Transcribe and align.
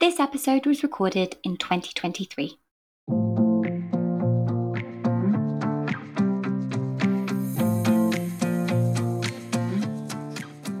This 0.00 0.18
episode 0.18 0.64
was 0.64 0.82
recorded 0.82 1.36
in 1.44 1.58
2023. 1.58 2.58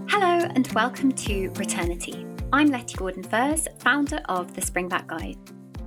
Hello, 0.08 0.48
and 0.54 0.66
welcome 0.72 1.12
to 1.12 1.50
Returnity. 1.50 2.24
I'm 2.50 2.68
Letty 2.68 2.94
Gordon 2.94 3.22
Furs, 3.22 3.68
founder 3.80 4.22
of 4.30 4.54
the 4.54 4.62
Springback 4.62 5.06
Guide. 5.08 5.36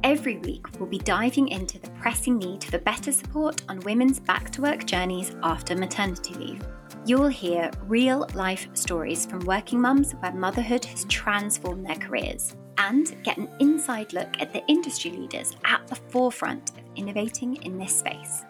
Every 0.03 0.37
week, 0.37 0.67
we'll 0.79 0.87
be 0.87 0.99
diving 0.99 1.47
into 1.47 1.79
the 1.79 1.89
pressing 1.89 2.37
need 2.37 2.63
for 2.63 2.77
better 2.77 3.11
support 3.11 3.63
on 3.67 3.79
women's 3.79 4.19
back 4.19 4.51
to 4.51 4.61
work 4.61 4.85
journeys 4.85 5.35
after 5.41 5.75
maternity 5.75 6.35
leave. 6.35 6.63
You'll 7.07 7.29
hear 7.29 7.71
real 7.87 8.29
life 8.35 8.69
stories 8.75 9.25
from 9.25 9.39
working 9.39 9.81
mums 9.81 10.11
where 10.19 10.33
motherhood 10.33 10.85
has 10.85 11.05
transformed 11.05 11.87
their 11.87 11.95
careers 11.95 12.55
and 12.77 13.15
get 13.23 13.37
an 13.37 13.49
inside 13.59 14.13
look 14.13 14.29
at 14.39 14.53
the 14.53 14.65
industry 14.67 15.11
leaders 15.11 15.55
at 15.65 15.87
the 15.87 15.95
forefront 15.95 16.71
of 16.71 16.83
innovating 16.95 17.55
in 17.63 17.77
this 17.77 17.97
space. 17.97 18.43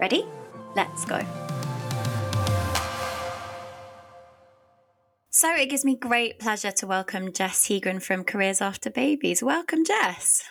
Ready? 0.00 0.24
Let's 0.74 1.04
go. 1.04 1.20
So 5.30 5.54
it 5.54 5.68
gives 5.68 5.84
me 5.84 5.96
great 5.96 6.38
pleasure 6.38 6.70
to 6.72 6.86
welcome 6.86 7.32
Jess 7.32 7.68
Heagren 7.68 8.00
from 8.00 8.24
Careers 8.24 8.62
After 8.62 8.88
Babies. 8.88 9.42
Welcome, 9.42 9.84
Jess. 9.84 10.42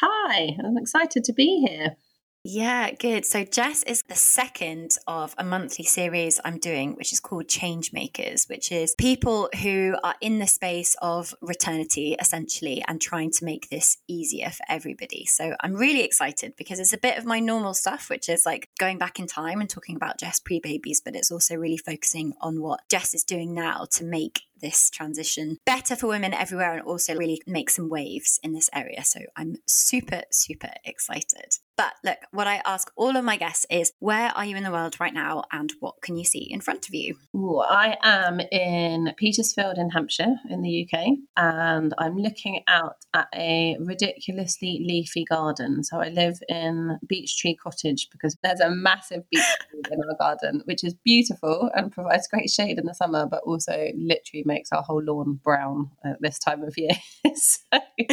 Hi, 0.00 0.56
I'm 0.64 0.78
excited 0.78 1.24
to 1.24 1.32
be 1.34 1.66
here. 1.68 1.96
Yeah, 2.44 2.90
good. 2.90 3.24
So 3.24 3.44
Jess 3.44 3.84
is 3.84 4.02
the 4.02 4.16
second 4.16 4.96
of 5.06 5.32
a 5.38 5.44
monthly 5.44 5.84
series 5.84 6.40
I'm 6.44 6.58
doing, 6.58 6.94
which 6.96 7.12
is 7.12 7.20
called 7.20 7.46
Change 7.46 7.92
Makers, 7.92 8.46
which 8.46 8.72
is 8.72 8.96
people 8.98 9.48
who 9.62 9.94
are 10.02 10.16
in 10.20 10.40
the 10.40 10.48
space 10.48 10.96
of 11.00 11.36
returnity 11.40 12.16
essentially 12.20 12.82
and 12.88 13.00
trying 13.00 13.30
to 13.30 13.44
make 13.44 13.70
this 13.70 13.98
easier 14.08 14.50
for 14.50 14.64
everybody. 14.68 15.24
So 15.24 15.54
I'm 15.60 15.74
really 15.74 16.02
excited 16.02 16.54
because 16.56 16.80
it's 16.80 16.92
a 16.92 16.98
bit 16.98 17.16
of 17.16 17.24
my 17.24 17.38
normal 17.38 17.74
stuff, 17.74 18.10
which 18.10 18.28
is 18.28 18.44
like 18.44 18.70
going 18.76 18.98
back 18.98 19.20
in 19.20 19.28
time 19.28 19.60
and 19.60 19.70
talking 19.70 19.94
about 19.94 20.18
Jess 20.18 20.40
pre 20.40 20.58
babies, 20.58 21.00
but 21.00 21.14
it's 21.14 21.30
also 21.30 21.54
really 21.54 21.76
focusing 21.76 22.34
on 22.40 22.60
what 22.60 22.80
Jess 22.88 23.14
is 23.14 23.22
doing 23.22 23.54
now 23.54 23.86
to 23.92 24.02
make 24.02 24.40
this 24.62 24.88
transition 24.90 25.58
better 25.66 25.96
for 25.96 26.06
women 26.06 26.32
everywhere 26.32 26.72
and 26.72 26.82
also 26.82 27.14
really 27.14 27.42
make 27.46 27.70
some 27.70 27.88
waves 27.88 28.38
in 28.42 28.52
this 28.52 28.70
area. 28.74 29.04
So 29.04 29.20
I'm 29.36 29.56
super, 29.66 30.22
super 30.30 30.70
excited. 30.84 31.56
But 31.76 31.94
look, 32.04 32.18
what 32.32 32.46
I 32.46 32.60
ask 32.66 32.92
all 32.96 33.16
of 33.16 33.24
my 33.24 33.36
guests 33.36 33.66
is 33.70 33.92
where 33.98 34.28
are 34.36 34.44
you 34.44 34.56
in 34.56 34.62
the 34.62 34.70
world 34.70 35.00
right 35.00 35.14
now 35.14 35.44
and 35.50 35.72
what 35.80 35.94
can 36.02 36.16
you 36.16 36.24
see 36.24 36.46
in 36.50 36.60
front 36.60 36.86
of 36.86 36.94
you? 36.94 37.16
Ooh, 37.34 37.58
I 37.60 37.96
am 38.02 38.40
in 38.40 39.12
Petersfield 39.16 39.78
in 39.78 39.90
Hampshire 39.90 40.34
in 40.50 40.62
the 40.62 40.86
UK 40.86 41.18
and 41.36 41.94
I'm 41.98 42.16
looking 42.18 42.62
out 42.68 42.96
at 43.14 43.28
a 43.34 43.76
ridiculously 43.80 44.84
leafy 44.86 45.24
garden. 45.24 45.82
So 45.82 45.98
I 45.98 46.10
live 46.10 46.38
in 46.48 46.98
Beech 47.06 47.38
Tree 47.38 47.56
Cottage 47.56 48.08
because 48.12 48.36
there's 48.42 48.60
a 48.60 48.70
massive 48.70 49.28
beech 49.30 49.40
tree 49.40 49.82
in 49.90 49.98
our 50.08 50.16
garden, 50.18 50.62
which 50.66 50.84
is 50.84 50.94
beautiful 51.04 51.70
and 51.74 51.90
provides 51.90 52.28
great 52.28 52.50
shade 52.50 52.78
in 52.78 52.86
the 52.86 52.94
summer, 52.94 53.26
but 53.26 53.42
also 53.44 53.88
literally 53.96 54.44
makes 54.52 54.72
our 54.72 54.82
whole 54.82 55.02
lawn 55.02 55.40
brown 55.42 55.90
at 56.04 56.20
this 56.20 56.38
time 56.38 56.62
of 56.62 56.74
year. 56.76 56.90
so, 57.34 57.78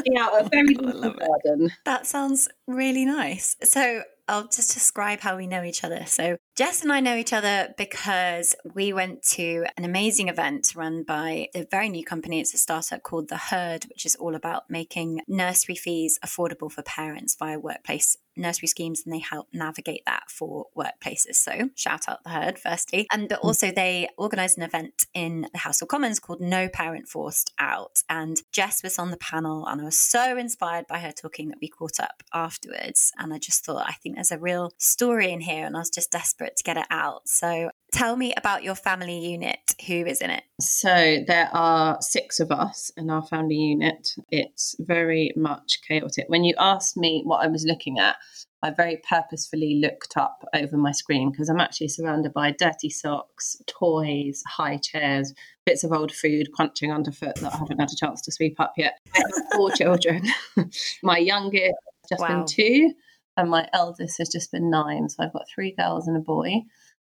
looking 0.00 0.18
a 0.18 0.48
very 0.48 0.76
oh, 0.78 0.82
beautiful 0.82 1.12
garden. 1.12 1.70
That 1.84 2.06
sounds 2.06 2.48
really 2.66 3.04
nice. 3.04 3.56
So 3.62 4.02
I'll 4.28 4.46
just 4.46 4.72
describe 4.72 5.20
how 5.20 5.36
we 5.36 5.46
know 5.46 5.64
each 5.64 5.82
other. 5.82 6.04
So 6.06 6.36
Jess 6.56 6.82
and 6.82 6.92
I 6.92 7.00
know 7.00 7.16
each 7.16 7.32
other 7.32 7.74
because 7.76 8.54
we 8.74 8.92
went 8.92 9.22
to 9.30 9.66
an 9.76 9.84
amazing 9.84 10.28
event 10.28 10.72
run 10.76 11.02
by 11.02 11.48
a 11.54 11.66
very 11.70 11.88
new 11.88 12.04
company. 12.04 12.40
It's 12.40 12.54
a 12.54 12.58
startup 12.58 13.02
called 13.02 13.28
The 13.28 13.36
Herd, 13.36 13.86
which 13.86 14.06
is 14.06 14.14
all 14.16 14.34
about 14.34 14.70
making 14.70 15.22
nursery 15.26 15.74
fees 15.74 16.18
affordable 16.24 16.70
for 16.70 16.82
parents 16.82 17.34
via 17.36 17.58
workplace 17.58 18.16
nursery 18.36 18.68
schemes 18.68 19.02
and 19.04 19.12
they 19.12 19.18
help 19.18 19.48
navigate 19.52 20.02
that 20.06 20.30
for 20.30 20.66
workplaces. 20.76 21.36
So 21.36 21.70
shout 21.74 22.08
out 22.08 22.22
the 22.24 22.30
herd 22.30 22.58
firstly. 22.58 23.06
And 23.12 23.28
but 23.28 23.40
also 23.40 23.66
mm-hmm. 23.66 23.74
they 23.74 24.08
organized 24.16 24.58
an 24.58 24.64
event 24.64 25.06
in 25.14 25.46
the 25.52 25.58
House 25.58 25.82
of 25.82 25.88
Commons 25.88 26.20
called 26.20 26.40
No 26.40 26.68
Parent 26.68 27.08
Forced 27.08 27.52
Out. 27.58 28.02
And 28.08 28.38
Jess 28.52 28.82
was 28.82 28.98
on 28.98 29.10
the 29.10 29.16
panel 29.16 29.66
and 29.66 29.80
I 29.80 29.84
was 29.84 29.98
so 29.98 30.36
inspired 30.36 30.86
by 30.86 30.98
her 30.98 31.12
talking 31.12 31.48
that 31.48 31.58
we 31.60 31.68
caught 31.68 32.00
up 32.00 32.22
afterwards. 32.32 33.12
And 33.18 33.32
I 33.32 33.38
just 33.38 33.64
thought, 33.64 33.84
I 33.86 33.92
think 33.92 34.16
there's 34.16 34.32
a 34.32 34.38
real 34.38 34.72
story 34.78 35.32
in 35.32 35.40
here 35.40 35.66
and 35.66 35.76
I 35.76 35.80
was 35.80 35.90
just 35.90 36.10
desperate 36.10 36.56
to 36.56 36.64
get 36.64 36.76
it 36.76 36.86
out. 36.90 37.28
So 37.28 37.70
tell 37.92 38.16
me 38.16 38.32
about 38.36 38.62
your 38.62 38.74
family 38.74 39.18
unit. 39.18 39.58
Who 39.86 40.06
is 40.06 40.20
in 40.20 40.30
it? 40.30 40.44
So 40.60 41.24
there 41.26 41.48
are 41.52 41.98
six 42.00 42.40
of 42.40 42.50
us 42.50 42.90
in 42.96 43.10
our 43.10 43.24
family 43.26 43.56
unit. 43.56 44.14
It's 44.30 44.76
very 44.78 45.32
much 45.36 45.80
chaotic. 45.86 46.26
When 46.28 46.44
you 46.44 46.54
asked 46.58 46.96
me 46.96 47.22
what 47.24 47.44
I 47.44 47.48
was 47.48 47.64
looking 47.64 47.98
at, 47.98 48.16
I 48.62 48.70
very 48.70 49.00
purposefully 49.08 49.80
looked 49.82 50.16
up 50.16 50.44
over 50.54 50.76
my 50.76 50.92
screen 50.92 51.30
because 51.30 51.48
I'm 51.48 51.60
actually 51.60 51.88
surrounded 51.88 52.34
by 52.34 52.50
dirty 52.50 52.90
socks, 52.90 53.56
toys, 53.66 54.42
high 54.46 54.76
chairs, 54.76 55.32
bits 55.64 55.82
of 55.82 55.92
old 55.92 56.12
food 56.12 56.52
crunching 56.52 56.92
underfoot 56.92 57.36
that 57.36 57.54
I 57.54 57.56
haven't 57.56 57.78
had 57.78 57.90
a 57.90 57.96
chance 57.96 58.20
to 58.22 58.32
sweep 58.32 58.60
up 58.60 58.74
yet. 58.76 58.98
I 59.14 59.18
have 59.20 59.52
four 59.54 59.70
children. 59.74 60.24
my 61.02 61.18
youngest 61.18 61.74
has 62.02 62.10
just 62.10 62.20
Wow. 62.20 62.28
been 62.28 62.46
two, 62.46 62.92
and 63.36 63.50
my 63.50 63.68
eldest 63.72 64.18
has 64.18 64.28
just 64.28 64.52
been 64.52 64.70
nine. 64.70 65.08
So 65.08 65.22
I've 65.24 65.32
got 65.32 65.48
three 65.54 65.72
girls 65.72 66.06
and 66.06 66.16
a 66.16 66.20
boy. 66.20 66.62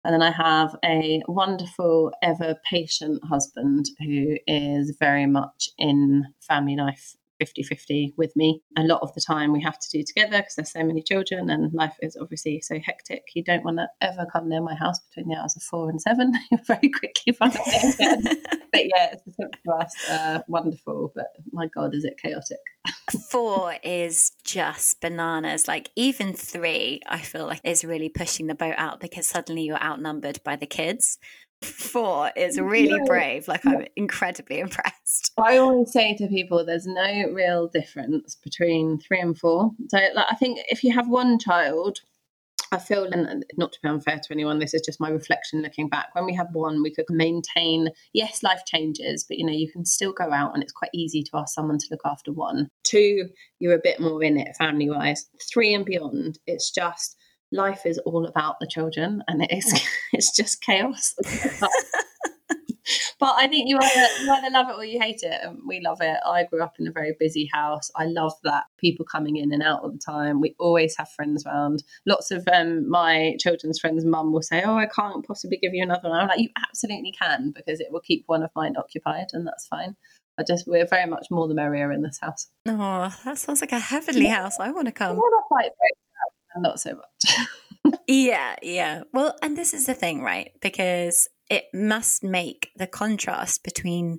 And 0.05 0.15
then 0.15 0.23
I 0.23 0.31
have 0.31 0.77
a 0.85 1.21
wonderful, 1.29 2.13
ever 2.23 2.57
patient 2.71 3.23
husband 3.25 3.87
who 3.99 4.37
is 4.47 4.97
very 4.99 5.27
much 5.27 5.69
in 5.77 6.25
family 6.41 6.77
life 6.77 7.17
50 7.41 7.63
50 7.63 8.15
with 8.19 8.37
me. 8.37 8.63
A 8.77 8.83
lot 8.83 9.01
of 9.01 9.15
the 9.15 9.21
time 9.21 9.53
we 9.53 9.63
have 9.63 9.79
to 9.79 9.89
do 9.91 10.05
together 10.05 10.39
because 10.39 10.55
there's 10.57 10.73
so 10.73 10.85
many 10.85 11.03
children 11.03 11.49
and 11.49 11.73
life 11.73 11.97
is 12.03 12.17
obviously 12.21 12.61
so 12.61 12.79
hectic. 12.85 13.23
You 13.35 13.43
don't 13.43 13.65
want 13.65 13.79
to 13.79 13.89
ever 14.03 14.27
come 14.31 14.49
near 14.49 14.61
my 14.61 14.75
house 14.75 15.01
between 15.01 15.29
the 15.29 15.41
hours 15.41 15.57
of 15.57 15.63
four 15.63 15.89
and 15.89 16.01
seven. 16.01 16.35
You'll 16.51 16.61
very 16.67 16.91
quickly 16.91 17.33
find 17.39 17.55
again. 17.55 18.23
But 18.73 18.83
yeah, 18.85 19.15
it's 19.15 19.37
six 19.37 19.59
us. 19.81 20.11
Uh, 20.11 20.41
wonderful. 20.49 21.13
But 21.15 21.29
my 21.51 21.67
God, 21.75 21.95
is 21.95 22.05
it 22.05 22.21
chaotic? 22.23 22.59
Four 23.31 23.77
is 23.83 24.33
just 24.45 25.01
bananas. 25.01 25.67
Like 25.67 25.91
even 25.97 26.35
three, 26.35 27.01
I 27.09 27.21
feel 27.21 27.47
like 27.47 27.61
is 27.65 27.85
really 27.85 28.11
pushing 28.11 28.47
the 28.47 28.55
boat 28.55 28.75
out 28.77 29.01
because 29.01 29.27
suddenly 29.27 29.63
you're 29.63 29.83
outnumbered 29.83 30.41
by 30.45 30.57
the 30.57 30.67
kids. 30.67 31.19
Four 31.63 32.31
is 32.37 32.59
really 32.59 32.97
Yeah. 32.99 33.05
brave. 33.07 33.49
Like 33.49 33.67
I'm 33.67 33.87
incredibly 33.97 34.61
impressed. 34.61 35.33
I 35.39 35.59
always 35.59 35.93
say 35.93 36.15
to 36.17 36.27
people, 36.27 36.65
there's 36.65 36.87
no 36.87 37.31
real 37.33 37.69
difference 37.69 38.37
between 38.43 38.99
three 38.99 39.21
and 39.21 39.37
four. 39.37 39.73
So, 39.89 39.99
like, 40.15 40.27
I 40.31 40.37
think 40.37 40.61
if 40.69 40.83
you 40.83 40.93
have 40.95 41.09
one 41.09 41.39
child, 41.39 41.99
I 42.73 42.79
feel, 42.79 43.05
and 43.05 43.45
not 43.57 43.73
to 43.73 43.79
be 43.83 43.89
unfair 43.89 44.19
to 44.19 44.33
anyone, 44.33 44.59
this 44.61 44.75
is 44.75 44.83
just 44.83 45.01
my 45.01 45.11
reflection 45.11 45.61
looking 45.61 45.89
back. 45.89 46.15
When 46.15 46.25
we 46.25 46.35
have 46.35 46.49
one, 46.53 46.83
we 46.83 46.95
could 46.95 47.07
maintain, 47.11 47.89
yes, 48.13 48.43
life 48.43 48.63
changes, 48.65 49.25
but 49.29 49.39
you 49.39 49.45
know, 49.45 49.53
you 49.53 49.71
can 49.71 49.85
still 49.85 50.13
go 50.13 50.33
out 50.33 50.55
and 50.55 50.63
it's 50.63 50.73
quite 50.73 50.93
easy 50.95 51.23
to 51.25 51.31
ask 51.35 51.53
someone 51.55 51.79
to 51.79 51.87
look 51.91 52.03
after 52.05 52.33
one. 52.33 52.71
Two, 52.85 53.29
you're 53.59 53.75
a 53.75 53.81
bit 53.83 53.99
more 54.01 54.23
in 54.23 54.39
it 54.39 54.57
family 54.57 54.89
wise. 54.89 55.29
Three 55.53 55.75
and 55.75 55.85
beyond, 55.85 56.39
it's 56.47 56.71
just 56.71 57.17
life 57.53 57.85
is 57.85 57.99
all 57.99 58.27
about 58.27 58.57
the 58.61 58.67
children 58.67 59.23
and 59.29 59.43
it 59.43 59.53
is 59.53 59.81
it's 60.13 60.35
just 60.35 60.61
chaos. 60.63 61.15
But 63.21 63.35
I 63.37 63.47
think 63.49 63.69
you 63.69 63.79
either, 63.79 64.07
you 64.23 64.33
either 64.33 64.51
love 64.51 64.69
it 64.71 64.77
or 64.77 64.85
you 64.85 64.99
hate 64.99 65.23
it. 65.23 65.41
And 65.43 65.59
we 65.67 65.81
love 65.81 65.99
it. 66.01 66.19
I 66.25 66.45
grew 66.45 66.63
up 66.63 66.77
in 66.79 66.89
a 66.89 66.91
very 66.91 67.15
busy 67.21 67.49
house. 67.53 67.91
I 67.95 68.07
love 68.07 68.33
that 68.45 68.65
people 68.79 69.05
coming 69.05 69.37
in 69.37 69.53
and 69.53 69.63
out 69.63 69.83
all 69.83 69.93
the 69.93 69.99
time. 69.99 70.41
We 70.41 70.55
always 70.59 70.97
have 70.97 71.11
friends 71.11 71.45
around. 71.45 71.85
Lots 72.07 72.31
of 72.31 72.49
um, 72.53 72.89
my 72.89 73.37
children's 73.39 73.79
friends' 73.79 74.07
mum 74.07 74.33
will 74.33 74.43
say, 74.43 74.63
Oh, 74.65 74.77
I 74.77 74.87
can't 74.87 75.27
possibly 75.27 75.59
give 75.59 75.75
you 75.75 75.83
another 75.83 76.09
one. 76.09 76.21
I'm 76.21 76.29
like, 76.29 76.41
You 76.41 76.49
absolutely 76.67 77.13
can 77.13 77.53
because 77.55 77.79
it 77.79 77.89
will 77.91 78.01
keep 78.01 78.25
one 78.27 78.43
of 78.43 78.51
mine 78.57 78.75
occupied 78.79 79.27
and 79.35 79.47
that's 79.47 79.67
fine. 79.67 79.97
I 80.39 80.43
just, 80.43 80.67
we're 80.67 80.87
very 80.87 81.07
much 81.07 81.27
more 81.31 81.47
the 81.47 81.55
merrier 81.55 81.93
in 81.93 82.01
this 82.01 82.19
house. 82.19 82.49
Oh, 82.67 83.15
that 83.25 83.37
sounds 83.37 83.61
like 83.61 83.73
a 83.73 83.79
heavenly 83.79 84.27
house. 84.27 84.59
I 84.59 84.71
want 84.71 84.87
to 84.87 84.93
come. 84.93 85.17
We're 85.17 85.31
not 85.31 85.45
quite 85.49 85.69
very 85.79 85.93
proud, 86.10 86.10
and 86.10 86.10
not 86.57 86.81
so 86.81 86.95
much. 86.95 87.47
Yeah, 88.07 88.57
yeah. 88.63 89.03
Well, 89.13 89.37
and 89.41 89.57
this 89.57 89.73
is 89.73 89.87
the 89.87 89.95
thing, 89.95 90.21
right? 90.21 90.51
Because 90.61 91.29
it 91.49 91.65
must 91.73 92.25
make 92.25 92.71
the 92.77 92.87
contrast 92.87 93.63
between 93.63 94.19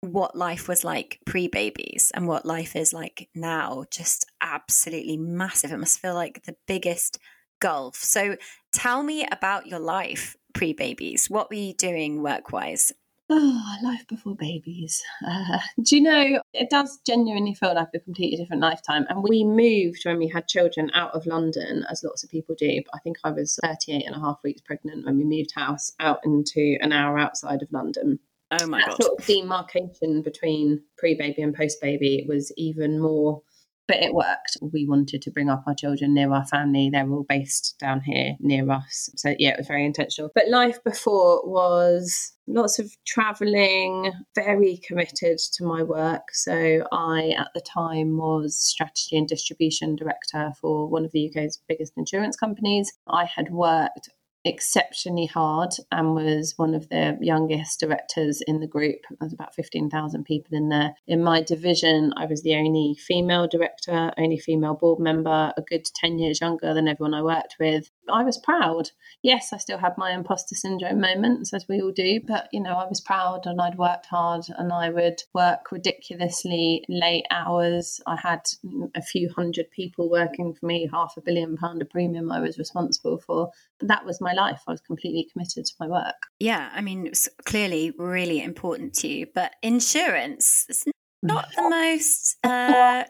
what 0.00 0.36
life 0.36 0.66
was 0.68 0.84
like 0.84 1.18
pre 1.26 1.48
babies 1.48 2.10
and 2.14 2.26
what 2.26 2.46
life 2.46 2.74
is 2.74 2.92
like 2.92 3.28
now 3.34 3.84
just 3.90 4.26
absolutely 4.40 5.16
massive. 5.16 5.72
It 5.72 5.78
must 5.78 6.00
feel 6.00 6.14
like 6.14 6.44
the 6.44 6.56
biggest 6.66 7.18
gulf. 7.60 7.96
So 7.96 8.36
tell 8.72 9.02
me 9.02 9.26
about 9.30 9.66
your 9.66 9.80
life 9.80 10.36
pre 10.54 10.72
babies. 10.72 11.28
What 11.28 11.50
were 11.50 11.56
you 11.56 11.74
doing 11.74 12.22
work 12.22 12.52
wise? 12.52 12.92
Oh, 13.30 13.76
life 13.82 14.06
before 14.08 14.34
babies. 14.34 15.02
Uh, 15.26 15.58
do 15.82 15.96
you 15.96 16.02
know, 16.02 16.42
it 16.52 16.70
does 16.70 16.98
genuinely 17.06 17.54
feel 17.54 17.74
like 17.74 17.88
a 17.94 18.00
completely 18.00 18.36
different 18.36 18.62
lifetime. 18.62 19.06
And 19.08 19.22
we 19.22 19.44
moved 19.44 20.02
when 20.04 20.18
we 20.18 20.28
had 20.28 20.48
children 20.48 20.90
out 20.94 21.14
of 21.14 21.26
London, 21.26 21.84
as 21.90 22.04
lots 22.04 22.24
of 22.24 22.30
people 22.30 22.54
do. 22.58 22.82
But 22.84 22.96
I 22.96 22.98
think 22.98 23.16
I 23.24 23.30
was 23.30 23.58
38 23.62 24.04
and 24.06 24.16
a 24.16 24.20
half 24.20 24.38
weeks 24.44 24.60
pregnant 24.60 25.06
when 25.06 25.16
we 25.16 25.24
moved 25.24 25.52
house 25.54 25.92
out 26.00 26.20
into 26.24 26.76
an 26.80 26.92
hour 26.92 27.18
outside 27.18 27.62
of 27.62 27.72
London. 27.72 28.18
Oh 28.60 28.66
my 28.66 28.80
that 28.80 28.88
god! 28.88 29.02
Sort 29.02 29.18
of 29.18 29.26
demarcation 29.26 30.20
between 30.20 30.82
pre-baby 30.98 31.40
and 31.40 31.54
post-baby 31.54 32.26
was 32.28 32.52
even 32.58 33.00
more 33.00 33.40
but 33.92 34.02
it 34.02 34.14
worked. 34.14 34.56
We 34.62 34.86
wanted 34.86 35.20
to 35.20 35.30
bring 35.30 35.50
up 35.50 35.64
our 35.66 35.74
children 35.74 36.14
near 36.14 36.32
our 36.32 36.46
family. 36.46 36.88
They're 36.88 37.10
all 37.10 37.26
based 37.28 37.76
down 37.78 38.00
here 38.00 38.36
near 38.40 38.70
us. 38.70 39.10
So, 39.16 39.34
yeah, 39.38 39.50
it 39.50 39.58
was 39.58 39.66
very 39.66 39.84
intentional. 39.84 40.30
But 40.34 40.48
life 40.48 40.82
before 40.82 41.46
was 41.46 42.32
lots 42.46 42.78
of 42.78 42.90
traveling, 43.06 44.10
very 44.34 44.80
committed 44.88 45.38
to 45.38 45.64
my 45.64 45.82
work. 45.82 46.22
So, 46.32 46.86
I, 46.90 47.34
at 47.36 47.48
the 47.54 47.60
time, 47.60 48.16
was 48.16 48.56
strategy 48.56 49.18
and 49.18 49.28
distribution 49.28 49.94
director 49.94 50.52
for 50.58 50.88
one 50.88 51.04
of 51.04 51.12
the 51.12 51.28
UK's 51.28 51.60
biggest 51.68 51.92
insurance 51.98 52.36
companies. 52.36 52.90
I 53.08 53.26
had 53.26 53.50
worked 53.50 54.08
exceptionally 54.44 55.26
hard 55.26 55.70
and 55.90 56.14
was 56.14 56.54
one 56.56 56.74
of 56.74 56.88
the 56.88 57.16
youngest 57.20 57.80
directors 57.80 58.42
in 58.46 58.60
the 58.60 58.66
group. 58.66 59.00
There's 59.20 59.32
about 59.32 59.54
15,000 59.54 60.24
people 60.24 60.56
in 60.56 60.68
there. 60.68 60.94
In 61.06 61.22
my 61.22 61.42
division, 61.42 62.12
I 62.16 62.26
was 62.26 62.42
the 62.42 62.56
only 62.56 62.96
female 62.98 63.46
director, 63.46 64.12
only 64.18 64.38
female 64.38 64.74
board 64.74 64.98
member, 64.98 65.52
a 65.56 65.62
good 65.62 65.84
10 65.84 66.18
years 66.18 66.40
younger 66.40 66.74
than 66.74 66.88
everyone 66.88 67.14
I 67.14 67.22
worked 67.22 67.56
with. 67.60 67.90
I 68.10 68.24
was 68.24 68.38
proud. 68.38 68.90
Yes, 69.22 69.52
I 69.52 69.58
still 69.58 69.78
had 69.78 69.96
my 69.96 70.12
imposter 70.12 70.54
syndrome 70.54 71.00
moments, 71.00 71.54
as 71.54 71.66
we 71.68 71.80
all 71.80 71.92
do, 71.92 72.20
but 72.26 72.48
you 72.52 72.60
know, 72.60 72.74
I 72.74 72.88
was 72.88 73.00
proud 73.00 73.46
and 73.46 73.60
I'd 73.60 73.78
worked 73.78 74.06
hard 74.06 74.44
and 74.58 74.72
I 74.72 74.90
would 74.90 75.22
work 75.34 75.70
ridiculously 75.70 76.84
late 76.88 77.26
hours. 77.30 78.00
I 78.06 78.16
had 78.16 78.42
a 78.94 79.02
few 79.02 79.30
hundred 79.34 79.70
people 79.70 80.10
working 80.10 80.52
for 80.52 80.66
me, 80.66 80.88
half 80.92 81.14
a 81.16 81.20
billion 81.20 81.56
pound 81.56 81.80
of 81.82 81.90
premium 81.90 82.32
I 82.32 82.40
was 82.40 82.58
responsible 82.58 83.18
for. 83.18 83.50
That 83.82 84.04
was 84.04 84.20
my 84.20 84.32
life. 84.32 84.62
I 84.66 84.72
was 84.72 84.80
completely 84.80 85.28
committed 85.32 85.64
to 85.64 85.72
my 85.80 85.88
work. 85.88 86.14
Yeah, 86.38 86.70
I 86.72 86.80
mean, 86.80 87.06
it's 87.06 87.28
clearly 87.44 87.92
really 87.98 88.42
important 88.42 88.94
to 88.94 89.08
you, 89.08 89.26
but 89.34 89.52
insurance, 89.62 90.66
it's 90.68 90.84
not 91.22 91.48
the 91.54 91.62
most 91.62 92.36
uh, 92.42 93.04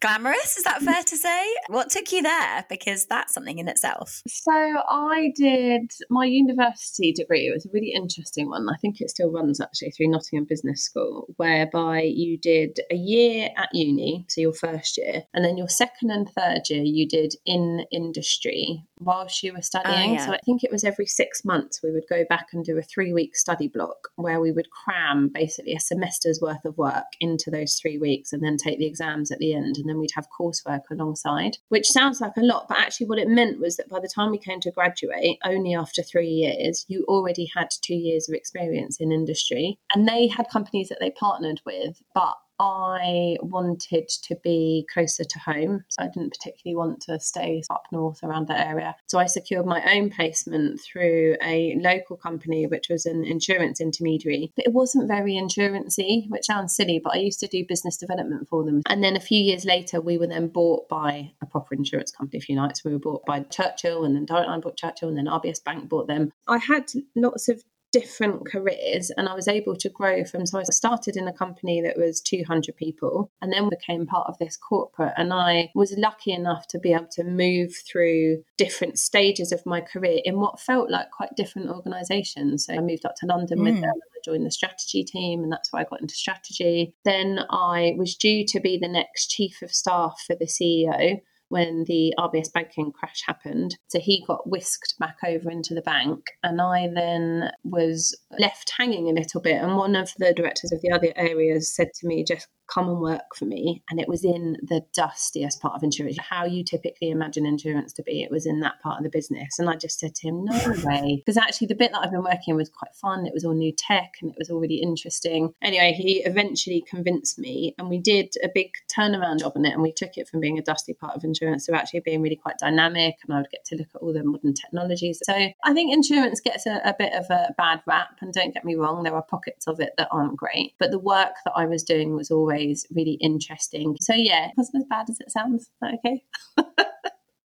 glamorous. 0.00 0.56
Is 0.58 0.64
that 0.64 0.82
fair 0.82 1.02
to 1.02 1.16
say? 1.16 1.46
What 1.68 1.90
took 1.90 2.12
you 2.12 2.22
there? 2.22 2.64
Because 2.68 3.06
that's 3.06 3.32
something 3.32 3.58
in 3.58 3.68
itself. 3.68 4.22
So 4.28 4.52
I 4.52 5.32
did 5.34 5.90
my 6.10 6.26
university 6.26 7.12
degree. 7.12 7.46
It 7.46 7.54
was 7.54 7.64
a 7.64 7.70
really 7.72 7.92
interesting 7.94 8.48
one. 8.50 8.68
I 8.68 8.76
think 8.80 9.00
it 9.00 9.10
still 9.10 9.32
runs 9.32 9.60
actually 9.60 9.92
through 9.92 10.08
Nottingham 10.08 10.46
Business 10.48 10.82
School, 10.82 11.26
whereby 11.36 12.02
you 12.02 12.36
did 12.36 12.78
a 12.90 12.96
year 12.96 13.48
at 13.56 13.70
uni, 13.72 14.26
so 14.28 14.42
your 14.42 14.52
first 14.52 14.98
year, 14.98 15.22
and 15.32 15.44
then 15.44 15.56
your 15.56 15.68
second 15.68 16.10
and 16.10 16.28
third 16.28 16.62
year 16.68 16.82
you 16.82 17.08
did 17.08 17.34
in 17.46 17.86
industry 17.90 18.84
whilst 19.00 19.36
she 19.36 19.50
was 19.50 19.70
ah, 19.74 19.80
studying. 19.80 20.10
Oh, 20.10 20.14
yeah. 20.14 20.26
So 20.26 20.32
I 20.32 20.38
think 20.44 20.64
it 20.64 20.72
was 20.72 20.84
every 20.84 21.06
six 21.06 21.44
months 21.44 21.80
we 21.82 21.92
would 21.92 22.06
go 22.08 22.24
back 22.28 22.48
and 22.52 22.64
do 22.64 22.78
a 22.78 22.82
three 22.82 23.12
week 23.12 23.36
study 23.36 23.68
block 23.68 24.08
where 24.16 24.40
we 24.40 24.52
would 24.52 24.68
cram 24.70 25.28
basically 25.28 25.72
a 25.72 25.80
semester's 25.80 26.40
worth 26.40 26.64
of 26.64 26.78
work 26.78 27.04
into 27.20 27.50
those 27.50 27.74
three 27.74 27.98
weeks 27.98 28.32
and 28.32 28.42
then 28.42 28.56
take 28.56 28.78
the 28.78 28.86
exams 28.86 29.30
at 29.30 29.38
the 29.38 29.54
end. 29.54 29.76
And 29.76 29.88
then 29.88 29.98
we'd 29.98 30.10
have 30.14 30.28
coursework 30.38 30.82
alongside, 30.90 31.58
which 31.68 31.86
sounds 31.86 32.20
like 32.20 32.36
a 32.36 32.42
lot. 32.42 32.66
But 32.68 32.78
actually, 32.78 33.06
what 33.06 33.18
it 33.18 33.28
meant 33.28 33.60
was 33.60 33.76
that 33.76 33.88
by 33.88 34.00
the 34.00 34.10
time 34.12 34.30
we 34.30 34.38
came 34.38 34.60
to 34.60 34.70
graduate, 34.70 35.38
only 35.44 35.74
after 35.74 36.02
three 36.02 36.28
years, 36.28 36.84
you 36.88 37.04
already 37.08 37.50
had 37.54 37.68
two 37.82 37.94
years 37.94 38.28
of 38.28 38.34
experience 38.34 38.98
in 39.00 39.12
industry. 39.12 39.78
And 39.94 40.08
they 40.08 40.28
had 40.28 40.48
companies 40.50 40.88
that 40.88 40.98
they 41.00 41.10
partnered 41.10 41.60
with, 41.64 42.00
but 42.14 42.36
I 42.58 43.36
wanted 43.40 44.08
to 44.08 44.36
be 44.42 44.86
closer 44.92 45.24
to 45.24 45.38
home. 45.38 45.84
So 45.88 46.02
I 46.02 46.06
didn't 46.06 46.32
particularly 46.32 46.76
want 46.76 47.00
to 47.02 47.18
stay 47.20 47.62
up 47.70 47.84
north 47.92 48.22
around 48.22 48.48
that 48.48 48.66
area. 48.66 48.94
So 49.06 49.18
I 49.18 49.26
secured 49.26 49.66
my 49.66 49.82
own 49.94 50.10
placement 50.10 50.80
through 50.80 51.36
a 51.42 51.76
local 51.80 52.16
company, 52.16 52.66
which 52.66 52.88
was 52.88 53.06
an 53.06 53.24
insurance 53.24 53.80
intermediary. 53.80 54.52
But 54.56 54.66
it 54.66 54.72
wasn't 54.72 55.08
very 55.08 55.34
insurancey, 55.34 56.28
which 56.28 56.46
sounds 56.46 56.74
silly, 56.74 57.00
but 57.02 57.14
I 57.14 57.18
used 57.18 57.40
to 57.40 57.46
do 57.46 57.64
business 57.66 57.96
development 57.96 58.48
for 58.48 58.64
them. 58.64 58.82
And 58.86 59.02
then 59.02 59.16
a 59.16 59.20
few 59.20 59.40
years 59.40 59.64
later, 59.64 60.00
we 60.00 60.18
were 60.18 60.26
then 60.26 60.48
bought 60.48 60.88
by 60.88 61.32
a 61.42 61.46
proper 61.46 61.74
insurance 61.74 62.10
company, 62.10 62.38
if 62.38 62.48
you 62.48 62.56
like. 62.56 62.76
So 62.76 62.82
we 62.88 62.92
were 62.92 62.98
bought 62.98 63.26
by 63.26 63.40
Churchill, 63.40 64.04
and 64.04 64.14
then 64.14 64.24
Direct 64.24 64.48
Line 64.48 64.60
bought 64.60 64.76
Churchill, 64.76 65.08
and 65.08 65.18
then 65.18 65.26
RBS 65.26 65.62
Bank 65.64 65.88
bought 65.88 66.06
them. 66.06 66.32
I 66.48 66.58
had 66.58 66.90
lots 67.14 67.48
of 67.48 67.62
different 67.94 68.44
careers 68.44 69.12
and 69.16 69.28
I 69.28 69.34
was 69.34 69.46
able 69.46 69.76
to 69.76 69.88
grow 69.88 70.24
from 70.24 70.46
so 70.46 70.58
I 70.58 70.64
started 70.64 71.16
in 71.16 71.28
a 71.28 71.32
company 71.32 71.80
that 71.82 71.96
was 71.96 72.20
200 72.20 72.76
people 72.76 73.30
and 73.40 73.52
then 73.52 73.68
became 73.68 74.04
part 74.04 74.26
of 74.28 74.36
this 74.38 74.56
corporate 74.56 75.12
and 75.16 75.32
I 75.32 75.70
was 75.76 75.94
lucky 75.96 76.32
enough 76.32 76.66
to 76.68 76.80
be 76.80 76.92
able 76.92 77.06
to 77.12 77.22
move 77.22 77.72
through 77.88 78.42
different 78.58 78.98
stages 78.98 79.52
of 79.52 79.64
my 79.64 79.80
career 79.80 80.18
in 80.24 80.40
what 80.40 80.58
felt 80.58 80.90
like 80.90 81.12
quite 81.12 81.36
different 81.36 81.70
organizations 81.70 82.66
so 82.66 82.74
I 82.74 82.80
moved 82.80 83.06
up 83.06 83.14
to 83.20 83.26
London 83.26 83.60
mm. 83.60 83.64
with 83.66 83.80
them 83.80 83.92
I 83.94 84.18
joined 84.24 84.44
the 84.44 84.50
strategy 84.50 85.04
team 85.04 85.44
and 85.44 85.52
that's 85.52 85.72
why 85.72 85.82
I 85.82 85.84
got 85.84 86.00
into 86.00 86.16
strategy 86.16 86.96
then 87.04 87.44
I 87.48 87.94
was 87.96 88.16
due 88.16 88.44
to 88.48 88.58
be 88.58 88.76
the 88.76 88.88
next 88.88 89.28
chief 89.28 89.62
of 89.62 89.72
staff 89.72 90.20
for 90.26 90.34
the 90.34 90.46
CEO 90.46 91.20
when 91.54 91.84
the 91.86 92.12
RBS 92.18 92.52
banking 92.52 92.90
crash 92.90 93.22
happened. 93.24 93.78
So 93.86 94.00
he 94.00 94.24
got 94.26 94.50
whisked 94.50 94.94
back 94.98 95.18
over 95.24 95.48
into 95.48 95.72
the 95.72 95.82
bank, 95.82 96.32
and 96.42 96.60
I 96.60 96.88
then 96.92 97.52
was 97.62 98.18
left 98.40 98.72
hanging 98.76 99.08
a 99.08 99.12
little 99.12 99.40
bit. 99.40 99.62
And 99.62 99.76
one 99.76 99.94
of 99.94 100.10
the 100.18 100.34
directors 100.34 100.72
of 100.72 100.80
the 100.82 100.90
other 100.90 101.12
areas 101.14 101.72
said 101.72 101.92
to 102.00 102.08
me, 102.08 102.24
just 102.24 102.48
come 102.66 102.88
and 102.88 103.00
work 103.00 103.34
for 103.36 103.44
me. 103.44 103.82
And 103.90 104.00
it 104.00 104.08
was 104.08 104.24
in 104.24 104.56
the 104.62 104.82
dustiest 104.94 105.60
part 105.60 105.74
of 105.74 105.82
insurance, 105.82 106.16
how 106.18 106.44
you 106.44 106.64
typically 106.64 107.10
imagine 107.10 107.46
insurance 107.46 107.92
to 107.94 108.02
be. 108.02 108.22
It 108.22 108.30
was 108.30 108.46
in 108.46 108.60
that 108.60 108.80
part 108.82 108.98
of 108.98 109.04
the 109.04 109.10
business. 109.10 109.58
And 109.58 109.68
I 109.68 109.76
just 109.76 109.98
said 109.98 110.14
to 110.16 110.28
him, 110.28 110.44
no 110.44 110.74
way. 110.84 111.22
Because 111.24 111.36
actually, 111.36 111.68
the 111.68 111.74
bit 111.74 111.92
that 111.92 112.00
I've 112.00 112.10
been 112.10 112.22
working 112.22 112.56
was 112.56 112.68
quite 112.68 112.94
fun. 112.94 113.26
It 113.26 113.34
was 113.34 113.44
all 113.44 113.54
new 113.54 113.72
tech 113.72 114.14
and 114.22 114.30
it 114.30 114.36
was 114.38 114.50
all 114.50 114.60
really 114.60 114.76
interesting. 114.76 115.52
Anyway, 115.62 115.92
he 115.92 116.22
eventually 116.24 116.84
convinced 116.88 117.38
me, 117.38 117.74
and 117.78 117.88
we 117.88 117.98
did 117.98 118.34
a 118.42 118.48
big 118.52 118.70
turnaround 118.96 119.40
job 119.40 119.52
on 119.56 119.64
it. 119.64 119.72
And 119.72 119.82
we 119.82 119.92
took 119.92 120.16
it 120.16 120.28
from 120.28 120.40
being 120.40 120.58
a 120.58 120.62
dusty 120.62 120.94
part 120.94 121.16
of 121.16 121.24
insurance 121.24 121.66
to 121.66 121.74
actually 121.74 122.00
being 122.00 122.22
really 122.22 122.36
quite 122.36 122.58
dynamic. 122.58 123.16
And 123.24 123.34
I 123.34 123.38
would 123.38 123.50
get 123.50 123.64
to 123.66 123.76
look 123.76 123.88
at 123.94 124.00
all 124.00 124.12
the 124.12 124.24
modern 124.24 124.54
technologies. 124.54 125.20
So 125.22 125.34
I 125.34 125.74
think 125.74 125.92
insurance 125.92 126.40
gets 126.40 126.66
a, 126.66 126.80
a 126.84 126.94
bit 126.98 127.12
of 127.12 127.26
a 127.30 127.54
bad 127.58 127.82
rap. 127.86 128.18
And 128.20 128.32
don't 128.32 128.54
get 128.54 128.64
me 128.64 128.74
wrong, 128.74 129.02
there 129.02 129.14
are 129.14 129.22
pockets 129.22 129.66
of 129.66 129.80
it 129.80 129.92
that 129.98 130.08
aren't 130.10 130.36
great. 130.36 130.74
But 130.78 130.90
the 130.90 130.98
work 130.98 131.34
that 131.44 131.52
I 131.54 131.66
was 131.66 131.82
doing 131.82 132.14
was 132.14 132.30
always 132.30 132.53
always 132.54 132.86
really 132.94 133.18
interesting. 133.20 133.96
So 134.00 134.14
yeah, 134.14 134.46
it 134.46 134.52
wasn't 134.56 134.82
as 134.82 134.88
bad 134.88 135.10
as 135.10 135.20
it 135.20 135.30
sounds. 135.30 135.62
Is 135.62 135.70
that 135.80 135.94
okay? 135.94 136.24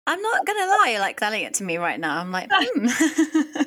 I'm 0.06 0.22
not 0.22 0.46
gonna 0.46 0.66
lie, 0.66 0.88
you're 0.90 1.00
like 1.00 1.18
telling 1.18 1.42
it 1.42 1.54
to 1.54 1.64
me 1.64 1.78
right 1.78 1.98
now. 1.98 2.18
I'm 2.18 2.30
like, 2.30 2.48
hmm. 2.52 2.86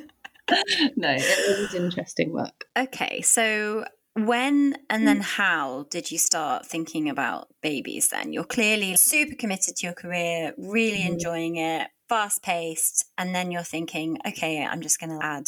no, 0.96 1.16
it 1.18 1.60
was 1.60 1.74
interesting 1.74 2.32
work. 2.32 2.66
Okay, 2.78 3.22
so 3.22 3.86
when 4.16 4.76
and 4.90 5.08
then 5.08 5.22
how 5.22 5.86
did 5.90 6.12
you 6.12 6.18
start 6.18 6.66
thinking 6.66 7.10
about 7.10 7.48
babies 7.62 8.10
then? 8.10 8.34
You're 8.34 8.44
clearly 8.44 8.96
super 8.96 9.36
committed 9.36 9.76
to 9.78 9.88
your 9.88 9.94
career, 9.94 10.54
really 10.58 11.00
mm. 11.00 11.10
enjoying 11.10 11.58
it, 11.58 11.88
fast 12.08 12.42
paced, 12.42 13.06
and 13.18 13.36
then 13.36 13.52
you're 13.52 13.62
thinking, 13.64 14.18
okay, 14.28 14.66
I'm 14.66 14.82
just 14.82 15.00
going 15.00 15.18
to 15.18 15.26
add 15.26 15.46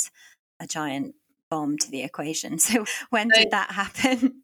a 0.60 0.68
giant 0.68 1.16
bomb 1.50 1.78
to 1.80 1.92
the 1.92 2.04
equation. 2.04 2.60
So 2.60 2.86
when 3.10 3.30
did 3.30 3.52
that 3.52 3.72
happen? 3.72 4.44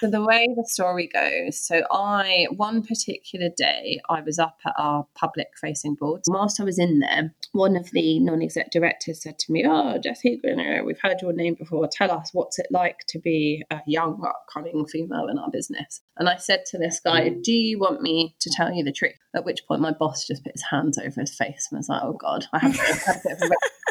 So 0.00 0.10
the 0.10 0.24
way 0.24 0.48
the 0.56 0.66
story 0.66 1.08
goes, 1.12 1.58
so 1.58 1.82
I 1.90 2.46
one 2.56 2.82
particular 2.82 3.48
day 3.56 4.00
I 4.08 4.20
was 4.20 4.38
up 4.38 4.58
at 4.66 4.74
our 4.78 5.06
public 5.14 5.48
facing 5.60 5.94
board. 5.94 6.22
Whilst 6.26 6.60
I 6.60 6.64
was 6.64 6.78
in 6.78 7.00
there, 7.00 7.34
one 7.52 7.76
of 7.76 7.90
the 7.90 8.18
non-exec 8.20 8.70
directors 8.70 9.22
said 9.22 9.38
to 9.40 9.52
me, 9.52 9.64
"Oh, 9.66 9.98
Jessie, 9.98 10.40
uh, 10.44 10.84
we've 10.84 11.00
heard 11.00 11.20
your 11.22 11.32
name 11.32 11.54
before. 11.54 11.88
Tell 11.90 12.10
us 12.10 12.30
what's 12.32 12.58
it 12.58 12.66
like 12.70 13.00
to 13.08 13.18
be 13.18 13.62
a 13.70 13.80
young 13.86 14.24
upcoming 14.24 14.86
female 14.86 15.28
in 15.28 15.38
our 15.38 15.50
business." 15.50 16.00
And 16.16 16.28
I 16.28 16.36
said 16.36 16.64
to 16.66 16.78
this 16.78 17.00
guy, 17.00 17.28
"Do 17.28 17.52
you 17.52 17.78
want 17.78 18.02
me 18.02 18.36
to 18.40 18.50
tell 18.50 18.72
you 18.72 18.84
the 18.84 18.92
truth?" 18.92 19.14
At 19.34 19.44
which 19.44 19.66
point 19.66 19.80
my 19.80 19.92
boss 19.92 20.26
just 20.26 20.44
put 20.44 20.52
his 20.52 20.64
hands 20.70 20.98
over 20.98 21.20
his 21.20 21.34
face 21.34 21.68
and 21.70 21.78
was 21.78 21.88
like, 21.88 22.02
"Oh 22.02 22.14
God, 22.14 22.46
I 22.52 22.58
have 22.60 22.74
a 22.74 23.20
bit 23.22 23.42
of 23.42 23.50
a." 23.50 23.54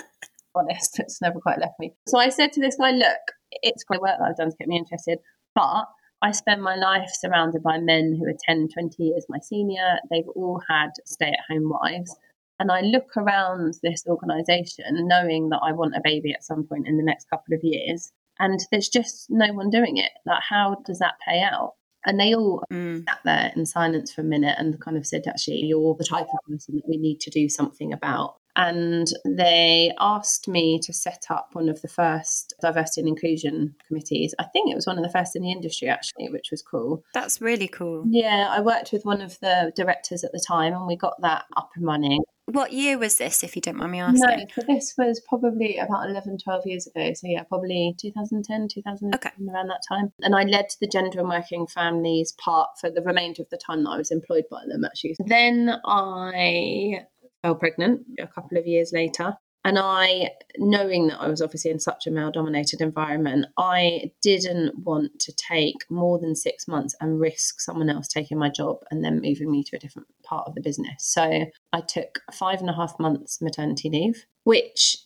honest, 0.55 0.99
it's 0.99 1.21
never 1.21 1.39
quite 1.39 1.59
left 1.59 1.79
me. 1.79 1.93
So 2.07 2.19
I 2.19 2.29
said 2.29 2.53
to 2.53 2.61
this 2.61 2.75
guy, 2.75 2.91
look, 2.91 3.19
it's 3.61 3.83
great 3.83 4.01
work 4.01 4.17
that 4.19 4.25
I've 4.25 4.37
done 4.37 4.51
to 4.51 4.57
get 4.57 4.67
me 4.67 4.77
interested. 4.77 5.19
But 5.55 5.85
I 6.21 6.31
spend 6.31 6.61
my 6.61 6.75
life 6.75 7.09
surrounded 7.11 7.63
by 7.63 7.79
men 7.79 8.17
who 8.17 8.29
are 8.29 8.37
10, 8.47 8.69
20 8.69 9.03
years 9.03 9.25
my 9.27 9.39
senior. 9.39 9.97
They've 10.09 10.27
all 10.35 10.61
had 10.69 10.91
stay 11.05 11.27
at 11.27 11.53
home 11.53 11.69
wives. 11.69 12.15
And 12.59 12.71
I 12.71 12.81
look 12.81 13.17
around 13.17 13.75
this 13.83 14.05
organization 14.07 14.85
knowing 15.07 15.49
that 15.49 15.61
I 15.61 15.73
want 15.73 15.95
a 15.95 16.01
baby 16.03 16.31
at 16.31 16.45
some 16.45 16.65
point 16.65 16.87
in 16.87 16.97
the 16.97 17.03
next 17.03 17.29
couple 17.29 17.53
of 17.53 17.59
years. 17.63 18.11
And 18.39 18.59
there's 18.71 18.89
just 18.89 19.27
no 19.29 19.51
one 19.53 19.69
doing 19.69 19.97
it. 19.97 20.11
Like, 20.25 20.43
how 20.47 20.77
does 20.85 20.99
that 20.99 21.15
play 21.23 21.41
out? 21.41 21.73
And 22.05 22.19
they 22.19 22.33
all 22.33 22.63
mm. 22.71 23.03
sat 23.05 23.19
there 23.23 23.51
in 23.55 23.65
silence 23.65 24.11
for 24.13 24.21
a 24.21 24.25
minute 24.25 24.55
and 24.57 24.79
kind 24.79 24.97
of 24.97 25.05
said, 25.05 25.23
actually, 25.27 25.61
you're 25.61 25.95
the 25.95 26.03
type 26.03 26.27
of 26.33 26.51
person 26.51 26.75
that 26.75 26.87
we 26.87 26.97
need 26.97 27.19
to 27.21 27.29
do 27.29 27.49
something 27.49 27.93
about. 27.93 28.35
And 28.55 29.07
they 29.25 29.91
asked 29.99 30.47
me 30.47 30.79
to 30.83 30.93
set 30.93 31.25
up 31.29 31.49
one 31.53 31.69
of 31.69 31.81
the 31.81 31.87
first 31.87 32.53
diversity 32.61 33.01
and 33.01 33.07
inclusion 33.07 33.75
committees. 33.87 34.35
I 34.39 34.45
think 34.45 34.71
it 34.71 34.75
was 34.75 34.87
one 34.87 34.97
of 34.97 35.03
the 35.03 35.11
first 35.11 35.35
in 35.35 35.41
the 35.41 35.51
industry, 35.51 35.87
actually, 35.87 36.29
which 36.29 36.49
was 36.51 36.61
cool. 36.61 37.03
That's 37.13 37.41
really 37.41 37.67
cool. 37.67 38.03
Yeah, 38.07 38.47
I 38.49 38.61
worked 38.61 38.91
with 38.91 39.05
one 39.05 39.21
of 39.21 39.39
the 39.39 39.71
directors 39.75 40.23
at 40.23 40.31
the 40.31 40.43
time 40.45 40.73
and 40.73 40.87
we 40.87 40.95
got 40.95 41.21
that 41.21 41.45
up 41.57 41.71
and 41.75 41.85
running. 41.85 42.21
What 42.45 42.73
year 42.73 42.97
was 42.97 43.17
this, 43.17 43.41
if 43.41 43.55
you 43.55 43.61
don't 43.61 43.77
mind 43.77 43.93
me 43.93 44.01
asking? 44.01 44.19
No, 44.19 44.45
so 44.53 44.61
this 44.67 44.93
was 44.97 45.21
probably 45.29 45.77
about 45.77 46.09
11, 46.09 46.39
12 46.43 46.63
years 46.65 46.87
ago. 46.87 47.13
So, 47.13 47.27
yeah, 47.27 47.43
probably 47.43 47.95
2010, 47.97 48.67
2011, 48.67 49.15
okay. 49.15 49.31
around 49.49 49.69
that 49.69 49.81
time. 49.87 50.11
And 50.21 50.35
I 50.35 50.43
led 50.43 50.65
the 50.81 50.87
gender 50.87 51.21
and 51.21 51.29
working 51.29 51.67
families 51.67 52.33
part 52.33 52.71
for 52.81 52.91
the 52.91 53.01
remainder 53.01 53.41
of 53.41 53.49
the 53.49 53.57
time 53.57 53.85
that 53.85 53.91
I 53.91 53.97
was 53.97 54.11
employed 54.11 54.43
by 54.51 54.63
them, 54.67 54.83
actually. 54.83 55.15
Then 55.25 55.73
I 55.85 57.05
fell 57.43 57.55
pregnant 57.55 58.01
a 58.19 58.25
couple 58.25 58.57
of 58.57 58.65
years 58.65 58.91
later. 58.91 59.35
And 59.65 59.79
I, 59.79 60.31
knowing 60.57 61.07
that 61.07 61.21
I 61.21 61.29
was 61.29 61.41
obviously 61.41 61.71
in 61.71 61.79
such 61.79 62.05
a 62.05 62.11
male 62.11 62.31
dominated 62.31 62.81
environment, 62.81 63.45
I 63.57 64.11
didn't 64.21 64.79
want 64.79 65.19
to 65.21 65.33
take 65.33 65.89
more 65.89 66.19
than 66.19 66.35
six 66.35 66.67
months 66.67 66.95
and 66.99 67.19
risk 67.19 67.61
someone 67.61 67.89
else 67.89 68.07
taking 68.07 68.37
my 68.37 68.49
job 68.49 68.79
and 68.91 69.03
then 69.03 69.21
moving 69.21 69.49
me 69.49 69.63
to 69.63 69.77
a 69.77 69.79
different 69.79 70.09
part 70.25 70.47
of 70.47 70.55
the 70.55 70.61
business. 70.61 70.95
So 70.99 71.45
I 71.71 71.81
took 71.81 72.19
five 72.33 72.59
and 72.59 72.69
a 72.69 72.73
half 72.73 72.99
months 72.99 73.41
maternity 73.41 73.89
leave, 73.89 74.25
which 74.43 74.97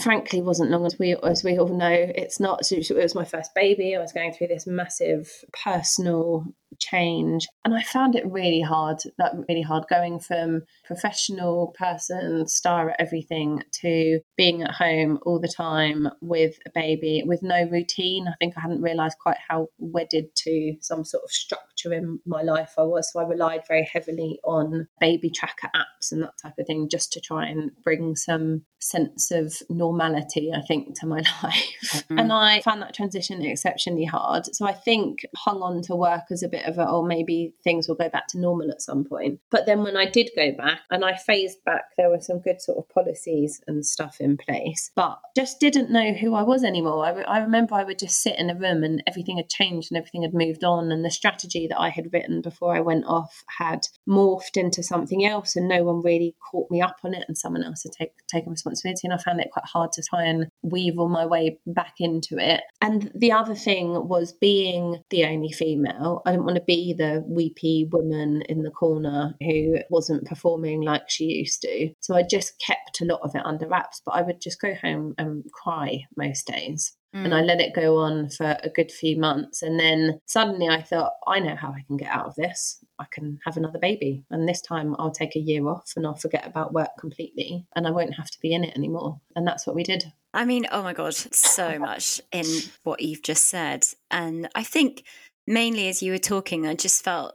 frankly 0.00 0.40
wasn't 0.40 0.70
long 0.70 0.86
as 0.86 0.98
we 0.98 1.16
as 1.24 1.42
we 1.42 1.58
all 1.58 1.76
know 1.76 1.90
it's 1.90 2.38
not 2.38 2.60
it 2.70 2.90
was 2.94 3.16
my 3.16 3.24
first 3.24 3.52
baby 3.56 3.96
i 3.96 3.98
was 3.98 4.12
going 4.12 4.32
through 4.32 4.46
this 4.46 4.64
massive 4.64 5.28
personal 5.64 6.46
change. 6.78 7.46
And 7.64 7.74
i 7.74 7.82
found 7.82 8.14
it 8.14 8.26
really 8.26 8.60
hard 8.60 8.98
that 9.18 9.32
really 9.48 9.62
hard 9.62 9.84
going 9.88 10.20
from 10.20 10.62
professional 10.84 11.74
person 11.78 12.46
star 12.46 12.90
at 12.90 12.96
everything 12.98 13.62
to 13.80 14.20
being 14.36 14.62
at 14.62 14.72
home 14.72 15.18
all 15.24 15.40
the 15.40 15.52
time 15.54 16.08
with 16.20 16.56
a 16.66 16.70
baby 16.74 17.22
with 17.26 17.42
no 17.42 17.64
routine. 17.70 18.28
I 18.28 18.34
think 18.38 18.54
i 18.56 18.60
hadn't 18.60 18.82
realized 18.82 19.18
quite 19.20 19.38
how 19.48 19.68
wedded 19.78 20.34
to 20.36 20.76
some 20.80 21.04
sort 21.04 21.24
of 21.24 21.30
structure 21.30 21.92
in 21.92 22.20
my 22.26 22.42
life 22.42 22.74
i 22.78 22.82
was. 22.82 23.12
So 23.12 23.20
i 23.20 23.24
relied 23.24 23.62
very 23.66 23.88
heavily 23.92 24.40
on 24.44 24.88
baby 25.00 25.30
tracker 25.30 25.70
apps 25.74 26.12
and 26.12 26.22
that 26.22 26.34
type 26.42 26.54
of 26.58 26.66
thing 26.66 26.88
just 26.90 27.12
to 27.12 27.20
try 27.20 27.46
and 27.46 27.70
bring 27.82 28.16
some 28.16 28.62
sense 28.78 29.30
of 29.30 29.54
normality 29.68 30.50
i 30.56 30.60
think 30.66 30.98
to 30.98 31.06
my 31.06 31.18
life. 31.42 31.76
Mm-hmm. 31.92 32.18
and 32.18 32.32
i 32.32 32.60
found 32.62 32.82
that 32.82 32.94
transition 32.94 33.42
exceptionally 33.42 34.04
hard. 34.04 34.46
So 34.54 34.66
i 34.66 34.72
think 34.72 35.20
hung 35.36 35.62
on 35.62 35.82
to 35.82 35.94
work 35.94 36.24
as 36.30 36.42
a 36.42 36.48
bit 36.48 36.59
of 36.66 36.78
a, 36.78 36.86
oh, 36.88 37.02
maybe 37.02 37.54
things 37.62 37.88
will 37.88 37.94
go 37.94 38.08
back 38.08 38.28
to 38.28 38.38
normal 38.38 38.70
at 38.70 38.82
some 38.82 39.04
point. 39.04 39.40
But 39.50 39.66
then 39.66 39.82
when 39.82 39.96
I 39.96 40.06
did 40.06 40.30
go 40.36 40.52
back 40.52 40.80
and 40.90 41.04
I 41.04 41.16
phased 41.16 41.62
back, 41.64 41.84
there 41.96 42.10
were 42.10 42.20
some 42.20 42.40
good 42.40 42.60
sort 42.60 42.78
of 42.78 42.88
policies 42.88 43.60
and 43.66 43.84
stuff 43.84 44.16
in 44.20 44.36
place, 44.36 44.90
but 44.94 45.18
just 45.36 45.60
didn't 45.60 45.90
know 45.90 46.12
who 46.12 46.34
I 46.34 46.42
was 46.42 46.64
anymore. 46.64 47.04
I, 47.04 47.22
I 47.22 47.38
remember 47.40 47.74
I 47.74 47.84
would 47.84 47.98
just 47.98 48.20
sit 48.22 48.38
in 48.38 48.50
a 48.50 48.54
room 48.54 48.82
and 48.84 49.02
everything 49.06 49.36
had 49.36 49.48
changed 49.48 49.90
and 49.90 49.98
everything 49.98 50.22
had 50.22 50.34
moved 50.34 50.64
on. 50.64 50.92
And 50.92 51.04
the 51.04 51.10
strategy 51.10 51.66
that 51.68 51.80
I 51.80 51.88
had 51.90 52.12
written 52.12 52.40
before 52.40 52.74
I 52.74 52.80
went 52.80 53.04
off 53.06 53.42
had 53.58 53.86
morphed 54.08 54.56
into 54.56 54.82
something 54.82 55.24
else 55.24 55.56
and 55.56 55.68
no 55.68 55.84
one 55.84 56.02
really 56.02 56.36
caught 56.50 56.70
me 56.70 56.80
up 56.80 56.98
on 57.04 57.14
it 57.14 57.24
and 57.28 57.36
someone 57.36 57.64
else 57.64 57.82
had 57.82 57.92
take, 57.92 58.12
taken 58.28 58.52
responsibility. 58.52 59.00
And 59.04 59.14
I 59.14 59.18
found 59.18 59.40
it 59.40 59.50
quite 59.52 59.66
hard 59.66 59.92
to 59.92 60.02
try 60.08 60.24
and 60.24 60.48
weave 60.62 60.98
all 60.98 61.08
my 61.08 61.26
way 61.26 61.58
back 61.66 61.94
into 61.98 62.36
it. 62.38 62.62
And 62.80 63.10
the 63.14 63.32
other 63.32 63.54
thing 63.54 64.08
was 64.08 64.32
being 64.32 65.02
the 65.10 65.24
only 65.24 65.52
female. 65.52 66.22
I 66.26 66.32
didn't 66.32 66.46
want 66.50 66.56
to 66.60 66.64
be 66.66 66.92
the 66.92 67.24
weepy 67.28 67.88
woman 67.92 68.42
in 68.48 68.62
the 68.62 68.70
corner 68.70 69.36
who 69.40 69.76
wasn't 69.88 70.26
performing 70.26 70.82
like 70.82 71.08
she 71.08 71.24
used 71.24 71.62
to. 71.62 71.90
So 72.00 72.16
I 72.16 72.22
just 72.22 72.60
kept 72.60 73.00
a 73.00 73.04
lot 73.04 73.20
of 73.22 73.34
it 73.34 73.46
under 73.46 73.68
wraps, 73.68 74.02
but 74.04 74.12
I 74.12 74.22
would 74.22 74.40
just 74.40 74.60
go 74.60 74.74
home 74.74 75.14
and 75.16 75.44
cry 75.52 76.06
most 76.16 76.46
days. 76.46 76.96
Mm. 77.14 77.24
And 77.24 77.34
I 77.34 77.42
mm. 77.42 77.46
let 77.46 77.60
it 77.60 77.74
go 77.74 77.98
on 77.98 78.30
for 78.30 78.56
a 78.62 78.68
good 78.68 78.90
few 78.90 79.18
months. 79.18 79.62
And 79.62 79.78
then 79.78 80.20
suddenly 80.26 80.68
I 80.68 80.82
thought, 80.82 81.12
I 81.26 81.40
know 81.40 81.56
how 81.56 81.68
I 81.68 81.84
can 81.86 81.96
get 81.96 82.08
out 82.08 82.26
of 82.26 82.34
this. 82.36 82.84
I 82.98 83.06
can 83.10 83.38
have 83.44 83.56
another 83.56 83.78
baby. 83.78 84.24
And 84.30 84.48
this 84.48 84.60
time 84.60 84.94
I'll 84.98 85.10
take 85.10 85.34
a 85.34 85.40
year 85.40 85.68
off 85.68 85.92
and 85.96 86.06
I'll 86.06 86.16
forget 86.16 86.46
about 86.46 86.72
work 86.72 86.90
completely 86.98 87.66
and 87.74 87.86
I 87.86 87.90
won't 87.90 88.14
have 88.14 88.30
to 88.30 88.40
be 88.40 88.52
in 88.52 88.64
it 88.64 88.76
anymore. 88.76 89.20
And 89.34 89.46
that's 89.46 89.66
what 89.66 89.76
we 89.76 89.82
did. 89.82 90.04
I 90.32 90.44
mean, 90.44 90.66
oh 90.70 90.82
my 90.82 90.92
God, 90.92 91.14
so 91.14 91.78
much 91.80 92.20
in 92.30 92.44
what 92.84 93.02
you've 93.02 93.22
just 93.22 93.46
said. 93.46 93.86
And 94.12 94.48
I 94.54 94.62
think 94.62 95.04
mainly 95.46 95.88
as 95.88 96.02
you 96.02 96.12
were 96.12 96.18
talking, 96.18 96.66
I 96.66 96.74
just 96.74 97.04
felt 97.04 97.34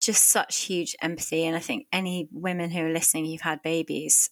just 0.00 0.30
such 0.30 0.64
huge 0.64 0.96
empathy. 1.02 1.44
And 1.44 1.56
I 1.56 1.60
think 1.60 1.86
any 1.92 2.28
women 2.32 2.70
who 2.70 2.80
are 2.80 2.92
listening 2.92 3.26
who've 3.26 3.40
had 3.40 3.62
babies 3.62 4.30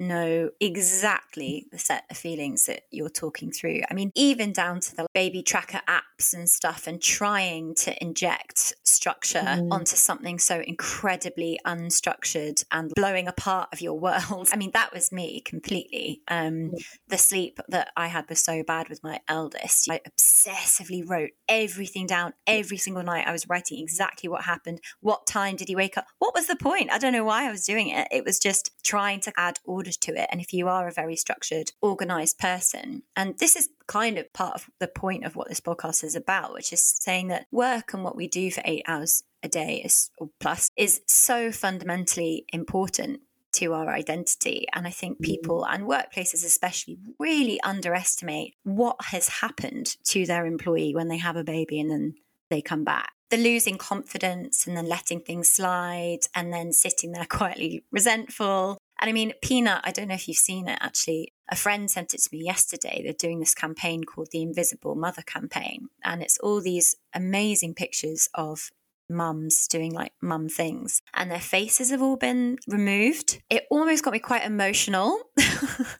know 0.00 0.50
exactly 0.60 1.66
the 1.70 1.78
set 1.78 2.04
of 2.10 2.16
feelings 2.16 2.66
that 2.66 2.82
you're 2.90 3.08
talking 3.08 3.50
through. 3.50 3.82
I 3.90 3.94
mean, 3.94 4.12
even 4.14 4.52
down 4.52 4.80
to 4.80 4.96
the 4.96 5.06
baby 5.14 5.42
tracker 5.42 5.80
apps 5.88 6.32
and 6.32 6.48
stuff, 6.48 6.86
and 6.86 7.00
trying 7.00 7.74
to 7.76 8.02
inject 8.02 8.74
structure 8.84 9.40
mm. 9.40 9.72
onto 9.72 9.96
something 9.96 10.38
so 10.38 10.60
incredibly 10.60 11.58
unstructured 11.66 12.64
and 12.70 12.92
blowing 12.94 13.28
apart 13.28 13.68
of 13.72 13.80
your 13.80 13.94
world. 13.98 14.48
I 14.52 14.56
mean, 14.56 14.70
that 14.72 14.92
was 14.92 15.12
me 15.12 15.40
completely. 15.40 16.22
Um. 16.28 16.72
The 17.08 17.18
sleep 17.18 17.58
that 17.68 17.90
I 17.96 18.08
had 18.08 18.28
was 18.28 18.40
so 18.40 18.62
bad 18.62 18.88
with 18.88 19.02
my 19.02 19.20
eldest. 19.28 19.90
I 19.90 20.00
obsessively 20.08 21.02
wrote 21.08 21.30
everything 21.48 22.06
down 22.06 22.34
every 22.46 22.76
single 22.76 23.02
night. 23.02 23.26
I 23.26 23.32
was 23.32 23.48
writing 23.48 23.80
exactly 23.80 24.28
what 24.28 24.44
happened. 24.44 24.80
What 25.00 25.26
time 25.26 25.56
did 25.56 25.68
he 25.68 25.76
wake 25.76 25.96
up? 25.96 26.06
What 26.18 26.34
was 26.34 26.46
the 26.46 26.56
point? 26.56 26.90
I 26.92 26.98
don't 26.98 27.12
know 27.12 27.24
why 27.24 27.46
I 27.46 27.50
was 27.50 27.64
doing 27.64 27.88
it. 27.88 28.08
It 28.10 28.24
was 28.24 28.38
just 28.38 28.72
trying 28.82 29.20
to 29.20 29.32
add 29.36 29.58
order 29.64 29.87
to 29.96 30.20
it. 30.20 30.28
And 30.30 30.40
if 30.40 30.52
you 30.52 30.68
are 30.68 30.88
a 30.88 30.92
very 30.92 31.16
structured, 31.16 31.72
organized 31.80 32.38
person, 32.38 33.02
and 33.16 33.38
this 33.38 33.56
is 33.56 33.68
kind 33.86 34.18
of 34.18 34.32
part 34.32 34.54
of 34.54 34.70
the 34.80 34.88
point 34.88 35.24
of 35.24 35.36
what 35.36 35.48
this 35.48 35.60
podcast 35.60 36.04
is 36.04 36.14
about, 36.14 36.52
which 36.52 36.72
is 36.72 36.82
saying 36.82 37.28
that 37.28 37.46
work 37.50 37.92
and 37.94 38.04
what 38.04 38.16
we 38.16 38.28
do 38.28 38.50
for 38.50 38.62
eight 38.64 38.84
hours 38.86 39.22
a 39.42 39.48
day 39.48 39.82
is 39.84 40.10
or 40.18 40.30
plus 40.40 40.70
is 40.76 41.00
so 41.06 41.52
fundamentally 41.52 42.44
important 42.52 43.20
to 43.52 43.72
our 43.72 43.88
identity. 43.88 44.66
And 44.72 44.86
I 44.86 44.90
think 44.90 45.18
mm. 45.18 45.24
people 45.24 45.64
and 45.64 45.84
workplaces, 45.84 46.44
especially, 46.44 46.98
really 47.18 47.60
underestimate 47.62 48.54
what 48.62 48.96
has 49.06 49.28
happened 49.28 49.96
to 50.04 50.26
their 50.26 50.46
employee 50.46 50.94
when 50.94 51.08
they 51.08 51.18
have 51.18 51.36
a 51.36 51.44
baby 51.44 51.80
and 51.80 51.90
then 51.90 52.14
they 52.50 52.62
come 52.62 52.84
back. 52.84 53.12
The 53.30 53.36
losing 53.36 53.76
confidence 53.76 54.66
and 54.66 54.76
then 54.76 54.88
letting 54.88 55.20
things 55.20 55.50
slide 55.50 56.20
and 56.34 56.52
then 56.52 56.72
sitting 56.72 57.12
there 57.12 57.24
quietly 57.28 57.84
resentful 57.90 58.78
and 59.00 59.08
I 59.08 59.12
mean, 59.12 59.32
Peanut, 59.42 59.80
I 59.84 59.92
don't 59.92 60.08
know 60.08 60.14
if 60.14 60.28
you've 60.28 60.36
seen 60.36 60.68
it 60.68 60.78
actually. 60.80 61.32
A 61.50 61.56
friend 61.56 61.90
sent 61.90 62.14
it 62.14 62.22
to 62.22 62.28
me 62.32 62.44
yesterday. 62.44 63.00
They're 63.02 63.12
doing 63.12 63.40
this 63.40 63.54
campaign 63.54 64.04
called 64.04 64.28
the 64.32 64.42
Invisible 64.42 64.94
Mother 64.94 65.22
Campaign. 65.22 65.88
And 66.04 66.22
it's 66.22 66.38
all 66.38 66.60
these 66.60 66.96
amazing 67.14 67.74
pictures 67.74 68.28
of 68.34 68.70
mums 69.08 69.66
doing 69.68 69.92
like 69.92 70.12
mum 70.20 70.48
things 70.50 71.00
and 71.14 71.30
their 71.30 71.40
faces 71.40 71.90
have 71.90 72.02
all 72.02 72.16
been 72.16 72.58
removed. 72.66 73.42
It 73.48 73.66
almost 73.70 74.04
got 74.04 74.12
me 74.12 74.18
quite 74.18 74.44
emotional 74.44 75.18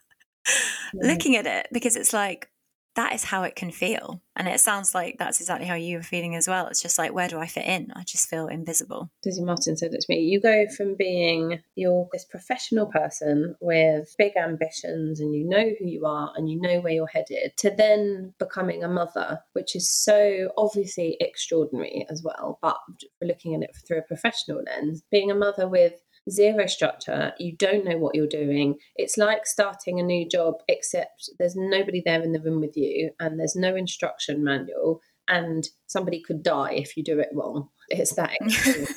looking 0.94 1.36
at 1.36 1.46
it 1.46 1.68
because 1.72 1.96
it's 1.96 2.12
like, 2.12 2.50
that 2.98 3.14
is 3.14 3.22
how 3.22 3.44
it 3.44 3.54
can 3.54 3.70
feel. 3.70 4.20
And 4.34 4.48
it 4.48 4.58
sounds 4.58 4.92
like 4.92 5.18
that's 5.20 5.40
exactly 5.40 5.68
how 5.68 5.76
you 5.76 5.98
were 5.98 6.02
feeling 6.02 6.34
as 6.34 6.48
well. 6.48 6.66
It's 6.66 6.82
just 6.82 6.98
like, 6.98 7.12
where 7.12 7.28
do 7.28 7.38
I 7.38 7.46
fit 7.46 7.64
in? 7.64 7.92
I 7.94 8.02
just 8.02 8.28
feel 8.28 8.48
invisible. 8.48 9.08
Dizzy 9.22 9.44
Martin 9.44 9.76
said 9.76 9.94
it 9.94 10.00
to 10.00 10.06
me. 10.08 10.18
You 10.18 10.40
go 10.40 10.66
from 10.76 10.96
being 10.96 11.60
you're 11.76 12.08
this 12.12 12.24
professional 12.24 12.86
person 12.86 13.54
with 13.60 14.12
big 14.18 14.32
ambitions 14.36 15.20
and 15.20 15.32
you 15.32 15.48
know 15.48 15.70
who 15.78 15.86
you 15.86 16.06
are 16.06 16.32
and 16.34 16.50
you 16.50 16.60
know 16.60 16.80
where 16.80 16.92
you're 16.92 17.06
headed 17.06 17.52
to 17.58 17.70
then 17.70 18.34
becoming 18.40 18.82
a 18.82 18.88
mother, 18.88 19.38
which 19.52 19.76
is 19.76 19.88
so 19.88 20.50
obviously 20.56 21.16
extraordinary 21.20 22.04
as 22.10 22.24
well. 22.24 22.58
But 22.60 22.78
looking 23.22 23.54
at 23.54 23.62
it 23.62 23.76
through 23.86 23.98
a 23.98 24.02
professional 24.02 24.60
lens, 24.66 25.04
being 25.12 25.30
a 25.30 25.36
mother 25.36 25.68
with 25.68 25.92
zero 26.30 26.66
structure. 26.66 27.32
You 27.38 27.56
don't 27.56 27.84
know 27.84 27.98
what 27.98 28.14
you're 28.14 28.26
doing. 28.26 28.76
It's 28.96 29.16
like 29.16 29.46
starting 29.46 29.98
a 30.00 30.02
new 30.02 30.28
job, 30.28 30.54
except 30.68 31.30
there's 31.38 31.56
nobody 31.56 32.02
there 32.04 32.22
in 32.22 32.32
the 32.32 32.40
room 32.40 32.60
with 32.60 32.76
you 32.76 33.10
and 33.20 33.38
there's 33.38 33.56
no 33.56 33.76
instruction 33.76 34.44
manual, 34.44 35.00
and 35.28 35.68
somebody 35.86 36.22
could 36.22 36.42
die 36.42 36.72
if 36.72 36.96
you 36.96 37.04
do 37.04 37.18
it 37.18 37.28
wrong. 37.34 37.68
It's 37.88 38.14
that. 38.14 38.36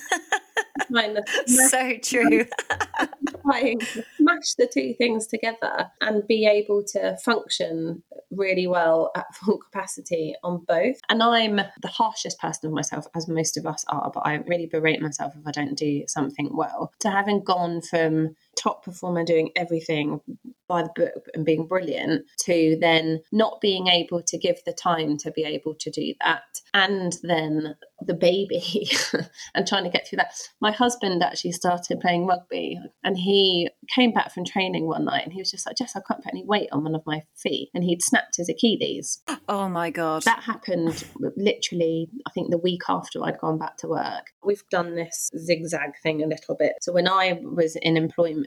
so 1.47 1.93
true. 2.03 2.45
to 3.43 4.03
smash 4.17 4.53
the 4.57 4.69
two 4.71 4.93
things 4.93 5.27
together 5.27 5.91
and 6.01 6.25
be 6.27 6.45
able 6.45 6.83
to 6.83 7.17
function 7.17 8.03
really 8.31 8.67
well 8.67 9.12
at 9.15 9.33
full 9.36 9.57
capacity 9.57 10.36
on 10.43 10.63
both. 10.67 10.98
And 11.10 11.21
I'm 11.21 11.57
the 11.57 11.88
harshest 11.88 12.39
person 12.39 12.67
of 12.67 12.74
myself, 12.74 13.05
as 13.15 13.27
most 13.27 13.57
of 13.57 13.65
us 13.65 13.86
are, 13.89 14.12
but 14.13 14.21
I 14.21 14.36
really 14.36 14.67
berate 14.67 15.01
myself 15.01 15.33
if 15.36 15.45
I 15.45 15.51
don't 15.51 15.75
do 15.75 16.03
something 16.07 16.50
well. 16.53 16.93
To 17.00 17.10
having 17.10 17.43
gone 17.43 17.81
from 17.81 18.36
top 18.55 18.84
performer 18.84 19.24
doing 19.24 19.50
everything 19.55 20.22
by 20.72 20.84
the 20.84 20.91
book 20.96 21.27
and 21.34 21.46
being 21.46 21.67
brilliant 21.67 22.25
to 22.39 22.77
then 22.79 23.20
not 23.34 23.60
being 23.60 23.88
able 23.88 24.22
to 24.24 24.38
give 24.38 24.58
the 24.65 24.72
time 24.72 25.17
to 25.17 25.29
be 25.31 25.43
able 25.43 25.75
to 25.75 25.91
do 25.91 26.13
that. 26.24 26.43
And 26.74 27.13
then 27.24 27.75
the 28.00 28.13
baby 28.13 28.89
and 29.53 29.67
trying 29.67 29.84
to 29.84 29.89
get 29.89 30.08
through 30.08 30.17
that. 30.17 30.34
My 30.62 30.72
husband 30.72 31.22
actually 31.22 31.51
started 31.51 32.00
playing 32.00 32.25
rugby 32.25 32.79
and 33.03 33.17
he 33.17 33.70
came 33.93 34.13
back 34.13 34.34
from 34.34 34.46
training 34.46 34.88
one 34.88 35.05
night 35.05 35.24
and 35.24 35.34
he 35.34 35.39
was 35.39 35.51
just 35.51 35.67
like 35.67 35.77
jess 35.77 35.96
i 35.96 36.01
can't 36.08 36.24
put 36.24 36.34
any 36.34 36.43
weight 36.43 36.70
on 36.72 36.84
one 36.84 36.96
of 36.96 37.05
my 37.05 37.22
feet. 37.36 37.70
And 37.74 37.84
he'd 37.84 38.01
snapped 38.01 38.38
his 38.38 38.50
achilles. 38.50 39.22
Oh 39.48 39.67
my 39.67 39.89
god. 39.91 40.24
That 40.24 40.43
happened 40.43 41.03
literally 41.36 42.10
i 42.25 42.31
think 42.31 42.50
the 42.50 42.58
week 42.58 42.84
after 42.88 43.24
i'd 43.24 43.39
gone 43.39 43.58
back 43.58 43.77
to 43.77 43.88
work. 43.88 44.31
We've 44.43 44.63
done 44.72 44.96
this 44.96 45.29
zigzag 45.38 45.91
thing 46.01 46.24
a 46.24 46.27
little 46.27 46.55
bit. 46.55 46.74
So 46.81 46.93
when 46.93 47.08
i 47.08 47.39
was 47.43 47.75
in 47.75 47.98
employment 47.98 48.40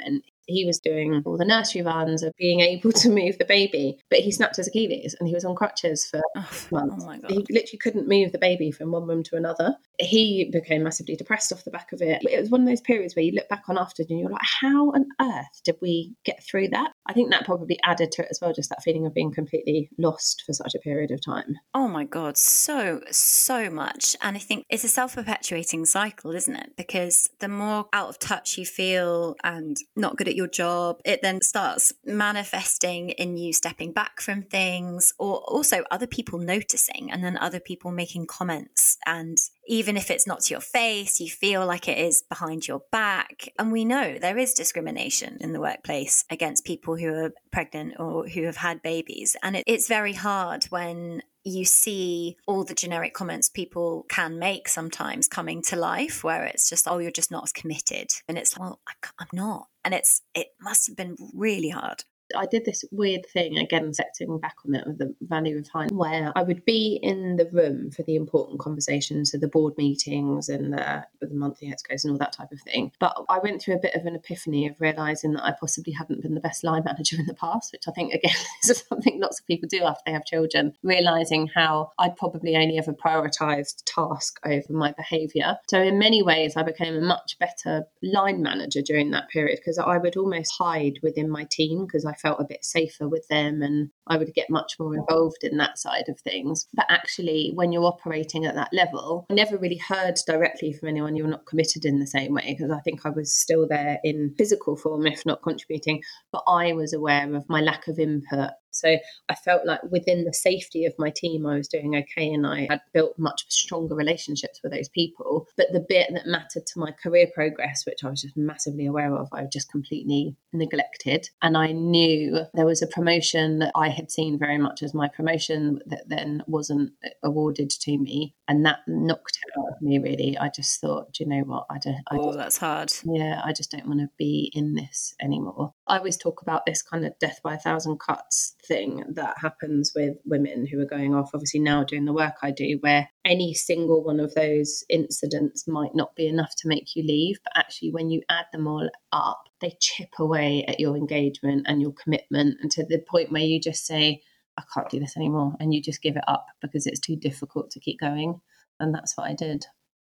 he 0.47 0.65
was 0.65 0.79
doing 0.79 1.23
all 1.25 1.37
the 1.37 1.45
nursery 1.45 1.83
runs 1.83 2.23
of 2.23 2.33
being 2.37 2.61
able 2.61 2.93
to 2.93 3.09
move 3.11 3.39
the 3.39 3.45
baby, 3.45 3.99
but 4.11 4.21
he 4.21 4.31
snapped 4.31 4.57
his 4.57 4.69
Achilles 4.69 5.15
and 5.19 5.29
he 5.29 5.35
was 5.35 5.45
on 5.45 5.55
crutches 5.55 6.05
for 6.05 6.21
oh, 6.37 6.51
months. 6.71 7.05
Oh 7.07 7.29
he 7.29 7.45
literally 7.51 7.79
couldn't 7.81 8.09
move 8.09 8.33
the 8.33 8.39
baby 8.39 8.71
from 8.71 8.93
one 8.93 9.07
room 9.07 9.23
to 9.25 9.37
another. 9.37 9.77
He 9.99 10.51
became 10.53 10.83
massively 10.83 11.17
depressed 11.17 11.53
off 11.53 11.65
the 11.65 11.71
back 11.71 11.93
of 11.93 12.03
it. 12.03 12.23
It 12.25 12.41
was 12.41 12.51
one 12.51 12.63
of 12.63 12.67
those 12.67 12.81
periods 12.81 13.17
where 13.17 13.25
you 13.25 13.33
look 13.33 13.49
back 13.49 13.65
on 13.69 13.79
after 13.79 14.05
and 14.09 14.21
you're 14.21 14.31
like, 14.31 14.43
how 14.61 14.91
on 14.93 15.07
earth 15.21 15.63
did 15.65 15.77
we 15.81 16.15
get 16.25 16.43
through 16.43 16.69
that? 16.69 16.93
I 17.07 17.13
think 17.13 17.31
that 17.31 17.45
probably 17.45 17.79
added 17.85 18.13
to 18.13 18.23
it 18.23 18.29
as 18.31 18.39
well, 18.41 18.53
just 18.53 18.71
that 18.71 18.83
feeling 18.83 19.07
of 19.07 19.15
being 19.15 19.33
completely 19.33 19.91
lost 19.99 20.43
for 20.47 20.53
such 20.53 20.75
a 20.75 20.79
period 20.79 21.11
of 21.11 21.25
time. 21.25 21.57
Oh 21.75 21.87
my 21.89 22.05
God, 22.05 22.39
so, 22.39 23.03
so 23.11 23.69
much. 23.69 24.17
And 24.23 24.37
I 24.37 24.41
think 24.41 24.65
it's 24.71 24.85
a 24.85 24.89
self 24.89 25.15
perpetuating 25.15 25.85
cycle, 25.85 26.35
isn't 26.35 26.57
it? 26.57 26.73
Because 26.77 27.29
the 27.41 27.49
more 27.49 27.87
out 27.93 28.09
of 28.09 28.19
touch 28.19 28.57
you 28.57 28.65
feel 28.65 29.37
and 29.45 29.77
not 29.95 30.17
good 30.17 30.29
at 30.29 30.37
your 30.37 30.49
job, 30.49 31.01
it 31.05 31.21
then 31.23 31.43
starts 31.43 31.93
manifesting 32.05 33.11
in 33.11 33.37
you 33.37 33.53
stepping 33.53 33.93
back 33.93 34.21
from 34.21 34.43
things 34.43 35.13
or 35.19 35.39
also 35.41 35.85
other 35.91 36.07
people 36.07 36.39
noticing 36.39 37.11
and 37.11 37.23
then 37.23 37.37
other 37.39 37.61
people 37.61 37.91
making 37.91 38.27
comments. 38.27 38.97
And 39.07 39.39
even 39.67 39.97
if 39.97 40.11
it's 40.11 40.27
not 40.27 40.41
to 40.43 40.55
your 40.55 40.61
face, 40.61 41.21
you 41.21 41.29
feel 41.29 41.67
like 41.67 41.89
it 41.89 41.99
is 41.99 42.23
behind 42.23 42.67
your 42.67 42.83
back. 42.91 43.49
And 43.59 43.73
we 43.73 43.85
know 43.85 44.19
there 44.19 44.39
is 44.39 44.55
discrimination 44.55 45.39
in 45.41 45.53
the 45.53 45.61
workplace 45.61 46.25
against 46.31 46.65
people 46.65 46.97
who 46.97 47.15
are 47.15 47.33
pregnant 47.53 47.95
or 47.99 48.29
who 48.29 48.45
have 48.45 48.57
had 48.57 48.83
babies. 48.83 49.37
And 49.43 49.57
it, 49.57 49.65
it's 49.67 49.89
very 49.89 50.13
hard 50.13 50.65
when 50.65 51.23
you 51.45 51.65
see 51.65 52.37
all 52.47 52.65
the 52.65 52.75
generic 52.75 53.13
comments 53.13 53.51
people 53.51 54.07
can 54.09 54.39
make 54.39 54.67
sometimes 54.69 55.29
coming 55.29 55.63
to 55.63 55.77
life 55.77 56.25
where 56.25 56.45
it's 56.45 56.69
just 56.71 56.89
oh 56.89 56.97
you're 56.97 57.11
just 57.11 57.31
not 57.31 57.45
as 57.45 57.53
committed 57.53 58.09
and 58.27 58.39
it's 58.39 58.59
well 58.59 58.81
I, 58.89 58.93
i'm 59.19 59.29
not 59.31 59.69
and 59.85 59.93
it's 59.93 60.23
it 60.35 60.49
must 60.59 60.87
have 60.87 60.97
been 60.97 61.17
really 61.35 61.69
hard 61.69 62.05
I 62.37 62.47
did 62.47 62.65
this 62.65 62.85
weird 62.91 63.27
thing 63.27 63.59
again, 63.59 63.93
setting 63.93 64.39
back 64.39 64.57
on 64.67 64.75
it 64.75 64.87
with 64.87 64.99
the 64.99 65.15
value 65.23 65.59
of 65.59 65.71
time, 65.71 65.89
where 65.93 66.33
I 66.35 66.43
would 66.43 66.65
be 66.65 66.99
in 67.03 67.37
the 67.37 67.49
room 67.53 67.91
for 67.91 68.03
the 68.03 68.17
important 68.17 68.61
conversations, 68.61 69.33
so 69.33 69.39
the 69.39 69.49
board 69.49 69.75
meetings 69.77 70.49
and 70.49 70.73
the, 70.73 71.05
the 71.21 71.35
monthly 71.35 71.69
excos 71.69 72.05
and 72.05 72.13
all 72.13 72.19
that 72.19 72.33
type 72.33 72.53
of 72.53 72.61
thing. 72.61 72.93
But 72.99 73.17
I 73.29 73.39
went 73.39 73.63
through 73.63 73.75
a 73.75 73.81
bit 73.81 73.95
of 73.95 74.07
an 74.07 74.15
epiphany 74.15 74.67
of 74.67 74.81
realizing 74.81 75.33
that 75.33 75.45
I 75.45 75.53
possibly 75.59 75.93
hadn't 75.93 76.23
been 76.23 76.35
the 76.35 76.41
best 76.41 76.65
line 76.65 76.83
manager 76.87 77.17
in 77.19 77.27
the 77.27 77.35
past, 77.35 77.73
which 77.73 77.89
I 77.89 77.93
think 77.93 78.13
again 78.13 78.35
is 78.69 78.85
something 78.89 79.21
lots 79.21 79.41
of 79.41 79.47
people 79.47 79.69
do 79.69 79.85
after 79.85 80.03
they 80.07 80.13
have 80.13 80.25
children, 80.25 80.75
realizing 80.83 81.49
how 81.55 81.91
I'd 81.99 82.17
probably 82.17 82.57
only 82.57 82.79
ever 82.79 82.93
prioritized 82.93 83.83
task 83.87 84.41
over 84.45 84.73
my 84.73 84.93
behavior. 84.93 85.57
So 85.69 85.81
in 85.81 85.99
many 85.99 86.23
ways, 86.23 86.57
I 86.57 86.63
became 86.63 86.95
a 86.95 87.01
much 87.01 87.39
better 87.39 87.85
line 88.03 88.43
manager 88.43 88.83
during 88.83 89.11
that 89.11 89.29
period 89.29 89.59
because 89.59 89.79
I 89.79 89.99
would 89.99 90.17
almost 90.17 90.53
hide 90.59 90.99
within 91.03 91.31
my 91.31 91.47
team 91.51 91.87
because 91.87 92.05
I 92.05 92.14
felt 92.15 92.41
a 92.41 92.47
bit 92.49 92.65
safer 92.65 93.09
with 93.09 93.27
them 93.29 93.63
and 93.63 93.91
I 94.07 94.17
would 94.17 94.35
get 94.35 94.51
much 94.51 94.77
more 94.79 94.95
involved 94.95 95.43
in 95.43 95.57
that 95.59 95.79
side 95.79 96.09
of 96.09 96.21
things. 96.21 96.67
But 96.75 96.87
actually, 96.89 97.53
when 97.55 97.73
you're 97.73 97.85
operating 97.85 98.45
at 98.45 98.55
that 98.55 98.73
level, 98.73 99.27
I 99.31 99.35
never 99.35 99.57
really 99.57 99.79
heard 99.79 100.17
directly 100.27 100.73
from 100.73 100.89
anyone 100.89 101.17
you're 101.17 101.27
not 101.27 101.47
committed 101.47 101.85
in 101.85 102.01
the 102.01 102.07
same 102.07 102.35
way 102.35 102.57
because 102.57 102.71
I 102.71 102.81
think 102.81 103.05
I 103.05 103.11
was 103.11 103.37
still 103.37 103.67
there 103.67 103.99
in 104.05 104.35
physical 104.37 104.77
form, 104.77 105.07
if 105.07 105.25
not 105.25 105.43
contributing. 105.43 106.03
But 106.33 106.43
I 106.47 106.73
was 106.73 106.93
aware 106.93 107.35
of 107.35 107.49
my 107.49 107.61
lack 107.61 107.89
of 107.89 107.99
input 107.99 108.51
so 108.75 108.97
I 109.29 109.35
felt 109.35 109.67
like 109.67 109.83
within 109.91 110.25
the 110.25 110.35
safety 110.35 110.85
of 110.85 110.95
my 110.99 111.11
team, 111.11 111.47
I 111.47 111.57
was 111.57 111.69
doing 111.69 111.95
okay 111.97 112.29
and 112.29 112.47
I 112.47 112.67
had 112.69 112.81
built 112.93 113.19
much 113.19 113.45
stronger 113.49 113.95
relationships 113.95 114.61
with 114.63 114.73
those 114.73 114.89
people. 114.89 115.47
But 115.57 115.73
the 115.73 115.85
bit 115.87 116.11
that 116.13 116.27
mattered 116.27 116.67
to 116.67 116.79
my 116.79 116.91
career 116.91 117.29
progress, 117.35 117.85
which 117.87 118.05
I 118.05 118.11
was 118.11 118.23
just 118.23 118.37
massively 118.37 118.87
aware 118.87 119.15
of, 119.15 119.29
I 119.33 119.45
just 119.45 119.71
completely 119.71 120.37
neglected. 120.53 121.29
And 121.43 121.57
I 121.57 121.73
knew 121.73 122.41
there 122.55 122.67
was 122.67 122.83
a 122.83 122.87
promotion 122.87 123.59
that 123.61 123.73
I 123.75 123.89
had 123.89 124.11
seen 124.11 124.39
very 124.39 124.59
much 124.59 124.83
as 124.83 124.95
my 124.95 125.09
promotion 125.09 125.79
that 125.87 126.09
then 126.09 126.43
wasn't 126.47 126.93
awarded 127.23 127.71
to 127.71 127.99
me. 127.99 128.35
And 128.47 128.67
that 128.67 128.81
knocked 128.87 129.39
it 129.43 129.59
out 129.59 129.73
of 129.73 129.81
me, 129.81 129.99
really. 129.99 130.37
I 130.37 130.51
just 130.55 130.79
thought, 130.81 131.13
do 131.13 131.25
you 131.25 131.31
know 131.31 131.45
what? 131.45 131.65
I 131.71 131.79
don't. 131.79 132.03
I 132.11 132.17
oh, 132.17 132.27
just, 132.27 132.39
that's 132.39 132.59
hard. 132.59 132.93
Yeah, 133.05 133.41
I 133.43 133.53
just 133.53 133.71
don't 133.71 133.87
want 133.87 134.01
to 134.01 134.11
be 134.19 134.53
in 134.55 134.75
this 134.75 135.15
anymore. 135.21 135.73
I 135.87 135.97
always 135.97 136.19
talk 136.19 136.43
about 136.43 136.67
this 136.67 136.83
kind 136.83 137.07
of 137.07 137.19
death 137.19 137.41
by 137.43 137.55
a 137.55 137.59
thousand 137.59 138.01
cuts 138.01 138.55
thing 138.67 139.03
that 139.15 139.39
happens 139.39 139.93
with 139.97 140.17
women 140.27 140.67
who 140.67 140.79
are 140.81 140.87
going 140.87 141.15
off, 141.15 141.31
obviously 141.33 141.61
now 141.61 141.85
doing 141.85 142.05
the 142.05 142.13
work 142.13 142.35
I 142.43 142.51
do, 142.51 142.77
where 142.81 143.09
any 143.25 143.55
single 143.55 144.05
one 144.05 144.21
of 144.21 144.35
those 144.35 144.85
incidents 144.91 145.67
might 145.67 145.95
not 145.95 146.15
be 146.15 146.27
enough 146.27 146.55
to 146.59 146.69
make 146.69 146.95
you 146.95 147.03
leave. 147.03 147.39
But 147.45 147.57
actually, 147.57 147.93
when 147.93 148.11
you 148.11 148.21
add 148.29 148.47
them 148.53 148.67
all 148.67 148.91
up, 149.13 149.45
they 149.63 149.75
chip 149.81 150.11
away 150.19 150.65
at 150.69 150.81
your 150.81 150.97
engagement 150.97 151.65
and 151.67 151.81
your 151.81 151.93
commitment, 151.93 152.59
and 152.61 152.71
to 152.73 152.85
the 152.85 152.99
point 152.99 153.33
where 153.33 153.43
you 153.43 153.59
just 153.59 153.87
say, 153.87 154.21
I 154.59 154.63
can't 154.73 154.89
do 154.89 155.01
this 155.01 155.17
anymore. 155.17 155.55
And 155.61 155.75
you 155.75 155.83
just 155.83 156.03
give 156.03 156.17
it 156.17 156.25
up 156.29 156.47
because 156.61 156.87
it's 156.87 157.01
too 157.01 157.17
difficult 157.17 157.71
to 157.73 157.81
keep 157.81 158.01
going. 158.01 158.41
And 158.81 158.95
that's 158.95 159.17
what 159.17 159.29
I 159.29 159.35
did. 159.35 159.67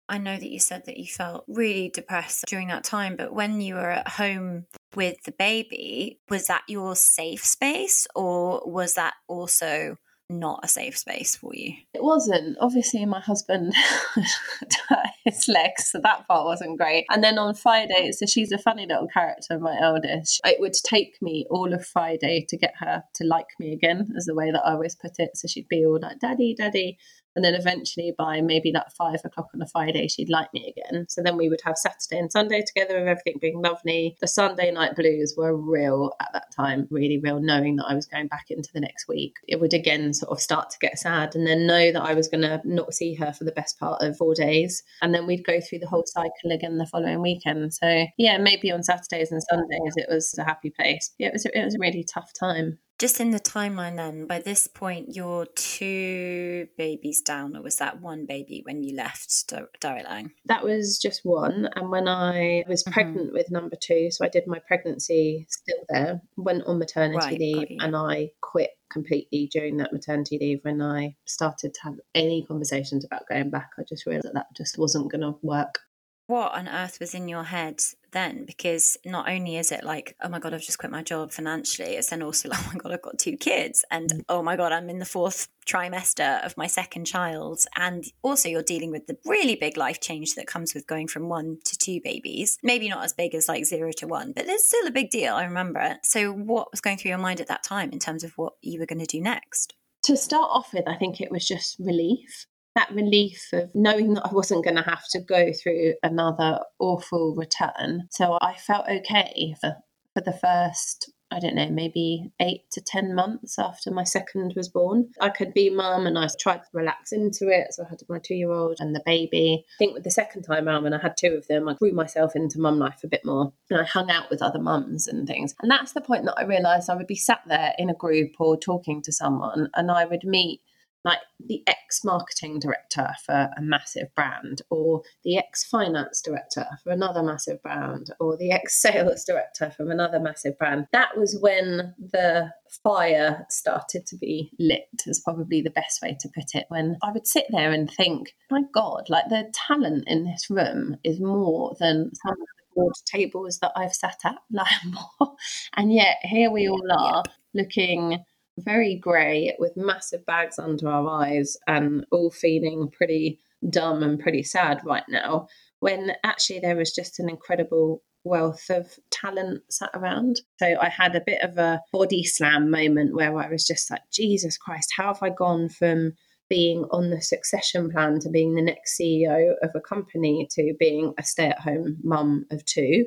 I 0.08 0.20
know 0.20 0.38
that 0.38 0.50
you 0.50 0.60
said 0.60 0.84
that 0.86 0.98
you 0.98 1.08
felt 1.08 1.46
really 1.48 1.90
depressed 1.90 2.46
during 2.48 2.68
that 2.68 2.84
time, 2.84 3.16
but 3.16 3.34
when 3.34 3.60
you 3.60 3.74
were 3.76 3.90
at 3.90 4.08
home 4.08 4.66
with 4.96 5.18
the 5.24 5.32
baby, 5.32 6.20
was 6.30 6.46
that 6.46 6.62
your 6.68 6.96
safe 6.96 7.44
space 7.44 8.06
or 8.16 8.62
was 8.66 8.94
that 8.94 9.16
also 9.28 9.98
not 10.30 10.62
a 10.64 10.68
safe 10.68 10.98
space 10.98 11.36
for 11.36 11.52
you? 11.54 11.74
It 11.94 12.04
wasn't. 12.04 12.58
Obviously, 12.60 13.06
my 13.06 13.20
husband 13.20 13.74
his 15.26 15.48
legs, 15.48 15.92
so 15.92 16.00
that 16.02 16.28
part 16.28 16.46
wasn't 16.46 16.78
great. 16.78 17.06
And 17.10 17.24
then 17.24 17.38
on 17.38 17.56
Friday, 17.56 18.12
so 18.12 18.26
she's 18.26 18.52
a 18.52 18.58
funny 18.58 18.86
little 18.88 19.08
character, 19.08 19.60
my 19.60 19.78
eldest. 19.80 20.42
It 20.46 20.60
would 20.60 20.74
take 20.74 21.18
me 21.22 21.46
all 21.50 21.74
of 21.74 21.86
Friday 21.86 22.46
to 22.50 22.58
get 22.58 22.74
her 22.80 23.04
to 23.16 23.24
like 23.24 23.48
me 23.60 23.74
again, 23.74 24.08
as 24.18 24.26
the 24.26 24.36
way 24.36 24.52
that 24.52 24.66
I 24.66 24.74
always 24.74 24.96
put 24.96 25.14
it. 25.20 25.32
So 25.36 25.48
she'd 25.48 25.68
be 25.68 25.86
all 25.86 26.00
like, 26.02 26.20
Daddy, 26.20 26.56
Daddy. 26.58 26.98
And 27.36 27.44
then 27.44 27.56
eventually, 27.56 28.14
by 28.18 28.42
maybe 28.42 28.72
like 28.72 28.92
five 28.92 29.20
o'clock 29.24 29.50
on 29.54 29.62
a 29.62 29.68
Friday, 29.68 30.08
she'd 30.08 30.30
like 30.30 30.54
me 30.54 30.74
again. 30.76 31.06
So 31.10 31.22
then 31.22 31.38
we 31.38 31.50
would 31.50 31.62
have 31.64 31.78
Saturday 31.78 32.20
and 32.20 32.32
Sunday 32.32 32.64
together 32.66 33.00
with 33.00 33.08
everything 33.08 33.40
being 33.42 33.62
lovely. 33.62 34.18
The 34.22 34.28
Sunday 34.28 34.72
night 34.72 34.96
blues 34.96 35.34
were 35.38 35.56
real 35.56 36.14
at 36.22 36.30
that 36.34 36.52
time, 36.56 36.88
really 36.90 37.20
real, 37.20 37.40
knowing 37.40 37.76
that 37.78 37.86
I 37.88 37.96
was 37.96 38.06
going 38.06 38.28
back 38.28 38.46
into 38.50 38.70
the 38.74 38.80
next 38.80 39.08
week. 39.08 39.36
It 39.48 39.60
would 39.60 39.74
again 39.74 40.14
sort 40.14 40.32
of 40.32 40.42
start 40.42 40.70
to 40.72 40.80
get 40.80 41.00
sad 41.00 41.36
and 41.36 41.46
then 41.46 41.68
know 41.68 41.92
that 41.92 42.04
I 42.04 42.14
was 42.14 42.28
going 42.28 42.42
to 42.42 42.62
not 42.64 42.94
see 42.94 43.14
her 43.16 43.34
for 43.34 43.44
the 43.44 43.52
best 43.52 43.80
part 43.80 44.02
of 44.02 44.18
four 44.18 44.34
days. 44.34 44.84
And 45.02 45.14
then 45.14 45.28
we'd 45.28 45.46
go 45.46 45.60
through 45.60 45.80
the 45.80 45.88
whole 45.88 46.06
cycle 46.06 46.52
again 46.52 46.78
the 46.78 46.86
following 46.86 47.22
weekend. 47.22 47.74
So 47.74 48.06
yeah, 48.18 48.38
maybe 48.38 48.72
on 48.72 48.84
Saturdays 48.84 49.32
and 49.32 49.44
Sundays 49.44 49.94
it 49.96 50.08
was 50.10 50.36
a 50.38 50.44
happy 50.44 50.70
place. 50.70 51.12
Yeah, 51.18 51.28
it 51.28 51.34
was, 51.34 51.46
it 51.46 51.66
was 51.66 51.76
a 51.76 51.80
really 51.80 52.04
tough 52.04 52.32
time. 52.34 52.80
Just 52.98 53.20
in 53.20 53.32
the 53.32 53.42
timeline, 53.42 53.98
then, 53.98 54.26
by 54.26 54.40
this 54.40 54.68
point, 54.68 55.16
you're 55.16 55.46
two 55.48 56.68
babies 56.78 57.22
down, 57.22 57.56
or 57.56 57.62
was 57.62 57.76
that 57.76 58.00
one 58.00 58.26
baby 58.26 58.62
when 58.64 58.84
you 58.84 58.96
left 58.96 59.52
Line? 59.84 60.32
That 60.46 60.64
was 60.64 60.98
just 60.98 61.26
one. 61.26 61.68
And 61.76 61.92
when 61.92 62.08
I 62.08 62.64
was 62.70 62.84
mm-hmm. 62.84 62.94
pregnant 62.94 63.34
with 63.34 63.52
number 63.52 63.76
two, 63.76 64.12
so 64.12 64.24
I 64.24 64.30
did 64.30 64.48
my 64.48 64.60
pregnancy 64.66 65.46
still 65.50 65.84
there, 65.90 66.22
went 66.38 66.64
on 66.68 66.80
maternity 66.80 67.18
right, 67.18 67.40
leave, 67.40 67.78
and 67.82 67.98
I 67.98 68.32
quit 68.42 68.70
completely 68.90 69.50
during 69.52 69.76
that 69.78 69.92
maternity 69.92 70.38
leave 70.40 70.60
when 70.62 70.82
I 70.82 71.18
started 71.26 71.74
to 71.74 71.82
have 71.84 71.96
any 72.14 72.46
conversations 72.46 73.04
about 73.04 73.28
going 73.28 73.50
back. 73.50 73.72
I 73.78 73.84
just 73.84 74.06
realized 74.06 74.28
that 74.28 74.36
that 74.36 74.56
just 74.56 74.78
wasn't 74.78 75.12
going 75.12 75.22
to 75.22 75.36
work 75.42 75.80
what 76.28 76.54
on 76.54 76.68
earth 76.68 77.00
was 77.00 77.14
in 77.14 77.28
your 77.28 77.44
head 77.44 77.80
then? 78.16 78.46
Because 78.46 78.98
not 79.06 79.30
only 79.30 79.58
is 79.58 79.72
it 79.72 79.84
like, 79.84 80.16
oh 80.24 80.30
my 80.30 80.40
God, 80.40 80.54
I've 80.54 80.62
just 80.62 80.80
quit 80.80 80.92
my 80.92 81.04
job 81.04 81.32
financially, 81.32 81.92
it's 81.96 82.10
then 82.10 82.24
also 82.24 82.50
like, 82.50 82.60
oh 82.64 82.72
my 82.74 82.80
God, 82.80 82.94
I've 82.94 83.02
got 83.02 83.20
two 83.20 83.38
kids. 83.38 83.86
And 83.92 84.10
mm. 84.10 84.22
oh 84.28 84.42
my 84.42 84.56
God, 84.56 84.72
I'm 84.72 84.90
in 84.90 84.98
the 84.98 85.06
fourth 85.06 85.48
trimester 85.68 86.44
of 86.44 86.58
my 86.58 86.66
second 86.66 87.06
child. 87.06 87.60
And 87.76 88.04
also, 88.24 88.50
you're 88.50 88.64
dealing 88.64 88.92
with 88.92 89.06
the 89.06 89.18
really 89.26 89.56
big 89.56 89.78
life 89.78 90.00
change 90.00 90.34
that 90.36 90.48
comes 90.48 90.74
with 90.74 90.88
going 90.88 91.08
from 91.08 91.30
one 91.30 91.60
to 91.66 91.78
two 91.78 92.00
babies. 92.04 92.58
Maybe 92.64 92.90
not 92.90 93.04
as 93.04 93.14
big 93.14 93.36
as 93.36 93.48
like 93.48 93.66
zero 93.66 93.92
to 93.98 94.08
one, 94.08 94.32
but 94.36 94.46
it's 94.48 94.68
still 94.68 94.88
a 94.88 94.92
big 94.92 95.12
deal. 95.12 95.36
I 95.36 95.44
remember 95.44 95.80
it. 95.82 95.98
So, 96.04 96.32
what 96.32 96.72
was 96.72 96.82
going 96.82 96.98
through 96.98 97.10
your 97.10 97.18
mind 97.20 97.42
at 97.42 97.48
that 97.48 97.64
time 97.64 97.92
in 97.92 98.00
terms 98.00 98.24
of 98.24 98.32
what 98.38 98.54
you 98.62 98.80
were 98.80 98.88
going 98.88 99.00
to 99.00 99.06
do 99.06 99.22
next? 99.22 99.76
To 100.04 100.16
start 100.16 100.50
off 100.52 100.74
with, 100.74 100.88
I 100.88 100.96
think 100.96 101.20
it 101.20 101.32
was 101.32 101.48
just 101.48 101.78
relief 101.80 102.48
that 102.76 102.92
relief 102.92 103.50
of 103.54 103.74
knowing 103.74 104.14
that 104.14 104.26
I 104.26 104.34
wasn't 104.34 104.64
going 104.64 104.76
to 104.76 104.82
have 104.84 105.04
to 105.12 105.20
go 105.20 105.52
through 105.54 105.96
another 106.04 106.60
awful 106.80 107.34
return. 107.36 108.08
So 108.12 108.38
I 108.42 108.56
felt 108.56 108.88
okay 108.88 109.56
for 109.60 109.78
for 110.14 110.22
the 110.22 110.34
first 110.34 111.12
I 111.32 111.40
don't 111.40 111.56
know, 111.56 111.70
maybe 111.70 112.32
eight 112.40 112.70
to 112.72 112.82
10 112.82 113.16
months 113.16 113.58
after 113.58 113.92
my 113.92 114.04
second 114.04 114.54
was 114.56 114.70
born. 114.70 115.10
I 115.20 115.30
could 115.30 115.54
be 115.54 115.70
mum 115.70 116.06
and 116.06 116.18
I 116.18 116.28
tried 116.40 116.60
to 116.60 116.70
relax 116.72 117.12
into 117.12 117.50
it. 117.50 117.74
So 117.74 117.84
I 117.84 117.90
had 117.90 118.00
my 118.08 118.20
two 118.20 118.36
year 118.36 118.52
old 118.52 118.78
and 118.80 118.96
the 118.96 119.02
baby. 119.06 119.66
I 119.68 119.78
think 119.80 119.96
with 119.96 120.04
the 120.04 120.12
second 120.12 120.44
time 120.44 120.68
around, 120.68 120.84
when 120.84 120.94
I 120.94 121.02
had 121.02 121.18
two 121.18 121.34
of 121.34 121.48
them, 121.48 121.68
I 121.68 121.74
grew 121.74 121.94
myself 121.94 122.36
into 122.36 122.60
mum 122.60 122.78
life 122.78 123.02
a 123.04 123.08
bit 123.08 123.26
more. 123.26 123.52
And 123.70 123.82
I 123.82 123.84
hung 123.84 124.12
out 124.12 124.30
with 124.30 124.44
other 124.44 124.60
mums 124.60 125.08
and 125.08 125.28
things. 125.28 125.56
And 125.62 125.70
that's 125.70 125.94
the 125.94 126.02
point 126.02 126.26
that 126.26 126.36
I 126.38 126.44
realised 126.44 126.90
I 126.90 126.96
would 126.96 127.08
be 127.08 127.16
sat 127.16 127.42
there 127.48 127.74
in 127.80 127.90
a 127.90 127.96
group 127.96 128.34
or 128.40 128.56
talking 128.56 129.02
to 129.02 129.12
someone 129.12 129.70
and 129.76 129.90
I 129.90 130.06
would 130.06 130.24
meet 130.24 130.62
like 131.06 131.20
the 131.48 131.62
ex 131.68 132.04
marketing 132.04 132.60
director 132.60 133.14
for 133.26 133.52
a 133.56 133.62
massive 133.62 134.14
brand, 134.16 134.64
or 134.72 135.04
the 135.24 135.38
ex 135.38 135.64
finance 135.64 136.20
director 136.20 136.66
for 136.84 136.92
another 136.92 137.22
massive 137.22 137.62
brand, 137.62 138.08
or 138.20 138.36
the 138.36 138.52
ex 138.52 138.82
sales 138.82 139.24
director 139.24 139.70
from 139.70 139.92
another 139.92 140.20
massive 140.20 140.58
brand. 140.58 140.88
That 140.92 141.16
was 141.16 141.38
when 141.40 141.94
the 142.00 142.52
fire 142.84 143.46
started 143.50 144.08
to 144.08 144.18
be 144.18 144.52
lit, 144.60 144.90
is 145.06 145.22
probably 145.24 145.62
the 145.62 145.70
best 145.70 146.02
way 146.02 146.18
to 146.20 146.30
put 146.30 146.56
it. 146.56 146.66
When 146.70 146.98
I 147.04 147.12
would 147.12 147.28
sit 147.28 147.46
there 147.52 147.72
and 147.72 147.90
think, 147.90 148.34
my 148.50 148.64
God, 148.74 149.04
like 149.08 149.30
the 149.30 149.52
talent 149.54 150.06
in 150.08 150.26
this 150.26 150.50
room 150.50 150.98
is 151.04 151.20
more 151.20 151.76
than 151.80 152.12
some 152.16 152.34
of 152.34 152.38
the 152.38 152.76
board 152.76 152.94
tables 153.06 153.60
that 153.60 153.74
I've 153.76 153.94
sat 153.94 154.20
at. 154.26 154.36
Like 154.52 154.68
more. 154.86 155.36
And 155.76 155.94
yet 155.94 156.18
here 156.24 156.50
we 156.50 156.68
all 156.68 156.92
are 156.92 157.24
looking 157.54 158.24
very 158.58 158.96
grey 158.96 159.56
with 159.60 159.76
massive 159.76 160.26
bags 160.26 160.60
under 160.60 160.90
our 160.90 161.08
eyes 161.08 161.58
and 161.68 162.06
all 162.12 162.32
feeling 162.32 162.90
pretty 162.90 163.40
dumb 163.70 164.04
and 164.04 164.20
pretty 164.20 164.44
sad 164.44 164.80
right 164.86 165.04
now 165.10 165.48
when 165.80 166.12
actually 166.24 166.60
there 166.60 166.76
was 166.76 166.92
just 166.92 167.20
an 167.20 167.30
incredible 167.30 168.02
wealth 168.24 168.70
of 168.70 168.98
talent 169.12 169.62
sat 169.70 169.92
around. 169.94 170.42
So 170.58 170.76
I 170.82 170.90
had 170.90 171.16
a 171.16 171.24
bit 171.26 171.42
of 171.42 171.58
a 171.58 171.82
body 171.94 172.24
slam 172.24 172.72
moment 172.72 173.14
where 173.14 173.38
I 173.38 173.50
was 173.50 173.66
just 173.66 173.90
like, 173.92 174.02
Jesus 174.12 174.58
Christ, 174.58 174.92
how 174.96 175.14
have 175.14 175.22
I 175.22 175.30
gone 175.30 175.70
from 175.70 176.14
being 176.50 176.86
on 176.92 177.10
the 177.10 177.22
succession 177.22 177.92
plan 177.92 178.20
to 178.20 178.30
being 178.30 178.56
the 178.56 178.62
next 178.62 179.00
CEO 179.00 179.54
of 179.62 179.72
a 179.76 179.80
company 179.80 180.48
to 180.52 180.74
being 180.80 181.14
a 181.18 181.24
stay 181.24 181.48
at 181.48 181.60
home 181.60 181.98
mum 182.04 182.46
of 182.52 182.66
two? 182.66 183.06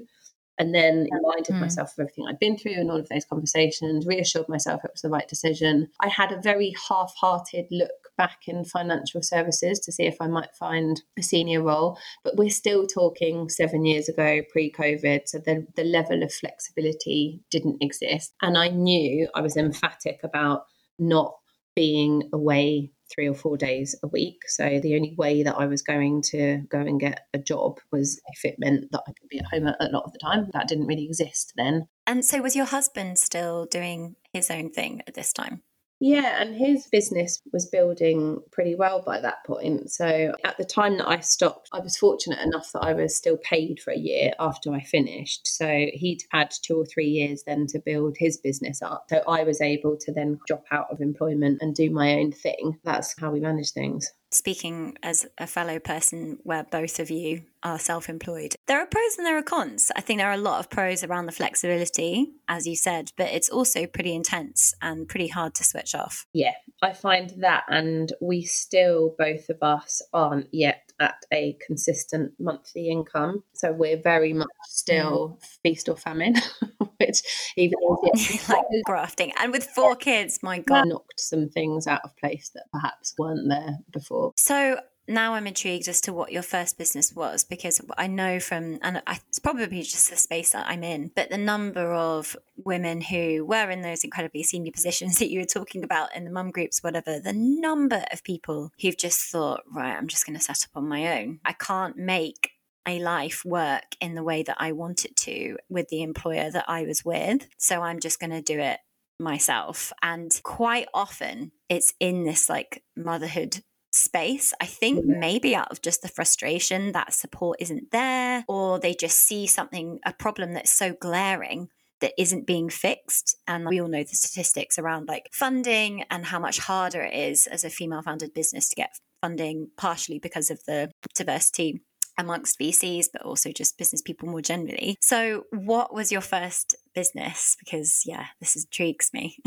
And 0.59 0.75
then 0.75 1.07
reminded 1.13 1.55
mm. 1.55 1.61
myself 1.61 1.93
of 1.93 2.01
everything 2.01 2.27
I'd 2.29 2.39
been 2.39 2.59
through 2.59 2.73
and 2.73 2.91
all 2.91 2.99
of 2.99 3.09
those 3.09 3.25
conversations, 3.25 4.07
reassured 4.07 4.49
myself 4.49 4.85
it 4.85 4.91
was 4.93 5.03
the 5.03 5.09
right 5.09 5.29
decision. 5.29 5.89
I 6.01 6.09
had 6.09 6.33
a 6.33 6.41
very 6.41 6.75
half 6.89 7.15
hearted 7.17 7.67
look 7.71 7.91
back 8.17 8.49
in 8.49 8.65
financial 8.65 9.23
services 9.23 9.79
to 9.79 9.93
see 9.93 10.05
if 10.05 10.17
I 10.21 10.27
might 10.27 10.55
find 10.59 11.01
a 11.19 11.23
senior 11.23 11.63
role, 11.63 11.99
but 12.25 12.37
we're 12.37 12.51
still 12.51 12.87
talking 12.87 13.49
seven 13.49 13.85
years 13.85 14.09
ago, 14.09 14.43
pre 14.51 14.73
COVID. 14.73 15.23
So 15.27 15.39
the, 15.39 15.67
the 15.77 15.85
level 15.85 16.23
of 16.23 16.33
flexibility 16.33 17.41
didn't 17.51 17.79
exist. 17.81 18.35
And 18.43 18.59
I 18.59 18.69
knew 18.69 19.29
I 19.35 19.41
was 19.41 19.57
emphatic 19.57 20.21
about 20.25 20.65
not 20.99 21.35
being 21.77 22.29
away 22.33 22.91
three 23.13 23.29
or 23.29 23.35
four 23.35 23.57
days 23.57 23.95
a 24.03 24.09
week. 24.09 24.43
So 24.47 24.81
the 24.81 24.95
only 24.95 25.15
way 25.17 25.43
that 25.43 25.57
I 25.57 25.67
was 25.67 25.83
going 25.83 26.23
to 26.31 26.63
go 26.69 26.79
and 26.79 27.01
get 27.01 27.27
a 27.35 27.39
job 27.39 27.79
was 27.93 28.21
if 28.29 28.45
it 28.45 28.57
meant 28.59 28.91
that 28.93 29.03
I 29.07 29.13
could 29.13 29.29
be 29.29 29.39
at 29.39 29.47
home 29.47 29.67
a, 29.67 29.89
lot 29.91 30.05
of 30.05 30.13
the 30.13 30.19
time. 30.19 30.49
That 30.53 30.69
didn't 30.69 30.87
really 30.87 31.05
exist 31.05 31.53
then. 31.57 31.89
And 32.07 32.25
so 32.25 32.43
was 32.43 32.57
your 32.57 32.67
husband 32.67 33.19
still 33.19 33.67
doing 33.67 34.17
his 34.33 34.51
own 34.51 34.71
thing 34.71 35.03
at 35.07 35.15
this 35.15 35.33
time? 35.33 35.63
Yeah, 36.01 36.41
and 36.41 36.55
his 36.55 36.87
business 36.87 37.43
was 37.53 37.67
building 37.67 38.41
pretty 38.53 38.77
well 38.77 39.03
by 39.03 39.21
that 39.21 39.45
point. 39.45 39.91
So 39.91 40.33
at 40.45 40.57
the 40.57 40.65
time 40.65 40.99
that 40.99 41.09
I 41.09 41.19
stopped, 41.19 41.69
I 41.73 41.81
was 41.81 41.97
fortunate 41.97 42.39
enough 42.39 42.71
that 42.73 42.85
I 42.85 42.93
was 42.93 43.17
still 43.17 43.37
paid 43.39 43.81
for 43.81 43.93
a 43.93 43.99
year 43.99 44.31
after 44.39 44.73
I 44.73 44.81
finished. 44.81 45.49
So 45.49 45.87
he'd 45.93 46.23
had 46.31 46.53
two 46.63 46.77
or 46.77 46.87
three 46.87 47.09
years 47.09 47.43
then 47.45 47.67
to 47.69 47.81
build 47.81 48.17
his 48.17 48.37
business 48.37 48.81
up. 48.81 49.07
So 49.11 49.23
I 49.27 49.43
was 49.43 49.61
able 49.61 49.97
to 49.99 50.13
then 50.13 50.39
drop 50.47 50.65
out 50.71 50.87
of 50.93 51.01
employment 51.01 51.59
and 51.63 51.75
do 51.75 51.91
my 51.91 52.15
own 52.15 52.31
thing. 52.31 52.79
That's 52.85 53.19
how 53.19 53.33
we 53.33 53.41
manage 53.41 53.73
things. 53.73 54.13
Speaking 54.31 54.97
as 55.03 55.27
a 55.39 55.47
fellow 55.47 55.79
person 55.79 56.39
where 56.43 56.65
both 56.65 57.01
of 57.01 57.11
you 57.11 57.45
are 57.63 57.79
self 57.79 58.11
employed, 58.11 58.55
there 58.67 58.79
are 58.79 58.87
pros 58.87 59.17
and 59.17 59.27
there 59.27 59.39
are 59.39 59.43
cons. 59.43 59.91
I 59.97 60.03
think 60.03 60.19
there 60.19 60.29
are 60.29 60.35
a 60.35 60.37
lot 60.37 60.61
of 60.61 60.69
pros 60.69 61.03
around 61.03 61.27
the 61.27 61.33
flexibility, 61.33 62.33
as 62.47 62.67
you 62.67 62.77
said, 62.77 63.13
but 63.17 63.29
it's 63.29 63.49
also 63.49 63.87
pretty 63.87 64.15
intense 64.15 64.75
and 64.83 65.09
pretty 65.09 65.29
hard 65.29 65.55
to 65.55 65.65
switch 65.65 65.95
off. 65.95 66.27
Yeah, 66.35 66.53
I 66.83 66.93
find 66.93 67.33
that. 67.39 67.65
And 67.69 68.13
we 68.21 68.43
still, 68.43 69.15
both 69.19 69.49
of 69.49 69.63
us, 69.63 70.03
aren't 70.13 70.49
yet 70.53 70.88
at 71.01 71.17
a 71.33 71.57
consistent 71.65 72.33
monthly 72.39 72.89
income. 72.89 73.45
So 73.55 73.73
we're 73.73 74.01
very 74.01 74.33
much 74.33 74.49
still 74.65 75.39
feast 75.63 75.89
or 75.89 75.97
famine, 75.97 76.35
which 77.01 77.23
even 77.57 77.79
oh, 77.83 77.99
like 78.49 78.65
grafting. 78.85 79.33
And 79.39 79.53
with 79.53 79.65
four 79.65 79.97
kids, 79.97 80.41
my 80.43 80.59
God. 80.61 80.89
Knocked 80.89 81.21
some 81.21 81.49
things 81.49 81.87
out 81.87 82.01
of 82.05 82.17
place 82.17 82.51
that 82.55 82.65
perhaps 82.73 83.15
weren't 83.19 83.49
there 83.49 83.79
before. 83.93 84.33
So 84.37 84.81
now 85.09 85.35
I'm 85.35 85.47
intrigued 85.47 85.89
as 85.89 86.01
to 86.03 86.13
what 86.13 86.33
your 86.33 86.43
first 86.43 86.79
business 86.79 87.15
was 87.15 87.45
because 87.45 87.81
I 87.97 88.07
know 88.07 88.39
from, 88.41 88.79
and 88.83 89.03
it's 89.07 89.39
probably 89.39 89.83
just 89.83 90.11
the 90.11 90.17
space 90.17 90.53
that 90.53 90.67
I'm 90.69 90.85
in, 90.85 91.11
but 91.17 91.31
the 91.31 91.39
number 91.39 91.93
of 91.93 92.37
women 92.57 93.01
who 93.01 93.45
were 93.45 93.71
in 93.71 93.83
those 93.83 94.05
incredibly 94.05 94.43
senior 94.43 94.73
positions 94.73 95.19
that 95.19 95.31
you 95.31 95.41
were 95.41 95.47
talking 95.47 95.83
about 95.83 96.15
in 96.15 96.25
the 96.25 96.31
mum 96.31 96.51
groups, 96.51 96.83
whatever, 96.83 97.19
the 97.19 97.33
number 97.33 98.05
of 98.13 98.23
people 98.23 98.71
who've 98.81 98.97
just 98.97 99.21
thought, 99.21 99.63
right, 99.73 99.97
I'm 99.97 100.09
just 100.09 100.27
going 100.27 100.39
to 100.39 100.45
set 100.45 100.63
up 100.65 100.77
on 100.77 100.89
my 100.89 101.21
own. 101.21 101.41
I 101.45 101.55
can't 101.55 101.97
make 101.97 102.51
a 102.87 103.01
life 103.01 103.45
work 103.45 103.97
in 104.01 104.15
the 104.15 104.23
way 104.23 104.43
that 104.43 104.57
I 104.59 104.73
want 104.73 105.05
it 105.05 105.15
to 105.17 105.57
with 105.69 105.89
the 105.89 106.03
employer 106.03 106.51
that 106.51 106.65
I 106.69 106.85
was 106.85 107.05
with. 107.05 107.47
So 107.59 107.83
I'm 107.83 108.01
just 108.01 108.19
going 108.19 108.31
to 108.31 108.41
do 108.41 108.59
it 108.59 108.79
myself. 109.21 109.93
And 110.03 110.31
quite 110.43 110.89
often 110.95 111.53
it's 111.69 111.93
in 112.01 112.25
this 112.25 112.49
like 112.49 112.83
motherhood 112.97 113.63
space. 113.93 114.53
I 114.61 114.67
think 114.67 115.05
maybe 115.05 115.55
out 115.55 115.71
of 115.71 115.83
just 115.83 116.03
the 116.03 116.09
frustration 116.09 116.93
that 116.93 117.15
support 117.15 117.59
isn't 117.61 117.91
there, 117.91 118.45
or 118.49 118.79
they 118.79 118.95
just 118.95 119.19
see 119.19 119.47
something, 119.47 120.01
a 120.05 120.13
problem 120.13 120.53
that's 120.53 120.71
so 120.71 120.93
glaring 120.93 121.69
that 122.01 122.13
isn't 122.19 122.47
being 122.47 122.69
fixed. 122.69 123.37
And 123.47 123.67
we 123.67 123.81
all 123.81 123.89
know 123.89 124.03
the 124.03 124.17
statistics 124.17 124.79
around 124.79 125.09
like 125.09 125.29
funding 125.33 126.05
and 126.11 126.27
how 126.27 126.39
much 126.39 126.59
harder 126.59 127.03
it 127.03 127.15
is 127.15 127.47
as 127.47 127.65
a 127.65 127.71
female 127.71 128.03
founded 128.03 128.35
business 128.35 128.69
to 128.69 128.77
get 128.77 128.99
funding, 129.21 129.71
partially 129.77 130.19
because 130.19 130.51
of 130.51 130.63
the 130.65 130.91
diversity 131.15 131.81
amongst 132.19 132.59
VCs, 132.59 133.07
but 133.13 133.23
also 133.23 133.53
just 133.53 133.79
business 133.79 134.03
people 134.03 134.29
more 134.29 134.43
generally. 134.43 134.97
So, 135.01 135.45
what 135.51 135.95
was 135.95 136.11
your 136.11 136.21
first 136.21 136.75
business? 136.99 137.57
Because, 137.61 138.03
yeah, 138.05 138.27
this 138.41 138.57
intrigues 138.57 139.11
me. 139.15 139.39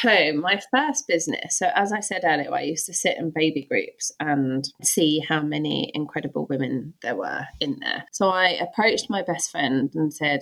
so, 0.00 0.32
my 0.32 0.60
first 0.74 1.06
business. 1.06 1.56
So, 1.56 1.68
as 1.76 1.92
I 1.92 2.00
said 2.00 2.22
earlier, 2.24 2.52
I 2.52 2.62
used 2.62 2.86
to 2.86 2.92
sit 2.92 3.16
in 3.16 3.30
baby 3.30 3.66
groups 3.70 4.10
and 4.18 4.68
see 4.82 5.20
how 5.20 5.40
many 5.40 5.92
incredible 5.94 6.46
women 6.46 6.94
there 7.02 7.14
were 7.14 7.46
in 7.60 7.76
there. 7.80 8.04
So, 8.10 8.30
I 8.30 8.48
approached 8.48 9.08
my 9.08 9.22
best 9.22 9.52
friend 9.52 9.90
and 9.94 10.12
said, 10.12 10.40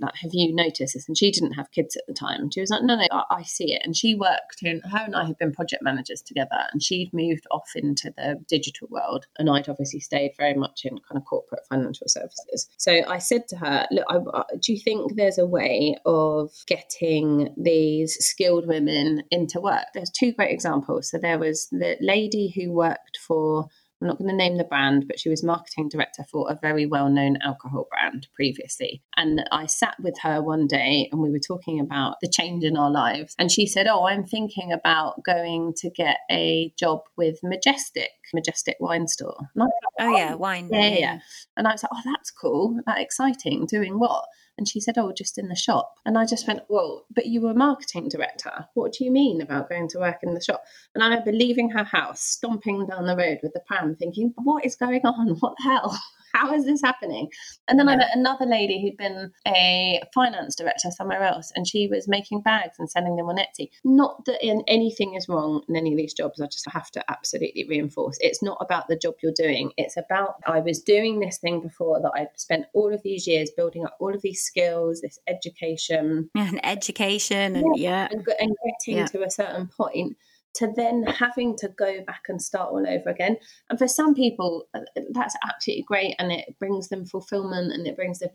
Have 0.00 0.30
you 0.32 0.54
noticed 0.54 0.94
this? 0.94 1.08
And 1.08 1.18
she 1.18 1.32
didn't 1.32 1.54
have 1.54 1.72
kids 1.72 1.96
at 1.96 2.04
the 2.06 2.14
time. 2.14 2.50
She 2.52 2.60
was 2.60 2.70
like, 2.70 2.84
No, 2.84 2.94
no, 2.94 3.08
I 3.30 3.42
see 3.42 3.74
it. 3.74 3.82
And 3.84 3.96
she 3.96 4.14
worked 4.14 4.62
in, 4.62 4.80
her 4.80 5.04
and 5.04 5.16
I 5.16 5.26
had 5.26 5.38
been 5.38 5.52
project 5.52 5.82
managers 5.82 6.22
together, 6.22 6.68
and 6.72 6.80
she'd 6.80 7.12
moved 7.12 7.46
off 7.50 7.70
into 7.74 8.12
the 8.16 8.40
digital 8.48 8.86
world. 8.92 9.26
And 9.38 9.50
I'd 9.50 9.68
obviously 9.68 9.98
stayed 9.98 10.34
very 10.38 10.54
much 10.54 10.82
in 10.84 10.98
kind 11.08 11.16
of 11.16 11.24
corporate 11.24 11.66
financial 11.68 12.06
services. 12.06 12.68
So 12.76 13.02
I 13.08 13.18
said 13.18 13.48
to 13.48 13.56
her, 13.56 13.88
Look, 13.90 14.04
I, 14.08 14.42
do 14.60 14.72
you 14.72 14.78
think 14.78 15.16
there's 15.16 15.38
a 15.38 15.46
way 15.46 15.63
of 16.04 16.50
getting 16.66 17.54
these 17.56 18.14
skilled 18.24 18.66
women 18.66 19.22
into 19.30 19.60
work? 19.60 19.86
There's 19.94 20.10
two 20.10 20.32
great 20.32 20.52
examples. 20.52 21.10
So 21.10 21.18
there 21.18 21.38
was 21.38 21.68
the 21.70 21.96
lady 22.00 22.52
who 22.54 22.72
worked 22.72 23.18
for 23.26 23.68
I'm 24.04 24.08
not 24.08 24.18
going 24.18 24.30
to 24.30 24.36
name 24.36 24.58
the 24.58 24.64
brand, 24.64 25.06
but 25.08 25.18
she 25.18 25.30
was 25.30 25.42
marketing 25.42 25.88
director 25.88 26.24
for 26.30 26.50
a 26.50 26.58
very 26.60 26.84
well 26.84 27.08
known 27.08 27.38
alcohol 27.42 27.86
brand 27.88 28.28
previously. 28.34 29.02
And 29.16 29.48
I 29.50 29.64
sat 29.64 29.96
with 29.98 30.18
her 30.20 30.42
one 30.42 30.66
day 30.66 31.08
and 31.10 31.22
we 31.22 31.30
were 31.30 31.38
talking 31.38 31.80
about 31.80 32.16
the 32.20 32.28
change 32.28 32.64
in 32.64 32.76
our 32.76 32.90
lives. 32.90 33.34
And 33.38 33.50
she 33.50 33.66
said, 33.66 33.86
Oh, 33.86 34.06
I'm 34.06 34.26
thinking 34.26 34.72
about 34.72 35.24
going 35.24 35.72
to 35.78 35.88
get 35.88 36.18
a 36.30 36.74
job 36.78 37.00
with 37.16 37.38
Majestic, 37.42 38.10
Majestic 38.34 38.76
Wine 38.78 39.08
Store. 39.08 39.48
oh, 39.58 40.16
yeah, 40.16 40.32
oh, 40.34 40.36
wine. 40.36 40.68
Yeah, 40.70 40.88
yeah, 40.88 40.98
yeah. 40.98 41.18
And 41.56 41.66
I 41.66 41.72
was 41.72 41.82
like, 41.82 41.92
Oh, 41.94 42.02
that's 42.04 42.30
cool. 42.30 42.80
That 42.86 43.00
exciting. 43.00 43.64
Doing 43.64 43.98
what? 43.98 44.26
And 44.56 44.68
she 44.68 44.80
said, 44.80 44.98
Oh, 44.98 45.12
just 45.12 45.38
in 45.38 45.48
the 45.48 45.56
shop. 45.56 45.94
And 46.04 46.16
I 46.16 46.26
just 46.26 46.46
went, 46.46 46.62
Well, 46.68 47.06
but 47.10 47.26
you 47.26 47.40
were 47.40 47.54
marketing 47.54 48.08
director. 48.08 48.66
What 48.74 48.92
do 48.92 49.04
you 49.04 49.10
mean 49.10 49.40
about 49.40 49.68
going 49.68 49.88
to 49.88 49.98
work 49.98 50.18
in 50.22 50.34
the 50.34 50.42
shop? 50.42 50.62
And 50.94 51.02
I 51.02 51.08
remember 51.08 51.32
leaving 51.32 51.70
her 51.70 51.84
house, 51.84 52.20
stomping 52.22 52.86
down 52.86 53.06
the 53.06 53.16
road 53.16 53.38
with 53.42 53.52
the 53.52 53.62
pram, 53.66 53.96
thinking, 53.96 54.32
What 54.36 54.64
is 54.64 54.76
going 54.76 55.02
on? 55.04 55.36
What 55.40 55.54
the 55.58 55.64
hell? 55.64 55.98
How 56.34 56.52
is 56.52 56.66
this 56.66 56.82
happening? 56.82 57.28
And 57.68 57.78
then 57.78 57.86
yeah. 57.86 57.94
I 57.94 57.96
met 57.96 58.10
another 58.14 58.46
lady 58.46 58.82
who'd 58.82 58.96
been 58.96 59.32
a 59.46 60.02
finance 60.12 60.54
director 60.56 60.90
somewhere 60.90 61.22
else, 61.22 61.52
and 61.54 61.66
she 61.66 61.86
was 61.86 62.08
making 62.08 62.42
bags 62.42 62.76
and 62.78 62.90
selling 62.90 63.16
them 63.16 63.28
on 63.28 63.36
Etsy. 63.36 63.70
Not 63.84 64.24
that 64.26 64.44
in 64.44 64.62
anything 64.66 65.14
is 65.14 65.28
wrong 65.28 65.62
in 65.68 65.76
any 65.76 65.92
of 65.92 65.96
these 65.96 66.14
jobs. 66.14 66.40
I 66.40 66.46
just 66.46 66.68
have 66.70 66.90
to 66.92 67.10
absolutely 67.10 67.64
reinforce 67.68 68.18
it's 68.20 68.42
not 68.42 68.58
about 68.60 68.88
the 68.88 68.96
job 68.96 69.14
you're 69.22 69.32
doing. 69.32 69.72
It's 69.76 69.96
about 69.96 70.36
I 70.46 70.60
was 70.60 70.80
doing 70.80 71.20
this 71.20 71.38
thing 71.38 71.60
before 71.60 72.00
that 72.00 72.12
I'd 72.14 72.28
spent 72.36 72.66
all 72.72 72.92
of 72.92 73.02
these 73.02 73.26
years 73.26 73.50
building 73.56 73.84
up 73.84 73.96
all 74.00 74.14
of 74.14 74.22
these 74.22 74.42
skills, 74.42 75.00
this 75.00 75.18
education, 75.28 76.30
and 76.34 76.64
education, 76.64 77.56
and 77.56 77.78
yeah, 77.78 77.90
yeah. 77.90 78.08
And, 78.10 78.26
and, 78.40 78.56
getting 78.80 78.98
yeah. 78.98 79.06
to 79.06 79.24
a 79.24 79.30
certain 79.30 79.68
point 79.68 80.16
to 80.56 80.72
then 80.76 81.04
having 81.04 81.56
to 81.56 81.68
go 81.68 82.02
back 82.04 82.22
and 82.28 82.40
start 82.40 82.70
all 82.70 82.86
over 82.86 83.10
again. 83.10 83.36
And 83.68 83.78
for 83.78 83.88
some 83.88 84.14
people, 84.14 84.66
uh, 84.74 84.80
that's 85.10 85.34
absolutely 85.46 85.84
great 85.86 86.14
and 86.18 86.32
it 86.32 86.56
brings 86.58 86.88
them 86.88 87.04
fulfillment 87.06 87.72
and 87.72 87.86
it 87.86 87.96
brings 87.96 88.20
them 88.20 88.30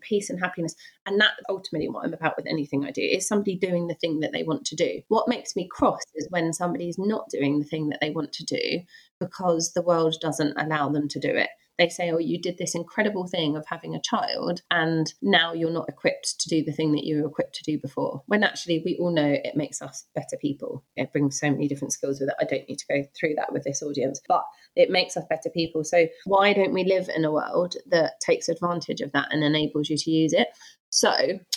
peace 0.00 0.30
and 0.30 0.40
happiness. 0.40 0.74
And 1.06 1.20
that's 1.20 1.40
ultimately 1.48 1.88
what 1.88 2.04
I'm 2.04 2.14
about 2.14 2.36
with 2.36 2.46
anything 2.46 2.84
I 2.84 2.90
do 2.90 3.02
is 3.02 3.26
somebody 3.26 3.56
doing 3.56 3.88
the 3.88 3.94
thing 3.94 4.20
that 4.20 4.32
they 4.32 4.42
want 4.42 4.64
to 4.66 4.76
do. 4.76 5.00
What 5.08 5.28
makes 5.28 5.56
me 5.56 5.68
cross 5.70 6.02
is 6.14 6.28
when 6.30 6.52
somebody's 6.52 6.98
not 6.98 7.28
doing 7.30 7.58
the 7.58 7.66
thing 7.66 7.88
that 7.88 7.98
they 8.00 8.10
want 8.10 8.32
to 8.34 8.44
do 8.44 8.80
because 9.20 9.72
the 9.72 9.82
world 9.82 10.16
doesn't 10.20 10.56
allow 10.56 10.88
them 10.88 11.08
to 11.08 11.18
do 11.18 11.30
it 11.30 11.48
they 11.78 11.88
say, 11.88 12.10
oh, 12.10 12.18
you 12.18 12.40
did 12.40 12.58
this 12.58 12.74
incredible 12.74 13.26
thing 13.26 13.56
of 13.56 13.64
having 13.66 13.94
a 13.94 14.00
child, 14.00 14.62
and 14.70 15.12
now 15.22 15.52
you're 15.52 15.72
not 15.72 15.88
equipped 15.88 16.40
to 16.40 16.48
do 16.48 16.62
the 16.62 16.72
thing 16.72 16.92
that 16.92 17.04
you 17.04 17.20
were 17.20 17.28
equipped 17.28 17.54
to 17.56 17.64
do 17.64 17.78
before. 17.78 18.22
When 18.26 18.44
actually, 18.44 18.82
we 18.84 18.96
all 19.00 19.12
know 19.12 19.26
it 19.26 19.56
makes 19.56 19.82
us 19.82 20.06
better 20.14 20.36
people. 20.40 20.84
It 20.96 21.12
brings 21.12 21.38
so 21.38 21.50
many 21.50 21.68
different 21.68 21.92
skills 21.92 22.20
with 22.20 22.28
it. 22.28 22.36
I 22.40 22.44
don't 22.44 22.68
need 22.68 22.78
to 22.78 22.86
go 22.88 23.02
through 23.18 23.34
that 23.36 23.52
with 23.52 23.64
this 23.64 23.82
audience, 23.82 24.20
but 24.28 24.44
it 24.76 24.90
makes 24.90 25.16
us 25.16 25.24
better 25.28 25.50
people. 25.50 25.84
So, 25.84 26.06
why 26.26 26.52
don't 26.52 26.74
we 26.74 26.84
live 26.84 27.08
in 27.14 27.24
a 27.24 27.32
world 27.32 27.74
that 27.86 28.20
takes 28.20 28.48
advantage 28.48 29.00
of 29.00 29.12
that 29.12 29.28
and 29.32 29.42
enables 29.42 29.90
you 29.90 29.96
to 29.96 30.10
use 30.10 30.32
it? 30.32 30.48
So, 30.90 31.12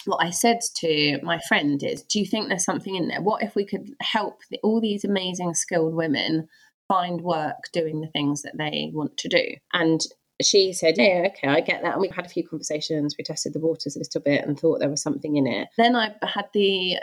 what 0.05 0.25
I 0.25 0.31
said 0.31 0.61
to 0.77 1.19
my 1.21 1.39
friend 1.47 1.83
is, 1.83 2.01
Do 2.01 2.19
you 2.19 2.25
think 2.25 2.47
there's 2.47 2.63
something 2.63 2.95
in 2.95 3.07
there? 3.07 3.21
What 3.21 3.43
if 3.43 3.53
we 3.55 3.67
could 3.67 3.91
help 4.01 4.41
all 4.63 4.81
these 4.81 5.05
amazing 5.05 5.53
skilled 5.53 5.93
women 5.93 6.47
find 6.87 7.21
work 7.21 7.65
doing 7.73 8.01
the 8.01 8.07
things 8.07 8.41
that 8.43 8.57
they 8.57 8.91
want 8.93 9.17
to 9.17 9.29
do. 9.29 9.43
And 9.73 10.01
she 10.41 10.73
said, 10.73 10.95
Yeah, 10.97 11.27
okay, 11.27 11.47
I 11.47 11.61
get 11.61 11.81
that. 11.81 11.93
And 11.93 12.01
we 12.01 12.09
had 12.09 12.25
a 12.25 12.29
few 12.29 12.47
conversations. 12.47 13.15
We 13.17 13.23
tested 13.23 13.53
the 13.53 13.59
waters 13.59 13.95
a 13.95 13.99
little 13.99 14.21
bit 14.21 14.45
and 14.45 14.59
thought 14.59 14.79
there 14.79 14.89
was 14.89 15.01
something 15.01 15.35
in 15.35 15.47
it. 15.47 15.69
Then 15.77 15.95
I 15.95 16.13
had 16.23 16.45
the 16.53 16.97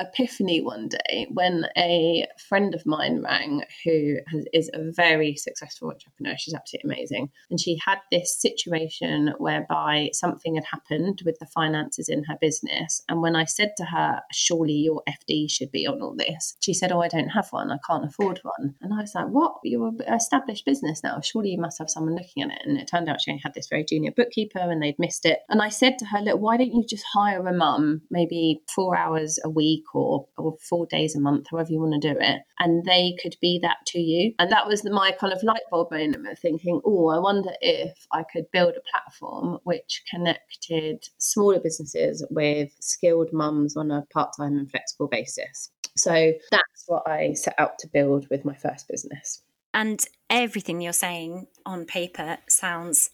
epiphany 0.00 0.60
one 0.60 0.88
day 0.88 1.26
when 1.30 1.66
a 1.76 2.26
friend 2.48 2.74
of 2.74 2.86
mine 2.86 3.22
rang 3.22 3.62
who 3.84 4.16
has, 4.28 4.44
is 4.52 4.70
a 4.72 4.90
very 4.92 5.36
successful 5.36 5.90
entrepreneur. 5.90 6.34
She's 6.38 6.54
absolutely 6.54 6.92
amazing. 6.92 7.30
And 7.50 7.60
she 7.60 7.78
had 7.84 7.98
this 8.10 8.34
situation 8.34 9.34
whereby 9.38 10.10
something 10.12 10.54
had 10.54 10.64
happened 10.64 11.22
with 11.24 11.38
the 11.38 11.46
finances 11.46 12.08
in 12.08 12.24
her 12.24 12.36
business. 12.40 13.02
And 13.08 13.22
when 13.22 13.36
I 13.36 13.44
said 13.44 13.72
to 13.76 13.84
her, 13.84 14.20
Surely 14.32 14.72
your 14.72 15.02
FD 15.08 15.50
should 15.50 15.70
be 15.70 15.86
on 15.86 16.00
all 16.00 16.14
this, 16.16 16.56
she 16.60 16.74
said, 16.74 16.92
Oh, 16.92 17.00
I 17.00 17.08
don't 17.08 17.28
have 17.28 17.48
one. 17.50 17.70
I 17.70 17.78
can't 17.86 18.04
afford 18.04 18.40
one. 18.42 18.74
And 18.80 18.94
I 18.94 19.00
was 19.02 19.14
like, 19.14 19.28
What? 19.28 19.54
You're 19.64 19.88
an 19.88 20.00
established 20.14 20.64
business 20.64 21.02
now. 21.02 21.20
Surely 21.20 21.50
you 21.50 21.60
must 21.60 21.78
have 21.78 21.90
someone 21.90 22.14
looking 22.14 22.42
at 22.42 22.50
it. 22.50 22.62
And 22.66 22.78
it 22.78 22.88
turned 22.88 23.08
out 23.08 23.20
she 23.20 23.38
had 23.42 23.54
this 23.54 23.68
very 23.68 23.84
junior 23.84 24.12
bookkeeper 24.12 24.58
and 24.58 24.82
they'd 24.82 24.98
missed 24.98 25.26
it. 25.26 25.40
And 25.48 25.62
I 25.62 25.68
said 25.68 25.98
to 25.98 26.06
her, 26.06 26.20
Look, 26.20 26.40
why 26.40 26.56
don't 26.56 26.72
you 26.72 26.84
just 26.88 27.04
hire 27.12 27.46
a 27.46 27.52
mum, 27.52 28.02
maybe 28.10 28.62
four 28.74 28.96
hours 28.96 29.38
a 29.44 29.50
week 29.50 29.89
or, 29.94 30.26
or 30.36 30.56
four 30.68 30.86
days 30.86 31.14
a 31.14 31.20
month, 31.20 31.46
however 31.50 31.70
you 31.70 31.80
want 31.80 32.00
to 32.00 32.12
do 32.12 32.18
it. 32.18 32.40
And 32.58 32.84
they 32.84 33.16
could 33.22 33.36
be 33.40 33.58
that 33.62 33.78
to 33.88 33.98
you. 33.98 34.34
And 34.38 34.50
that 34.50 34.66
was 34.66 34.84
my 34.84 35.12
kind 35.12 35.32
of 35.32 35.42
light 35.42 35.62
bulb 35.70 35.90
moment 35.90 36.38
thinking, 36.38 36.80
oh, 36.84 37.08
I 37.08 37.18
wonder 37.18 37.50
if 37.60 38.06
I 38.12 38.24
could 38.32 38.44
build 38.52 38.74
a 38.76 38.90
platform 38.90 39.58
which 39.64 40.02
connected 40.10 41.04
smaller 41.18 41.60
businesses 41.60 42.24
with 42.30 42.70
skilled 42.80 43.32
mums 43.32 43.76
on 43.76 43.90
a 43.90 44.04
part 44.12 44.30
time 44.36 44.56
and 44.56 44.70
flexible 44.70 45.08
basis. 45.08 45.70
So 45.96 46.32
that's 46.50 46.84
what 46.86 47.02
I 47.06 47.32
set 47.34 47.54
out 47.58 47.78
to 47.80 47.88
build 47.88 48.26
with 48.30 48.44
my 48.44 48.54
first 48.54 48.88
business. 48.88 49.42
And 49.72 50.04
everything 50.28 50.80
you're 50.80 50.92
saying 50.92 51.46
on 51.64 51.84
paper 51.84 52.38
sounds 52.48 53.10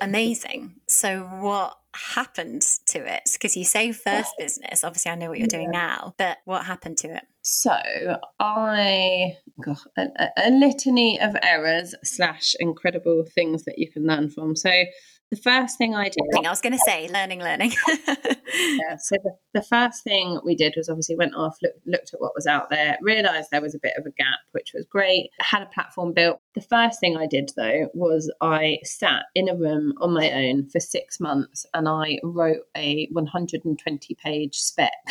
amazing. 0.00 0.74
So, 0.88 1.20
what 1.20 1.76
happened 1.94 2.62
to 2.86 2.98
it? 2.98 3.22
Because 3.32 3.56
you 3.56 3.64
say 3.64 3.92
first 3.92 4.32
business, 4.38 4.84
obviously, 4.84 5.10
I 5.10 5.14
know 5.14 5.28
what 5.28 5.38
you're 5.38 5.48
doing 5.48 5.70
now, 5.70 6.14
but 6.18 6.38
what 6.44 6.64
happened 6.64 6.98
to 6.98 7.14
it? 7.14 7.24
So, 7.42 7.76
I 8.38 9.36
got 9.64 9.78
a, 9.96 10.08
a 10.36 10.50
litany 10.50 11.20
of 11.20 11.34
errors 11.42 11.94
slash 12.04 12.54
incredible 12.60 13.24
things 13.34 13.64
that 13.64 13.78
you 13.78 13.90
can 13.90 14.06
learn 14.06 14.30
from. 14.30 14.56
So, 14.56 14.70
the 15.30 15.36
first 15.36 15.78
thing 15.78 15.94
I 15.94 16.08
did. 16.08 16.18
I 16.44 16.50
was 16.50 16.60
going 16.60 16.72
to 16.72 16.78
say 16.78 17.08
learning, 17.08 17.38
learning. 17.38 17.72
yeah. 17.88 18.96
So 18.98 19.16
the, 19.22 19.30
the 19.54 19.62
first 19.62 20.02
thing 20.02 20.40
we 20.44 20.56
did 20.56 20.74
was 20.76 20.88
obviously 20.88 21.16
went 21.16 21.34
off, 21.36 21.56
look, 21.62 21.72
looked 21.86 22.12
at 22.12 22.20
what 22.20 22.32
was 22.34 22.48
out 22.48 22.68
there, 22.68 22.98
realized 23.00 23.48
there 23.52 23.62
was 23.62 23.74
a 23.74 23.80
bit 23.80 23.92
of 23.96 24.04
a 24.06 24.10
gap, 24.10 24.40
which 24.52 24.72
was 24.74 24.86
great. 24.90 25.30
Had 25.38 25.62
a 25.62 25.66
platform 25.66 26.12
built. 26.12 26.40
The 26.54 26.60
first 26.60 26.98
thing 26.98 27.16
I 27.16 27.26
did 27.26 27.52
though 27.56 27.88
was 27.94 28.32
I 28.40 28.78
sat 28.82 29.24
in 29.36 29.48
a 29.48 29.54
room 29.54 29.94
on 30.00 30.12
my 30.12 30.32
own 30.32 30.68
for 30.68 30.80
six 30.80 31.20
months 31.20 31.64
and 31.74 31.88
I 31.88 32.18
wrote 32.24 32.62
a 32.76 33.06
120 33.12 34.14
page 34.16 34.56
spec 34.56 34.92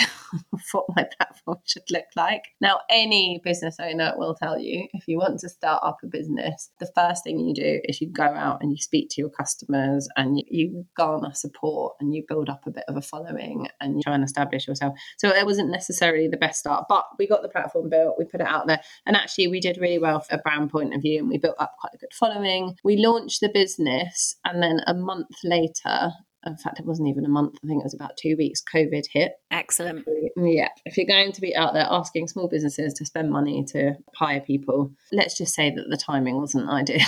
of 0.54 0.62
what 0.74 0.86
my 0.98 1.08
platform 1.18 1.60
should 1.66 1.90
look 1.92 2.08
like. 2.18 2.44
Now, 2.60 2.82
any 2.90 3.40
business 3.42 3.78
owner 3.80 4.14
will 4.18 4.36
tell 4.36 4.60
you 4.60 4.88
if 4.94 5.08
you 5.08 5.18
want 5.18 5.40
to 5.40 5.50
start 5.50 5.82
up 5.82 6.00
a 6.04 6.08
business, 6.08 6.72
the 6.80 6.92
first 6.94 7.24
thing 7.24 7.40
you 7.40 7.54
do 7.54 7.80
is 7.86 8.02
you 8.02 8.10
go 8.10 8.24
out 8.24 8.62
and 8.62 8.72
you 8.72 8.78
speak 8.78 9.08
to 9.12 9.22
your 9.22 9.30
customers 9.30 10.10
and 10.18 10.44
you 10.48 10.86
garner 10.98 11.34
support 11.34 11.96
and 12.02 12.14
you 12.14 12.26
build 12.28 12.50
up 12.50 12.68
a 12.68 12.72
bit 12.72 12.84
of 12.90 12.98
a 12.98 13.02
following 13.02 13.70
and 13.80 13.96
you 13.96 14.02
try 14.04 14.14
and 14.14 14.26
establish 14.26 14.68
yourself. 14.68 14.94
So 15.18 15.30
it 15.30 15.46
wasn't 15.46 15.72
necessarily 15.72 16.28
the 16.28 16.38
best 16.38 16.60
start, 16.60 16.86
but 16.90 17.06
we 17.18 17.28
got 17.28 17.44
the 17.44 17.50
platform 17.50 17.90
built, 17.90 18.16
we 18.18 18.26
put 18.26 18.42
it 18.42 18.48
out 18.48 18.68
there, 18.68 18.82
and 19.06 19.16
actually 19.16 19.48
we 19.48 19.62
did 19.62 19.78
really 19.78 20.00
well 20.00 20.20
from 20.20 20.40
a 20.40 20.42
brand 20.42 20.70
point 20.70 20.94
of 20.94 21.02
view 21.02 21.29
and 21.30 21.36
we 21.36 21.40
built 21.40 21.56
up 21.60 21.76
quite 21.80 21.94
a 21.94 21.98
good 21.98 22.14
following. 22.14 22.76
We 22.84 22.98
launched 22.98 23.42
the 23.42 23.50
business 23.50 24.36
and 24.44 24.62
then 24.64 24.82
a 24.88 24.94
month 24.94 25.36
later, 25.44 26.12
in 26.46 26.58
fact, 26.58 26.80
it 26.80 26.86
wasn't 26.86 27.10
even 27.10 27.26
a 27.26 27.30
month. 27.30 27.56
I 27.64 27.68
think 27.68 27.82
it 27.82 27.84
was 27.84 27.94
about 27.94 28.18
two 28.18 28.36
weeks. 28.38 28.64
COVID 28.74 29.04
hit. 29.12 29.34
Excellent. 29.52 30.08
Yeah. 30.36 30.70
If 30.86 30.98
you're 30.98 31.06
going 31.06 31.32
to 31.34 31.42
be 31.42 31.56
out 31.56 31.74
there 31.74 31.88
asking 31.90 32.28
small 32.28 32.48
businesses 32.48 32.94
to 32.96 33.06
spend 33.06 33.30
money 33.30 33.64
to 33.70 33.94
hire 34.16 34.42
people, 34.42 34.92
let's 35.12 35.38
just 35.38 35.54
say 35.54 35.70
that 35.70 35.86
the 35.90 35.98
timing 35.98 36.38
wasn't 36.38 36.70
ideal. 36.70 37.06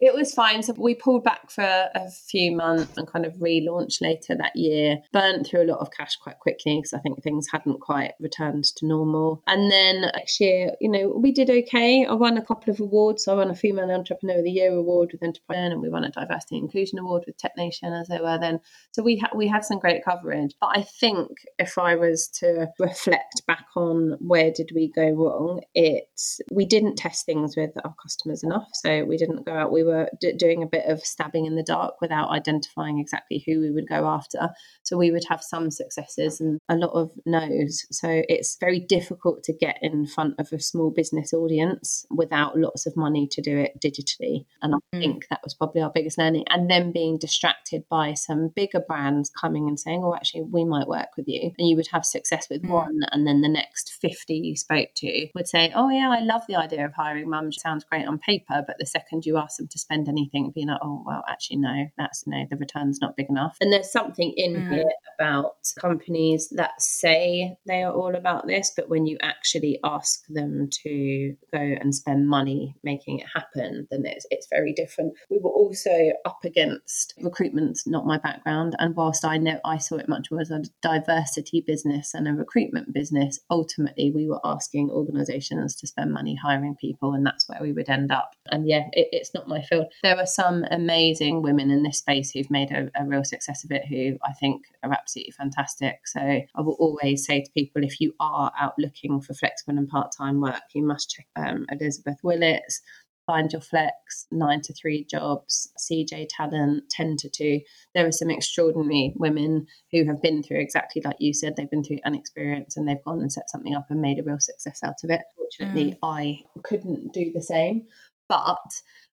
It 0.00 0.14
was 0.14 0.32
fine. 0.32 0.62
So 0.62 0.74
we 0.78 0.94
pulled 0.94 1.24
back 1.24 1.50
for 1.50 1.62
a 1.62 2.10
few 2.10 2.52
months 2.52 2.96
and 2.96 3.06
kind 3.06 3.26
of 3.26 3.34
relaunched 3.34 4.00
later 4.00 4.34
that 4.36 4.56
year. 4.56 4.98
Burnt 5.12 5.46
through 5.46 5.62
a 5.62 5.70
lot 5.70 5.80
of 5.80 5.90
cash 5.90 6.16
quite 6.16 6.38
quickly 6.38 6.78
because 6.78 6.94
I 6.94 7.00
think 7.00 7.22
things 7.22 7.48
hadn't 7.52 7.80
quite 7.80 8.12
returned 8.18 8.64
to 8.76 8.86
normal. 8.86 9.42
And 9.46 9.70
then 9.70 10.00
next 10.00 10.40
year, 10.40 10.72
you 10.80 10.90
know, 10.90 11.12
we 11.16 11.32
did 11.32 11.50
okay. 11.50 12.06
I 12.06 12.14
won 12.14 12.38
a 12.38 12.44
couple 12.44 12.72
of 12.72 12.80
awards. 12.80 13.24
So 13.24 13.32
I 13.32 13.36
won 13.36 13.50
a 13.50 13.54
Female 13.54 13.90
Entrepreneur 13.90 14.38
of 14.38 14.44
the 14.44 14.50
Year 14.50 14.72
award 14.72 15.10
with 15.12 15.22
Enterprise, 15.22 15.70
and 15.70 15.82
we 15.82 15.90
won 15.90 16.04
a 16.04 16.10
Diversity 16.10 16.56
Inclusion 16.56 16.98
award 16.98 17.24
with 17.26 17.36
Tech 17.36 17.52
Nation 17.56 17.92
as 17.92 18.08
they 18.08 18.20
were 18.20 18.38
then. 18.38 18.60
So 18.92 19.02
we 19.02 19.16
had 19.16 19.30
we 19.34 19.48
had 19.48 19.64
some 19.64 19.78
great 19.78 20.04
coverage. 20.04 20.54
But 20.60 20.78
I 20.78 20.82
think 20.82 21.28
if 21.58 21.76
I 21.76 21.96
was 21.96 22.28
to 22.40 22.68
reflect 22.78 23.46
back 23.46 23.66
on 23.76 24.16
where 24.20 24.50
did 24.50 24.70
we 24.74 24.90
go 24.90 25.10
wrong, 25.10 25.60
it's 25.74 26.40
we 26.50 26.64
didn't 26.64 26.96
test 26.96 27.26
things 27.26 27.54
with 27.56 27.70
our 27.84 27.94
customers 28.02 28.42
enough. 28.42 28.68
So 28.72 29.04
we 29.04 29.18
didn't 29.18 29.44
go 29.44 29.52
out. 29.52 29.72
We 29.72 29.82
were 29.82 29.89
were 29.90 30.08
d- 30.20 30.32
doing 30.32 30.62
a 30.62 30.66
bit 30.66 30.86
of 30.86 31.00
stabbing 31.00 31.46
in 31.46 31.56
the 31.56 31.62
dark 31.62 32.00
without 32.00 32.30
identifying 32.30 32.98
exactly 32.98 33.44
who 33.46 33.60
we 33.60 33.70
would 33.70 33.88
go 33.88 34.06
after. 34.06 34.50
So 34.90 34.96
we 34.96 35.12
would 35.12 35.22
have 35.28 35.40
some 35.40 35.70
successes 35.70 36.40
and 36.40 36.58
a 36.68 36.74
lot 36.74 36.90
of 36.90 37.12
no's. 37.24 37.86
So 37.92 38.22
it's 38.28 38.56
very 38.58 38.80
difficult 38.80 39.44
to 39.44 39.52
get 39.52 39.78
in 39.82 40.04
front 40.04 40.34
of 40.40 40.48
a 40.52 40.58
small 40.58 40.90
business 40.90 41.32
audience 41.32 42.04
without 42.10 42.58
lots 42.58 42.86
of 42.86 42.96
money 42.96 43.28
to 43.28 43.40
do 43.40 43.56
it 43.56 43.80
digitally. 43.80 44.46
And 44.62 44.74
I 44.74 44.78
mm. 44.92 45.00
think 45.00 45.28
that 45.30 45.42
was 45.44 45.54
probably 45.54 45.80
our 45.82 45.92
biggest 45.94 46.18
learning. 46.18 46.46
And 46.50 46.68
then 46.68 46.90
being 46.90 47.18
distracted 47.18 47.84
by 47.88 48.14
some 48.14 48.48
bigger 48.48 48.80
brands 48.80 49.30
coming 49.30 49.68
and 49.68 49.78
saying, 49.78 50.02
oh, 50.02 50.12
actually, 50.12 50.42
we 50.50 50.64
might 50.64 50.88
work 50.88 51.10
with 51.16 51.28
you. 51.28 51.52
And 51.56 51.68
you 51.68 51.76
would 51.76 51.86
have 51.92 52.04
success 52.04 52.48
with 52.50 52.64
mm. 52.64 52.70
one. 52.70 52.98
And 53.12 53.28
then 53.28 53.42
the 53.42 53.48
next 53.48 53.92
50 54.00 54.34
you 54.34 54.56
spoke 54.56 54.88
to 54.96 55.28
would 55.36 55.46
say, 55.46 55.70
oh, 55.72 55.88
yeah, 55.88 56.10
I 56.10 56.18
love 56.18 56.42
the 56.48 56.56
idea 56.56 56.84
of 56.84 56.94
hiring 56.94 57.30
mums. 57.30 57.62
Sounds 57.62 57.84
great 57.84 58.08
on 58.08 58.18
paper. 58.18 58.64
But 58.66 58.78
the 58.80 58.86
second 58.86 59.24
you 59.24 59.36
ask 59.36 59.58
them 59.58 59.68
to 59.68 59.78
spend 59.78 60.08
anything, 60.08 60.50
being 60.52 60.66
like, 60.66 60.80
oh, 60.82 61.04
well, 61.06 61.22
actually, 61.28 61.58
no, 61.58 61.86
that's 61.96 62.26
no, 62.26 62.44
the 62.50 62.56
return's 62.56 63.00
not 63.00 63.16
big 63.16 63.30
enough. 63.30 63.56
And 63.60 63.72
there's 63.72 63.92
something 63.92 64.34
in 64.36 64.56
mm. 64.56 64.79
Here 64.80 64.90
about 65.18 65.56
companies 65.78 66.48
that 66.50 66.80
say 66.80 67.56
they 67.66 67.82
are 67.82 67.92
all 67.92 68.14
about 68.14 68.46
this, 68.46 68.72
but 68.74 68.88
when 68.88 69.06
you 69.06 69.18
actually 69.22 69.78
ask 69.84 70.24
them 70.28 70.68
to 70.82 71.34
go 71.52 71.58
and 71.58 71.94
spend 71.94 72.28
money 72.28 72.74
making 72.82 73.18
it 73.18 73.26
happen, 73.34 73.86
then 73.90 74.02
it's, 74.06 74.26
it's 74.30 74.48
very 74.50 74.72
different. 74.72 75.12
We 75.28 75.38
were 75.38 75.50
also 75.50 76.12
up 76.24 76.38
against 76.44 77.14
recruitment, 77.22 77.80
not 77.86 78.06
my 78.06 78.18
background. 78.18 78.74
And 78.78 78.96
whilst 78.96 79.24
I 79.24 79.36
know 79.36 79.60
I 79.64 79.76
saw 79.78 79.96
it 79.96 80.08
much 80.08 80.30
more 80.30 80.40
as 80.40 80.50
a 80.50 80.62
diversity 80.82 81.62
business 81.66 82.14
and 82.14 82.26
a 82.26 82.32
recruitment 82.32 82.92
business, 82.94 83.38
ultimately 83.50 84.10
we 84.10 84.26
were 84.26 84.40
asking 84.44 84.90
organizations 84.90 85.76
to 85.76 85.86
spend 85.86 86.12
money 86.12 86.34
hiring 86.42 86.76
people, 86.80 87.12
and 87.12 87.26
that's 87.26 87.48
where 87.48 87.60
we 87.60 87.72
would 87.72 87.90
end 87.90 88.10
up. 88.10 88.32
And 88.50 88.66
yeah, 88.66 88.84
it, 88.92 89.08
it's 89.12 89.34
not 89.34 89.48
my 89.48 89.60
field. 89.62 89.86
There 90.02 90.16
are 90.16 90.26
some 90.26 90.64
amazing 90.70 91.42
women 91.42 91.70
in 91.70 91.82
this 91.82 91.98
space 91.98 92.30
who've 92.30 92.50
made 92.50 92.70
a, 92.70 92.90
a 92.98 93.04
real 93.04 93.24
success 93.24 93.64
of 93.64 93.70
it 93.70 93.84
who 93.86 94.16
I 94.24 94.32
think 94.32 94.62
are 94.82 94.92
absolutely 94.92 95.32
fantastic. 95.32 96.06
So 96.06 96.20
I 96.20 96.60
will 96.60 96.76
always 96.78 97.24
say 97.24 97.42
to 97.42 97.50
people 97.52 97.84
if 97.84 98.00
you 98.00 98.14
are 98.20 98.52
out 98.58 98.74
looking 98.78 99.20
for 99.20 99.34
flexible 99.34 99.78
and 99.78 99.88
part 99.88 100.12
time 100.16 100.40
work, 100.40 100.62
you 100.74 100.82
must 100.82 101.10
check 101.10 101.26
um, 101.36 101.66
Elizabeth 101.70 102.18
Willetts's 102.22 102.80
Find 103.26 103.52
Your 103.52 103.60
Flex, 103.60 104.26
Nine 104.32 104.60
to 104.62 104.72
Three 104.72 105.04
Jobs, 105.04 105.72
CJ 105.78 106.28
Talent, 106.30 106.90
10 106.90 107.16
to 107.18 107.28
2. 107.28 107.60
There 107.94 108.06
are 108.06 108.12
some 108.12 108.28
extraordinary 108.28 109.12
women 109.16 109.66
who 109.92 110.04
have 110.06 110.20
been 110.20 110.42
through 110.42 110.58
exactly 110.58 111.00
like 111.04 111.16
you 111.20 111.32
said, 111.32 111.54
they've 111.54 111.70
been 111.70 111.84
through 111.84 112.00
an 112.04 112.16
experience 112.16 112.76
and 112.76 112.88
they've 112.88 113.04
gone 113.04 113.20
and 113.20 113.32
set 113.32 113.48
something 113.48 113.74
up 113.74 113.86
and 113.88 114.00
made 114.00 114.18
a 114.18 114.24
real 114.24 114.40
success 114.40 114.80
out 114.82 115.04
of 115.04 115.10
it. 115.10 115.20
Fortunately, 115.36 115.92
mm. 115.92 115.98
I 116.02 116.40
couldn't 116.64 117.12
do 117.12 117.30
the 117.32 117.42
same. 117.42 117.86
But 118.28 118.58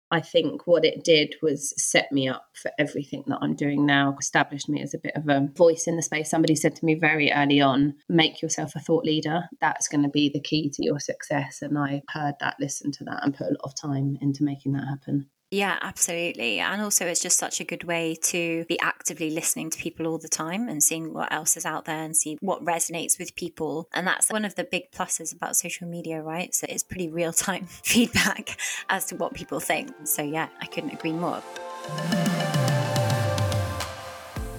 I 0.09 0.21
think 0.21 0.65
what 0.65 0.85
it 0.85 1.03
did 1.03 1.35
was 1.41 1.73
set 1.77 2.11
me 2.11 2.29
up 2.29 2.45
for 2.53 2.71
everything 2.79 3.23
that 3.27 3.39
I'm 3.41 3.55
doing 3.55 3.85
now, 3.85 4.15
established 4.19 4.69
me 4.69 4.81
as 4.81 4.93
a 4.93 4.99
bit 4.99 5.15
of 5.15 5.27
a 5.27 5.49
voice 5.53 5.85
in 5.85 5.97
the 5.97 6.01
space. 6.01 6.29
Somebody 6.29 6.55
said 6.55 6.75
to 6.77 6.85
me 6.85 6.95
very 6.95 7.31
early 7.31 7.59
on, 7.59 7.95
make 8.07 8.41
yourself 8.41 8.75
a 8.75 8.79
thought 8.79 9.03
leader. 9.03 9.43
That's 9.59 9.87
going 9.87 10.03
to 10.03 10.09
be 10.09 10.29
the 10.29 10.39
key 10.39 10.69
to 10.69 10.85
your 10.85 10.99
success. 10.99 11.61
And 11.61 11.77
I 11.77 12.03
heard 12.09 12.35
that, 12.39 12.55
listened 12.59 12.93
to 12.95 13.03
that, 13.05 13.23
and 13.23 13.35
put 13.35 13.47
a 13.47 13.51
lot 13.51 13.59
of 13.63 13.75
time 13.75 14.17
into 14.21 14.43
making 14.43 14.73
that 14.73 14.87
happen. 14.87 15.29
Yeah, 15.49 15.77
absolutely. 15.81 16.59
And 16.59 16.81
also, 16.81 17.05
it's 17.05 17.21
just 17.21 17.37
such 17.37 17.61
a 17.61 17.63
good 17.63 17.85
way 17.85 18.15
to 18.23 18.65
be 18.67 18.77
actively 18.81 19.29
listening 19.29 19.69
to 19.69 19.79
people 19.79 20.05
all 20.05 20.17
the 20.17 20.27
time 20.27 20.67
and 20.67 20.83
seeing 20.83 21.13
what 21.13 21.31
else 21.31 21.55
is 21.55 21.65
out 21.65 21.85
there 21.85 22.03
and 22.03 22.17
see 22.17 22.37
what 22.41 22.65
resonates 22.65 23.17
with 23.17 23.33
people. 23.33 23.87
And 23.93 24.05
that's 24.05 24.29
one 24.29 24.43
of 24.43 24.55
the 24.55 24.65
big 24.65 24.91
pluses 24.91 25.33
about 25.33 25.55
social 25.55 25.87
media, 25.87 26.21
right? 26.21 26.53
So 26.53 26.67
it's 26.67 26.83
pretty 26.83 27.07
real 27.07 27.31
time 27.31 27.65
feedback 27.83 28.59
as 28.89 29.05
to 29.05 29.15
what 29.15 29.35
people 29.35 29.61
think. 29.61 29.89
So, 30.03 30.21
yeah, 30.21 30.49
I 30.59 30.65
couldn't 30.65 30.91
agree 30.91 31.13
more. 31.13 31.41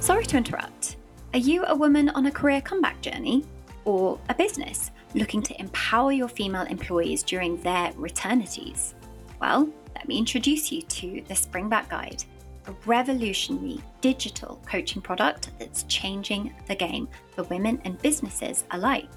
Sorry 0.01 0.24
to 0.24 0.38
interrupt. 0.38 0.96
Are 1.35 1.38
you 1.38 1.66
a 1.66 1.74
woman 1.74 2.09
on 2.11 2.24
a 2.24 2.31
career 2.31 2.62
comeback 2.62 3.03
journey 3.03 3.44
or 3.85 4.18
a 4.31 4.35
business 4.35 4.90
looking 5.14 5.42
to 5.42 5.61
empower 5.61 6.12
your 6.12 6.29
female 6.29 6.64
employees 6.64 7.22
during 7.22 7.61
their 7.61 7.92
returnities? 7.96 8.94
Well, 9.38 9.68
let 9.98 10.06
me 10.06 10.16
introduce 10.16 10.70
you 10.70 10.80
to 10.82 11.24
the 11.26 11.34
Springback 11.34 11.88
Guide, 11.88 12.22
a 12.68 12.72
revolutionary 12.87 13.80
digital 14.00 14.61
coaching 14.64 15.02
product 15.02 15.50
that's 15.58 15.82
changing 15.88 16.54
the 16.68 16.74
game 16.76 17.08
for 17.34 17.42
women 17.44 17.82
and 17.84 18.00
businesses 18.00 18.64
alike. 18.70 19.08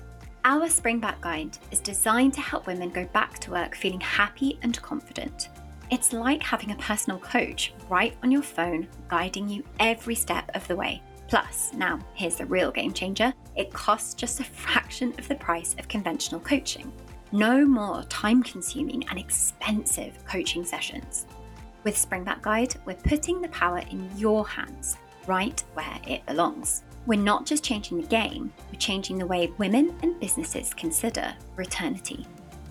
Our 0.44 0.65
Springback 0.65 1.22
Guide 1.22 1.56
is 1.70 1.80
designed 1.80 2.34
to 2.34 2.41
help 2.41 2.65
women 2.65 2.89
go 2.89 3.06
back 3.06 3.38
to 3.39 3.52
work 3.52 3.76
feeling 3.76 4.02
happy 4.02 4.58
and 4.63 4.82
confident. 4.82 5.50
It's 5.91 6.13
like 6.13 6.41
having 6.41 6.72
a 6.72 6.78
personal 6.78 7.20
coach 7.20 7.74
right 7.88 8.17
on 8.24 8.32
your 8.32 8.41
phone, 8.41 8.88
guiding 9.08 9.48
you 9.48 9.63
every 9.80 10.15
step 10.15 10.50
of 10.56 10.67
the 10.67 10.76
way. 10.76 11.04
Plus, 11.28 11.72
now 11.76 12.00
here's 12.15 12.38
the 12.38 12.46
real 12.48 12.72
game 12.72 12.91
changer 12.91 13.32
it 13.56 13.72
costs 13.72 14.15
just 14.15 14.39
a 14.39 14.44
fraction 14.44 15.13
of 15.20 15.28
the 15.28 15.36
price 15.36 15.76
of 15.78 15.88
conventional 15.88 16.41
coaching. 16.41 16.91
No 17.34 17.65
more 17.65 18.04
time 18.04 18.44
consuming 18.44 19.08
and 19.08 19.17
expensive 19.17 20.17
coaching 20.26 20.65
sessions. 20.65 21.28
With 21.86 21.96
Springback 21.96 22.41
Guide, 22.41 22.76
we're 22.86 22.96
putting 22.96 23.41
the 23.41 23.48
power 23.48 23.80
in 23.89 24.10
your 24.17 24.46
hands, 24.46 24.98
right 25.28 25.63
where 25.74 25.98
it 26.06 26.26
belongs. 26.26 26.84
We're 27.06 27.20
not 27.20 27.46
just 27.46 27.63
changing 27.63 28.02
the 28.02 28.08
game, 28.08 28.52
we're 28.70 28.80
changing 28.80 29.17
the 29.17 29.26
way 29.26 29.52
women 29.58 29.96
and 30.04 30.20
businesses 30.20 30.74
consider 30.74 31.34
returnity. 31.56 32.26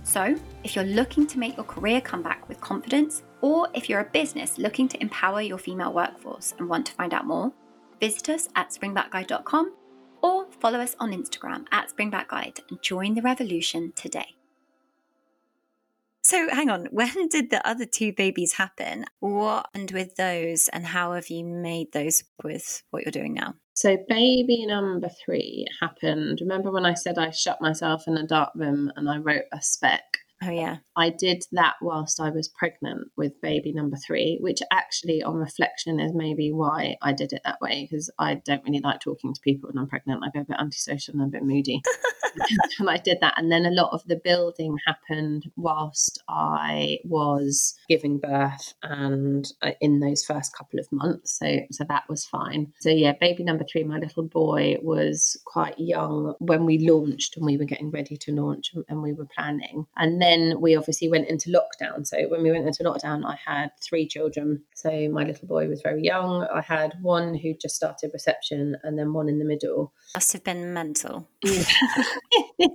So, 0.04 0.36
if 0.62 0.76
you're 0.76 0.84
looking 0.84 1.26
to 1.28 1.38
make 1.38 1.56
your 1.56 1.64
career 1.64 2.00
comeback 2.00 2.46
with 2.48 2.60
confidence, 2.60 3.22
or 3.40 3.68
if 3.74 3.88
you're 3.88 4.00
a 4.00 4.04
business 4.04 4.58
looking 4.58 4.88
to 4.88 5.00
empower 5.00 5.40
your 5.40 5.58
female 5.58 5.92
workforce 5.92 6.54
and 6.58 6.68
want 6.68 6.84
to 6.86 6.92
find 6.92 7.14
out 7.14 7.26
more, 7.26 7.52
visit 7.98 8.28
us 8.28 8.48
at 8.56 8.70
springbackguide.com 8.70 9.72
or 10.22 10.46
follow 10.60 10.80
us 10.80 10.96
on 11.00 11.12
Instagram 11.12 11.64
at 11.72 11.90
springbackguide 11.90 12.60
and 12.68 12.82
join 12.82 13.14
the 13.14 13.22
revolution 13.22 13.92
today. 13.96 14.36
So 16.30 16.48
hang 16.48 16.70
on, 16.70 16.86
when 16.92 17.26
did 17.28 17.50
the 17.50 17.66
other 17.66 17.84
two 17.84 18.12
babies 18.12 18.52
happen? 18.52 19.04
What 19.18 19.68
and 19.74 19.90
with 19.90 20.14
those, 20.14 20.68
and 20.68 20.86
how 20.86 21.14
have 21.14 21.28
you 21.28 21.44
made 21.44 21.90
those 21.90 22.22
with 22.44 22.84
what 22.92 23.02
you're 23.02 23.10
doing 23.10 23.34
now? 23.34 23.54
So 23.74 23.96
baby 24.08 24.64
number 24.64 25.08
three 25.24 25.66
happened. 25.80 26.38
Remember 26.40 26.70
when 26.70 26.86
I 26.86 26.94
said 26.94 27.18
I 27.18 27.30
shut 27.30 27.60
myself 27.60 28.04
in 28.06 28.16
a 28.16 28.24
dark 28.28 28.50
room 28.54 28.92
and 28.94 29.10
I 29.10 29.18
wrote 29.18 29.46
a 29.52 29.60
spec? 29.60 30.04
Oh, 30.42 30.50
yeah. 30.50 30.78
I 30.96 31.10
did 31.10 31.44
that 31.52 31.74
whilst 31.82 32.18
I 32.18 32.30
was 32.30 32.48
pregnant 32.48 33.08
with 33.16 33.40
baby 33.42 33.72
number 33.72 33.96
three, 33.96 34.38
which 34.40 34.60
actually, 34.72 35.22
on 35.22 35.36
reflection, 35.36 36.00
is 36.00 36.12
maybe 36.14 36.50
why 36.50 36.96
I 37.02 37.12
did 37.12 37.32
it 37.32 37.42
that 37.44 37.60
way 37.60 37.86
because 37.90 38.10
I 38.18 38.34
don't 38.34 38.64
really 38.64 38.80
like 38.80 39.00
talking 39.00 39.34
to 39.34 39.40
people 39.42 39.68
when 39.68 39.78
I'm 39.78 39.88
pregnant. 39.88 40.22
I 40.24 40.30
go 40.30 40.40
a 40.40 40.44
bit 40.44 40.56
antisocial 40.58 41.14
and 41.14 41.22
a 41.22 41.26
bit 41.26 41.42
moody. 41.42 41.82
and 42.78 42.90
I 42.90 42.96
did 42.96 43.18
that. 43.20 43.34
And 43.36 43.50
then 43.50 43.66
a 43.66 43.70
lot 43.70 43.92
of 43.92 44.02
the 44.06 44.16
building 44.16 44.76
happened 44.86 45.50
whilst 45.56 46.22
I 46.28 46.98
was 47.04 47.74
giving 47.88 48.18
birth 48.18 48.74
and 48.82 49.50
uh, 49.62 49.72
in 49.80 50.00
those 50.00 50.24
first 50.24 50.56
couple 50.56 50.80
of 50.80 50.90
months. 50.92 51.38
So, 51.38 51.58
so 51.70 51.84
that 51.88 52.08
was 52.08 52.24
fine. 52.24 52.72
So, 52.80 52.90
yeah, 52.90 53.12
baby 53.20 53.44
number 53.44 53.64
three, 53.64 53.84
my 53.84 53.98
little 53.98 54.22
boy, 54.22 54.76
was 54.82 55.40
quite 55.44 55.78
young 55.78 56.34
when 56.38 56.64
we 56.64 56.78
launched 56.78 57.36
and 57.36 57.46
we 57.46 57.56
were 57.56 57.64
getting 57.64 57.90
ready 57.90 58.16
to 58.16 58.32
launch 58.32 58.72
and 58.88 59.02
we 59.02 59.12
were 59.12 59.28
planning. 59.34 59.86
And 59.96 60.20
then 60.20 60.29
then 60.30 60.60
we 60.60 60.76
obviously 60.76 61.08
went 61.08 61.28
into 61.28 61.50
lockdown. 61.50 62.06
So 62.06 62.28
when 62.28 62.42
we 62.42 62.50
went 62.50 62.66
into 62.66 62.84
lockdown, 62.84 63.24
I 63.24 63.36
had 63.44 63.70
three 63.82 64.06
children. 64.06 64.62
So 64.74 65.08
my 65.08 65.24
little 65.24 65.48
boy 65.48 65.68
was 65.68 65.82
very 65.82 66.02
young. 66.02 66.46
I 66.54 66.60
had 66.60 66.94
one 67.02 67.34
who 67.34 67.54
just 67.54 67.74
started 67.74 68.10
reception 68.12 68.76
and 68.82 68.98
then 68.98 69.12
one 69.12 69.28
in 69.28 69.38
the 69.38 69.44
middle. 69.44 69.92
Must 70.14 70.32
have 70.32 70.44
been 70.44 70.72
mental. 70.72 71.28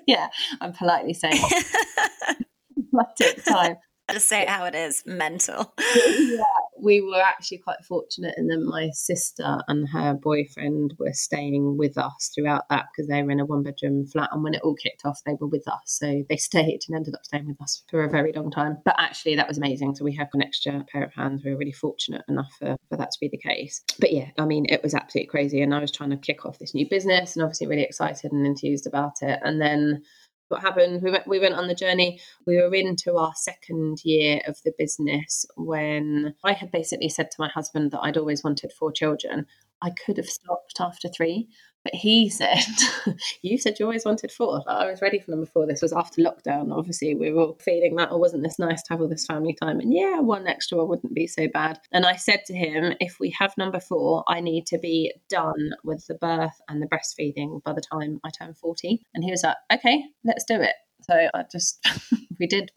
yeah, 0.07 0.27
I'm 0.61 0.73
politely 0.73 1.13
saying. 1.13 1.41
time. 3.45 3.75
Just 4.11 4.27
say 4.27 4.43
it 4.43 4.49
how 4.49 4.65
it 4.65 4.75
is 4.75 5.03
mental. 5.05 5.73
yeah, 5.95 6.43
we 6.79 7.01
were 7.01 7.21
actually 7.21 7.57
quite 7.57 7.83
fortunate 7.83 8.35
in 8.37 8.47
that 8.47 8.59
my 8.59 8.89
sister 8.93 9.57
and 9.67 9.89
her 9.89 10.13
boyfriend 10.13 10.93
were 10.99 11.13
staying 11.13 11.77
with 11.77 11.97
us 11.97 12.31
throughout 12.33 12.69
that 12.69 12.85
because 12.91 13.07
they 13.07 13.23
were 13.23 13.31
in 13.31 13.39
a 13.39 13.45
one 13.45 13.63
bedroom 13.63 14.05
flat. 14.05 14.29
And 14.31 14.43
when 14.43 14.53
it 14.53 14.61
all 14.63 14.75
kicked 14.75 15.05
off, 15.05 15.21
they 15.25 15.33
were 15.39 15.47
with 15.47 15.67
us. 15.67 15.81
So 15.85 16.23
they 16.29 16.37
stayed 16.37 16.81
and 16.87 16.95
ended 16.95 17.15
up 17.15 17.25
staying 17.25 17.47
with 17.47 17.61
us 17.61 17.83
for 17.89 18.03
a 18.03 18.09
very 18.09 18.31
long 18.31 18.51
time. 18.51 18.77
But 18.85 18.95
actually, 18.99 19.35
that 19.37 19.47
was 19.47 19.57
amazing. 19.57 19.95
So 19.95 20.05
we 20.05 20.15
had 20.15 20.29
an 20.33 20.43
extra 20.43 20.85
pair 20.91 21.03
of 21.03 21.13
hands. 21.13 21.41
We 21.43 21.51
were 21.51 21.57
really 21.57 21.71
fortunate 21.71 22.23
enough 22.27 22.51
for, 22.59 22.75
for 22.89 22.97
that 22.97 23.11
to 23.11 23.19
be 23.19 23.29
the 23.29 23.37
case. 23.37 23.81
But 23.99 24.11
yeah, 24.11 24.29
I 24.37 24.45
mean, 24.45 24.67
it 24.69 24.83
was 24.83 24.93
absolutely 24.93 25.29
crazy. 25.29 25.61
And 25.61 25.73
I 25.73 25.79
was 25.79 25.91
trying 25.91 26.11
to 26.11 26.17
kick 26.17 26.45
off 26.45 26.59
this 26.59 26.75
new 26.75 26.87
business 26.87 27.35
and 27.35 27.43
obviously 27.43 27.65
really 27.65 27.83
excited 27.83 28.31
and 28.31 28.45
enthused 28.45 28.85
about 28.85 29.13
it. 29.23 29.39
And 29.43 29.59
then 29.59 30.03
what 30.49 30.61
happened 30.61 31.01
we 31.01 31.11
went 31.11 31.27
we 31.27 31.39
went 31.39 31.55
on 31.55 31.67
the 31.67 31.75
journey. 31.75 32.19
We 32.45 32.57
were 32.57 32.73
into 32.73 33.15
our 33.15 33.33
second 33.35 33.99
year 34.03 34.41
of 34.47 34.61
the 34.63 34.73
business 34.77 35.45
when 35.55 36.35
i 36.43 36.53
had 36.53 36.71
basically 36.71 37.09
said 37.09 37.31
to 37.31 37.37
my 37.39 37.49
husband 37.49 37.91
that 37.91 38.01
i'd 38.01 38.17
always 38.17 38.43
wanted 38.43 38.71
four 38.71 38.91
children. 38.91 39.45
I 39.81 39.91
could 40.05 40.17
have 40.17 40.27
stopped 40.27 40.79
after 40.79 41.07
three 41.09 41.49
but 41.85 41.93
he 41.93 42.29
said, 42.29 42.65
You 43.43 43.59
said 43.59 43.79
you 43.79 43.85
always 43.85 44.05
wanted 44.05 44.31
four. 44.31 44.63
I 44.67 44.89
was 44.89 45.03
ready 45.03 45.19
for 45.19 45.29
number 45.29 45.45
four. 45.45 45.67
This 45.67 45.83
was 45.83 45.93
after 45.93 46.19
lockdown. 46.19 46.75
Obviously, 46.75 47.13
we 47.13 47.31
were 47.31 47.43
all 47.43 47.57
feeling 47.61 47.95
that, 47.95 48.09
or 48.09 48.15
oh, 48.15 48.17
wasn't 48.17 48.41
this 48.41 48.57
nice 48.57 48.81
to 48.83 48.93
have 48.93 49.01
all 49.01 49.07
this 49.07 49.27
family 49.27 49.53
time? 49.53 49.79
And 49.79 49.93
yeah, 49.93 50.19
one 50.19 50.47
extra 50.47 50.79
one 50.79 50.89
wouldn't 50.89 51.13
be 51.13 51.27
so 51.27 51.47
bad. 51.47 51.79
And 51.91 52.03
I 52.03 52.15
said 52.15 52.43
to 52.47 52.55
him, 52.55 52.95
If 52.99 53.19
we 53.19 53.29
have 53.39 53.53
number 53.55 53.79
four, 53.79 54.23
I 54.27 54.41
need 54.41 54.65
to 54.67 54.79
be 54.79 55.13
done 55.29 55.73
with 55.83 56.07
the 56.07 56.15
birth 56.15 56.59
and 56.67 56.81
the 56.81 56.87
breastfeeding 56.87 57.61
by 57.63 57.73
the 57.73 57.81
time 57.81 58.19
I 58.25 58.31
turn 58.31 58.55
40. 58.55 59.05
And 59.13 59.23
he 59.23 59.29
was 59.29 59.43
like, 59.43 59.57
Okay, 59.71 60.03
let's 60.23 60.43
do 60.43 60.59
it. 60.59 60.73
So 61.01 61.13
I 61.13 61.43
just, 61.51 61.87
we 62.39 62.47
did. 62.47 62.71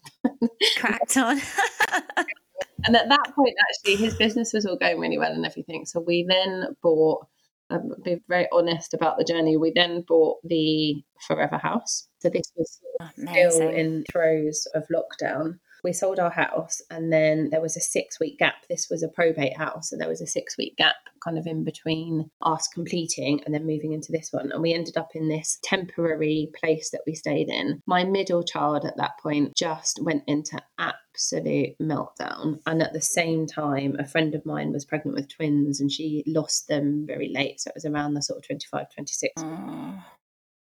Cracked 0.77 1.17
on. 1.17 1.41
and 2.85 2.95
at 2.95 3.09
that 3.09 3.33
point, 3.35 3.55
actually, 3.69 3.95
his 3.95 4.13
business 4.13 4.53
was 4.53 4.67
all 4.67 4.77
going 4.77 4.99
really 4.99 5.17
well 5.17 5.31
and 5.31 5.47
everything. 5.47 5.87
So 5.87 5.99
we 5.99 6.27
then 6.29 6.75
bought 6.83 7.25
um, 7.69 7.93
be 8.03 8.17
very 8.27 8.47
honest 8.51 8.93
about 8.93 9.17
the 9.17 9.23
journey. 9.23 9.57
We 9.57 9.71
then 9.75 10.03
bought 10.07 10.37
the 10.43 11.03
Forever 11.27 11.57
House. 11.57 12.07
So 12.19 12.29
this 12.29 12.51
was 12.55 12.79
still 13.17 13.69
in 13.69 14.03
throes 14.11 14.65
of 14.73 14.83
lockdown. 14.93 15.59
We 15.83 15.93
sold 15.93 16.19
our 16.19 16.29
house 16.29 16.81
and 16.89 17.11
then 17.11 17.49
there 17.51 17.61
was 17.61 17.77
a 17.77 17.81
six 17.81 18.19
week 18.19 18.39
gap. 18.39 18.55
This 18.69 18.87
was 18.89 19.03
a 19.03 19.07
probate 19.07 19.57
house. 19.57 19.89
So 19.89 19.97
there 19.97 20.09
was 20.09 20.21
a 20.21 20.27
six 20.27 20.57
week 20.57 20.77
gap 20.77 20.95
kind 21.23 21.37
of 21.37 21.47
in 21.47 21.63
between 21.63 22.29
us 22.41 22.67
completing 22.67 23.41
and 23.43 23.53
then 23.53 23.65
moving 23.65 23.93
into 23.93 24.11
this 24.11 24.29
one. 24.31 24.51
And 24.51 24.61
we 24.61 24.73
ended 24.73 24.97
up 24.97 25.11
in 25.13 25.27
this 25.27 25.59
temporary 25.63 26.49
place 26.59 26.89
that 26.91 27.01
we 27.05 27.15
stayed 27.15 27.49
in. 27.49 27.81
My 27.85 28.03
middle 28.03 28.43
child 28.43 28.85
at 28.85 28.97
that 28.97 29.19
point 29.21 29.55
just 29.55 29.99
went 30.01 30.23
into 30.27 30.59
absolute 30.77 31.75
meltdown. 31.81 32.59
And 32.65 32.81
at 32.81 32.93
the 32.93 33.01
same 33.01 33.47
time, 33.47 33.95
a 33.99 34.05
friend 34.05 34.35
of 34.35 34.45
mine 34.45 34.71
was 34.71 34.85
pregnant 34.85 35.15
with 35.15 35.29
twins 35.29 35.79
and 35.79 35.91
she 35.91 36.23
lost 36.25 36.67
them 36.67 37.05
very 37.05 37.31
late. 37.33 37.61
So 37.61 37.69
it 37.69 37.75
was 37.75 37.85
around 37.85 38.13
the 38.13 38.21
sort 38.21 38.37
of 38.37 38.47
25, 38.47 38.87
26. 38.93 39.33
Oh, 39.37 40.03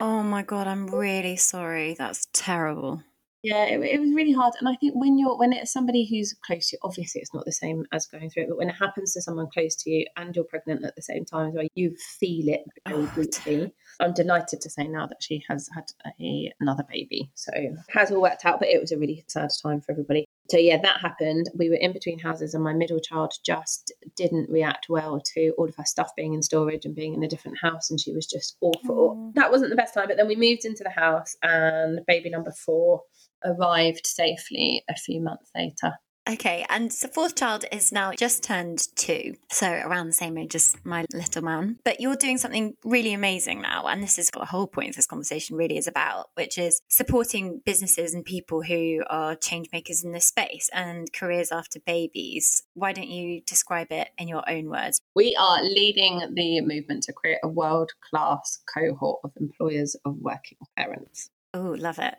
oh 0.01 0.23
my 0.23 0.43
God, 0.43 0.67
I'm 0.67 0.87
really 0.87 1.37
sorry. 1.37 1.95
That's 1.95 2.29
terrible. 2.33 3.03
Yeah, 3.45 3.67
it, 3.67 3.81
it, 3.83 4.01
was 4.01 4.11
really 4.15 4.33
hard. 4.33 4.55
And 4.59 4.67
I 4.67 4.75
think 4.77 4.95
when 4.97 5.19
you're 5.19 5.37
when 5.37 5.53
it's 5.53 5.71
somebody 5.71 6.07
who's 6.07 6.35
close 6.47 6.71
to 6.71 6.77
you, 6.77 6.79
obviously 6.83 7.21
it's 7.21 7.35
not 7.35 7.45
the 7.45 7.53
same 7.53 7.85
as 7.93 8.07
going 8.07 8.31
through 8.31 8.45
it, 8.45 8.49
but 8.49 8.57
when 8.57 8.71
it 8.71 8.77
happens 8.81 9.13
to 9.13 9.21
someone 9.21 9.49
close 9.53 9.77
to 9.77 9.91
you 9.91 10.07
and 10.17 10.35
you're 10.35 10.47
pregnant 10.47 10.83
at 10.83 10.97
the 10.97 11.03
same 11.03 11.27
time 11.27 11.49
as 11.49 11.55
well, 11.55 11.67
you 11.75 11.95
feel 12.19 12.49
it 12.49 12.63
very 12.89 13.03
oh, 13.03 13.11
deeply. 13.15 13.75
I'm 14.01 14.15
delighted 14.15 14.63
to 14.63 14.71
say 14.71 14.89
now 14.89 15.07
that 15.07 15.23
she 15.23 15.45
has 15.49 15.69
had 15.75 15.85
a, 16.21 16.53
another 16.59 16.85
baby. 16.91 17.31
So 17.35 17.53
has 17.91 18.11
all 18.11 18.23
worked 18.23 18.47
out, 18.47 18.61
but 18.61 18.69
it 18.69 18.81
was 18.81 18.93
a 18.93 18.99
really 18.99 19.25
sad 19.29 19.51
time 19.63 19.83
for 19.83 19.93
everybody. 19.93 20.25
So 20.51 20.59
yeah, 20.59 20.79
that 20.83 21.01
happened. 21.01 21.51
We 21.55 21.69
were 21.71 21.77
in 21.77 21.93
between 21.93 22.19
houses, 22.19 22.55
and 22.55 22.65
my 22.65 22.75
middle 22.75 23.01
child 23.01 23.33
just 23.45 23.93
didn't 24.17 24.51
react 24.51 24.87
well 24.89 25.21
to 25.35 25.55
all 25.57 25.69
of 25.69 25.77
her 25.77 25.85
stuff 25.85 26.11
being 26.17 26.35
in 26.35 26.43
storage 26.43 26.85
and 26.85 26.95
being 26.95 27.15
in 27.15 27.23
a 27.23 27.29
different 27.29 27.59
house, 27.63 27.91
and 27.91 28.01
she 28.01 28.13
was 28.13 28.27
just 28.27 28.57
awful. 28.61 29.17
Mm. 29.17 29.35
That 29.35 29.51
wasn't 29.51 29.71
the 29.71 29.77
best 29.77 29.95
time, 29.95 30.09
but 30.09 30.17
then 30.17 30.29
we 30.29 30.37
moved 30.37 30.65
into 30.65 30.85
the 30.85 30.91
house, 30.91 31.37
and 31.43 32.01
baby 32.07 32.29
number 32.29 32.53
four 32.53 33.03
arrived 33.45 34.07
safely 34.07 34.85
a 34.89 34.95
few 34.95 35.21
months 35.21 35.51
later. 35.57 35.95
Okay, 36.27 36.65
and 36.71 36.91
the 36.91 37.09
fourth 37.09 37.37
child 37.37 37.67
is 37.71 37.93
now 37.93 38.13
just 38.13 38.43
turned 38.43 38.89
two, 38.97 39.35
so 39.51 39.71
around 39.71 40.07
the 40.07 40.15
same 40.15 40.39
age 40.39 40.55
as 40.55 40.75
my 40.83 41.05
little 41.13 41.43
man. 41.43 41.79
But 41.85 42.01
you're 42.01 42.17
doing 42.17 42.39
something 42.39 42.77
really 42.83 43.13
amazing 43.13 43.61
now, 43.61 43.87
and 43.89 44.03
this 44.03 44.19
is 44.19 44.31
what 44.33 44.41
the 44.41 44.47
whole 44.47 44.67
point 44.67 44.89
of 44.89 44.97
this 44.97 45.07
conversation 45.07 45.55
really 45.55 45.77
is 45.77 45.87
about, 45.87 46.31
which 46.33 46.57
is 46.57 46.81
supporting 46.89 47.61
businesses 47.67 48.15
and 48.15 48.25
people 48.25 48.63
who 48.63 49.03
are 49.11 49.37
change 49.37 49.69
makers 49.71 50.03
in 50.03 50.13
this 50.13 50.25
space 50.25 50.71
and 50.73 51.13
careers 51.13 51.53
after 51.53 51.79
babies. 51.85 52.63
Why 52.73 52.95
don't 52.95 53.11
you 53.11 53.43
describe 53.43 53.89
it 53.93 54.09
in 54.17 54.27
your 54.27 54.49
own 54.49 54.71
words? 54.71 55.03
We 55.15 55.37
are 55.39 55.63
leading 55.63 56.23
the 56.33 56.63
movement 56.63 57.03
to 57.03 57.13
create 57.13 57.41
a 57.45 57.49
world 57.49 57.93
class 58.09 58.61
cohort 58.75 59.21
of 59.25 59.33
employers 59.39 59.95
of 60.07 60.17
working 60.17 60.57
parents. 60.75 61.29
Oh, 61.53 61.77
love 61.79 61.99
it. 61.99 62.15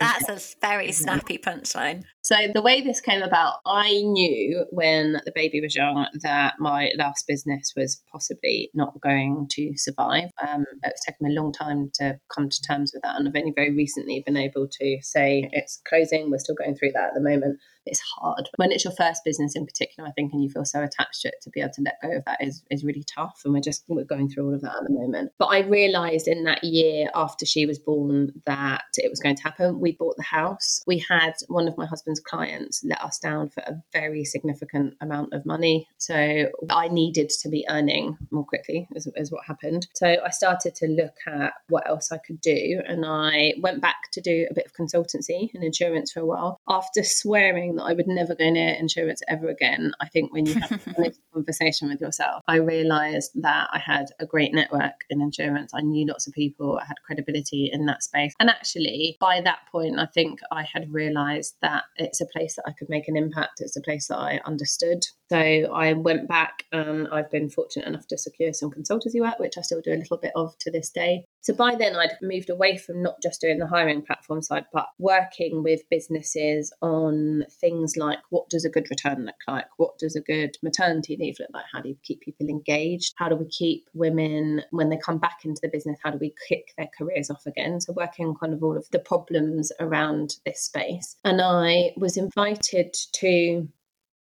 That's 0.00 0.28
a 0.28 0.56
very 0.60 0.92
snappy 0.92 1.38
punchline. 1.38 2.04
So, 2.28 2.36
the 2.54 2.60
way 2.60 2.82
this 2.82 3.00
came 3.00 3.22
about, 3.22 3.60
I 3.64 4.02
knew 4.02 4.66
when 4.68 5.12
the 5.24 5.32
baby 5.34 5.62
was 5.62 5.74
young 5.74 6.06
that 6.20 6.56
my 6.58 6.90
last 6.98 7.26
business 7.26 7.72
was 7.74 8.02
possibly 8.12 8.68
not 8.74 9.00
going 9.00 9.48
to 9.52 9.72
survive. 9.78 10.28
Um, 10.46 10.66
it 10.84 10.92
was 10.92 11.00
taking 11.06 11.26
me 11.26 11.34
a 11.34 11.40
long 11.40 11.54
time 11.54 11.90
to 11.94 12.20
come 12.28 12.50
to 12.50 12.60
terms 12.60 12.90
with 12.92 13.02
that, 13.02 13.16
and 13.16 13.26
I've 13.26 13.34
only 13.34 13.54
very 13.56 13.74
recently 13.74 14.22
been 14.26 14.36
able 14.36 14.68
to 14.68 14.98
say 15.00 15.48
it's 15.52 15.80
closing. 15.88 16.30
We're 16.30 16.36
still 16.36 16.54
going 16.54 16.76
through 16.76 16.92
that 16.92 17.08
at 17.08 17.14
the 17.14 17.22
moment 17.22 17.60
it's 17.88 18.02
hard. 18.18 18.48
When 18.56 18.70
it's 18.70 18.84
your 18.84 18.92
first 18.92 19.24
business 19.24 19.56
in 19.56 19.66
particular, 19.66 20.08
I 20.08 20.12
think, 20.12 20.32
and 20.32 20.42
you 20.42 20.50
feel 20.50 20.64
so 20.64 20.82
attached 20.82 21.22
to 21.22 21.28
it, 21.28 21.36
to 21.42 21.50
be 21.50 21.60
able 21.60 21.72
to 21.74 21.82
let 21.82 22.00
go 22.02 22.16
of 22.16 22.24
that 22.26 22.38
is, 22.40 22.62
is 22.70 22.84
really 22.84 23.04
tough. 23.04 23.40
And 23.44 23.54
we're 23.54 23.60
just 23.60 23.84
we're 23.88 24.04
going 24.04 24.28
through 24.28 24.46
all 24.46 24.54
of 24.54 24.60
that 24.62 24.76
at 24.76 24.84
the 24.84 24.92
moment. 24.92 25.32
But 25.38 25.46
I 25.46 25.60
realized 25.60 26.28
in 26.28 26.44
that 26.44 26.62
year 26.62 27.08
after 27.14 27.46
she 27.46 27.66
was 27.66 27.78
born 27.78 28.32
that 28.46 28.84
it 28.96 29.10
was 29.10 29.20
going 29.20 29.36
to 29.36 29.42
happen. 29.42 29.80
We 29.80 29.92
bought 29.92 30.16
the 30.16 30.22
house. 30.22 30.82
We 30.86 31.04
had 31.08 31.34
one 31.48 31.66
of 31.66 31.76
my 31.76 31.86
husband's 31.86 32.17
clients 32.20 32.82
let 32.84 33.00
us 33.02 33.18
down 33.18 33.48
for 33.48 33.60
a 33.60 33.76
very 33.92 34.24
significant 34.24 34.94
amount 35.00 35.32
of 35.32 35.46
money. 35.46 35.86
So 35.98 36.48
I 36.70 36.88
needed 36.88 37.30
to 37.42 37.48
be 37.48 37.66
earning 37.68 38.16
more 38.30 38.44
quickly, 38.44 38.88
is, 38.94 39.08
is 39.16 39.32
what 39.32 39.44
happened. 39.46 39.86
So 39.94 40.16
I 40.24 40.30
started 40.30 40.74
to 40.76 40.86
look 40.86 41.14
at 41.26 41.52
what 41.68 41.88
else 41.88 42.12
I 42.12 42.18
could 42.18 42.40
do. 42.40 42.80
And 42.86 43.04
I 43.04 43.54
went 43.60 43.82
back 43.82 44.10
to 44.12 44.20
do 44.20 44.46
a 44.50 44.54
bit 44.54 44.66
of 44.66 44.72
consultancy 44.72 45.50
and 45.54 45.62
insurance 45.64 46.12
for 46.12 46.20
a 46.20 46.26
while 46.26 46.60
after 46.68 47.02
swearing 47.02 47.76
that 47.76 47.84
I 47.84 47.92
would 47.92 48.06
never 48.06 48.34
go 48.34 48.50
near 48.50 48.74
insurance 48.74 49.22
ever 49.28 49.48
again. 49.48 49.92
I 50.00 50.08
think 50.08 50.32
when 50.32 50.46
you 50.46 50.54
have 50.54 50.72
a 50.98 51.12
conversation 51.32 51.88
with 51.88 52.00
yourself, 52.00 52.42
I 52.48 52.56
realized 52.56 53.30
that 53.42 53.68
I 53.72 53.78
had 53.78 54.06
a 54.18 54.26
great 54.26 54.52
network 54.52 55.04
in 55.10 55.20
insurance. 55.20 55.72
I 55.74 55.80
knew 55.80 56.06
lots 56.06 56.26
of 56.26 56.32
people, 56.32 56.78
I 56.80 56.86
had 56.86 56.96
credibility 57.04 57.70
in 57.72 57.86
that 57.86 58.02
space. 58.02 58.34
And 58.40 58.50
actually, 58.50 59.16
by 59.20 59.40
that 59.42 59.60
point, 59.70 59.98
I 59.98 60.06
think 60.06 60.40
I 60.50 60.62
had 60.62 60.92
realized 60.92 61.56
that 61.62 61.84
it's 62.08 62.20
a 62.20 62.26
place 62.26 62.56
that 62.56 62.64
I 62.66 62.72
could 62.76 62.88
make 62.88 63.06
an 63.06 63.16
impact. 63.16 63.60
It's 63.60 63.76
a 63.76 63.82
place 63.82 64.08
that 64.08 64.18
I 64.18 64.40
understood. 64.44 65.04
So 65.30 65.36
I 65.38 65.92
went 65.92 66.28
back 66.28 66.64
and 66.72 67.08
I've 67.08 67.30
been 67.30 67.50
fortunate 67.50 67.86
enough 67.86 68.06
to 68.08 68.18
secure 68.18 68.52
some 68.52 68.70
consultancy 68.70 69.20
work, 69.20 69.38
which 69.38 69.58
I 69.58 69.62
still 69.62 69.80
do 69.82 69.92
a 69.92 69.96
little 69.96 70.16
bit 70.16 70.32
of 70.34 70.56
to 70.60 70.70
this 70.70 70.90
day. 70.90 71.24
So 71.40 71.54
by 71.54 71.74
then, 71.74 71.96
I'd 71.96 72.16
moved 72.22 72.50
away 72.50 72.76
from 72.76 73.02
not 73.02 73.22
just 73.22 73.40
doing 73.40 73.58
the 73.58 73.66
hiring 73.66 74.02
platform 74.02 74.42
side, 74.42 74.64
but 74.72 74.86
working 74.98 75.62
with 75.62 75.80
businesses 75.90 76.72
on 76.82 77.44
things 77.60 77.94
like 77.96 78.18
what 78.30 78.48
does 78.48 78.64
a 78.64 78.70
good 78.70 78.86
return 78.90 79.24
look 79.24 79.34
like? 79.46 79.66
What 79.76 79.98
does 79.98 80.16
a 80.16 80.20
good 80.20 80.56
maternity 80.62 81.16
leave 81.18 81.36
look 81.38 81.50
like? 81.52 81.64
How 81.72 81.80
do 81.80 81.88
you 81.88 81.96
keep 82.02 82.20
people 82.20 82.48
engaged? 82.48 83.14
How 83.16 83.28
do 83.28 83.36
we 83.36 83.48
keep 83.48 83.88
women, 83.94 84.62
when 84.70 84.88
they 84.88 84.98
come 84.98 85.18
back 85.18 85.38
into 85.44 85.60
the 85.62 85.68
business, 85.68 85.98
how 86.02 86.10
do 86.10 86.18
we 86.18 86.34
kick 86.48 86.72
their 86.76 86.88
careers 86.96 87.30
off 87.30 87.46
again? 87.46 87.80
So 87.80 87.92
working 87.92 88.26
on 88.26 88.34
kind 88.34 88.52
of 88.52 88.62
all 88.62 88.76
of 88.76 88.86
the 88.92 88.98
problems 88.98 89.72
around 89.80 90.36
this 90.44 90.62
space. 90.62 91.16
And 91.24 91.40
I 91.40 91.92
was 91.96 92.16
invited 92.16 92.94
to 93.14 93.68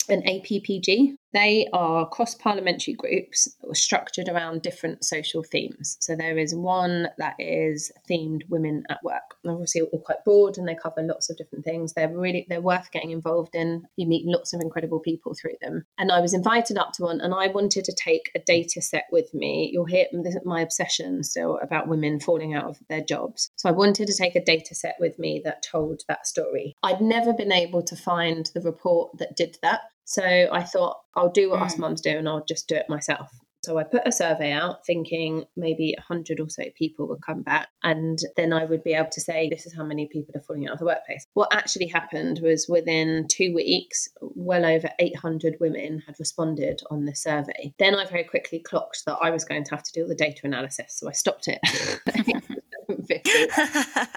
an 0.10 0.22
APPG. 0.24 1.16
They 1.34 1.68
are 1.74 2.08
cross 2.08 2.36
parliamentary 2.36 2.94
groups 2.94 3.56
that 3.62 3.76
structured 3.76 4.28
around 4.28 4.62
different 4.62 5.04
social 5.06 5.44
themes. 5.44 5.98
So 6.00 6.16
there 6.16 6.38
is 6.38 6.54
one 6.54 7.08
that 7.18 7.36
is 7.40 7.92
themed 8.10 8.42
women 8.50 8.84
at 8.90 9.04
work. 9.04 9.36
Obviously, 9.48 9.82
all 9.82 10.00
quite 10.00 10.24
broad 10.26 10.58
and 10.58 10.68
they 10.68 10.76
cover 10.76 11.02
lots 11.02 11.30
of 11.30 11.38
different 11.38 11.66
things. 11.66 11.94
They're 11.94 12.10
really 12.10 12.46
they're 12.50 12.62
worth 12.62 12.92
getting 12.92 13.12
involved 13.12 13.56
in. 13.56 13.84
You 13.96 14.08
meet 14.08 14.26
lots 14.26 14.54
of 14.54 14.62
incredible 14.62 15.00
people 15.00 15.34
through 15.34 15.56
them. 15.62 15.86
And 15.98 16.12
I 16.12 16.20
was 16.20 16.34
invited 16.34 16.78
up 16.78 16.94
to 16.94 17.04
one, 17.04 17.22
and 17.22 17.34
I 17.34 17.48
wanted 17.48 17.86
to 17.86 17.94
take 17.94 18.32
a 18.36 18.40
data 18.40 18.82
set 18.82 19.06
with 19.12 19.34
me. 19.34 19.70
You'll 19.72 19.86
hear 19.86 20.06
my 20.44 20.62
obsession 20.62 21.24
still 21.24 21.60
about 21.62 21.88
women 21.88 22.20
falling 22.20 22.54
out 22.54 22.66
of 22.66 22.80
their 22.90 23.02
jobs. 23.02 23.52
So 23.56 23.70
I 23.70 23.74
wanted 23.74 24.08
to 24.08 24.18
take 24.18 24.36
a 24.36 24.44
data 24.44 24.76
set 24.76 24.96
with 25.00 25.18
me 25.18 25.42
that 25.46 25.64
told 25.64 26.02
that 26.08 26.28
story. 26.28 26.76
I'd 26.84 27.02
never 27.02 27.34
been 27.34 27.52
able 27.52 27.84
to 27.84 27.96
find 27.96 28.50
the 28.54 28.62
report 28.62 29.18
that 29.18 29.36
did 29.36 29.58
that. 29.62 29.82
So 30.06 30.24
I 30.24 30.64
thought 30.64 30.98
I'll 31.16 31.32
do 31.32 31.50
what 31.50 31.60
mm. 31.60 31.66
us 31.66 31.78
mums 31.78 32.02
do 32.02 32.12
and 32.12 32.28
I'll 32.28 32.46
just 32.46 32.68
do 32.68 32.76
it 32.76 32.90
myself. 32.90 33.32
So 33.64 33.78
I 33.78 33.84
put 33.84 34.08
a 34.08 34.12
survey 34.12 34.52
out 34.52 34.84
thinking 34.88 35.46
maybe 35.56 35.94
100 36.00 36.40
or 36.40 36.50
so 36.50 36.64
people 36.76 37.08
would 37.08 37.22
come 37.24 37.44
back 37.44 37.68
and 37.84 38.18
then 38.36 38.54
I 38.54 38.66
would 38.66 38.84
be 38.84 38.94
able 38.94 39.12
to 39.12 39.22
say, 39.22 39.50
this 39.50 39.68
is 39.68 39.76
how 39.76 39.84
many 39.84 40.08
people 40.12 40.34
are 40.36 40.42
falling 40.42 40.68
out 40.68 40.74
of 40.74 40.80
the 40.80 40.86
workplace. 40.86 41.28
What 41.36 41.54
actually 41.54 41.86
happened 41.86 42.40
was 42.42 42.66
within 42.68 43.28
two 43.30 43.54
weeks, 43.54 44.10
well 44.20 44.66
over 44.66 44.90
800 44.98 45.58
women 45.60 46.02
had 46.08 46.16
responded 46.18 46.82
on 46.90 47.06
the 47.06 47.16
survey. 47.16 47.72
Then 47.78 47.94
I 47.94 48.06
very 48.06 48.24
quickly 48.24 48.60
clocked 48.60 49.04
that 49.06 49.20
I 49.22 49.30
was 49.30 49.46
going 49.46 49.64
to 49.66 49.72
have 49.72 49.84
to 49.84 49.92
do 49.94 50.04
all 50.04 50.10
the 50.10 50.16
data 50.16 50.42
analysis. 50.44 50.98
So 50.98 51.08
I 51.08 51.12
stopped 51.12 51.48
it. 51.48 51.60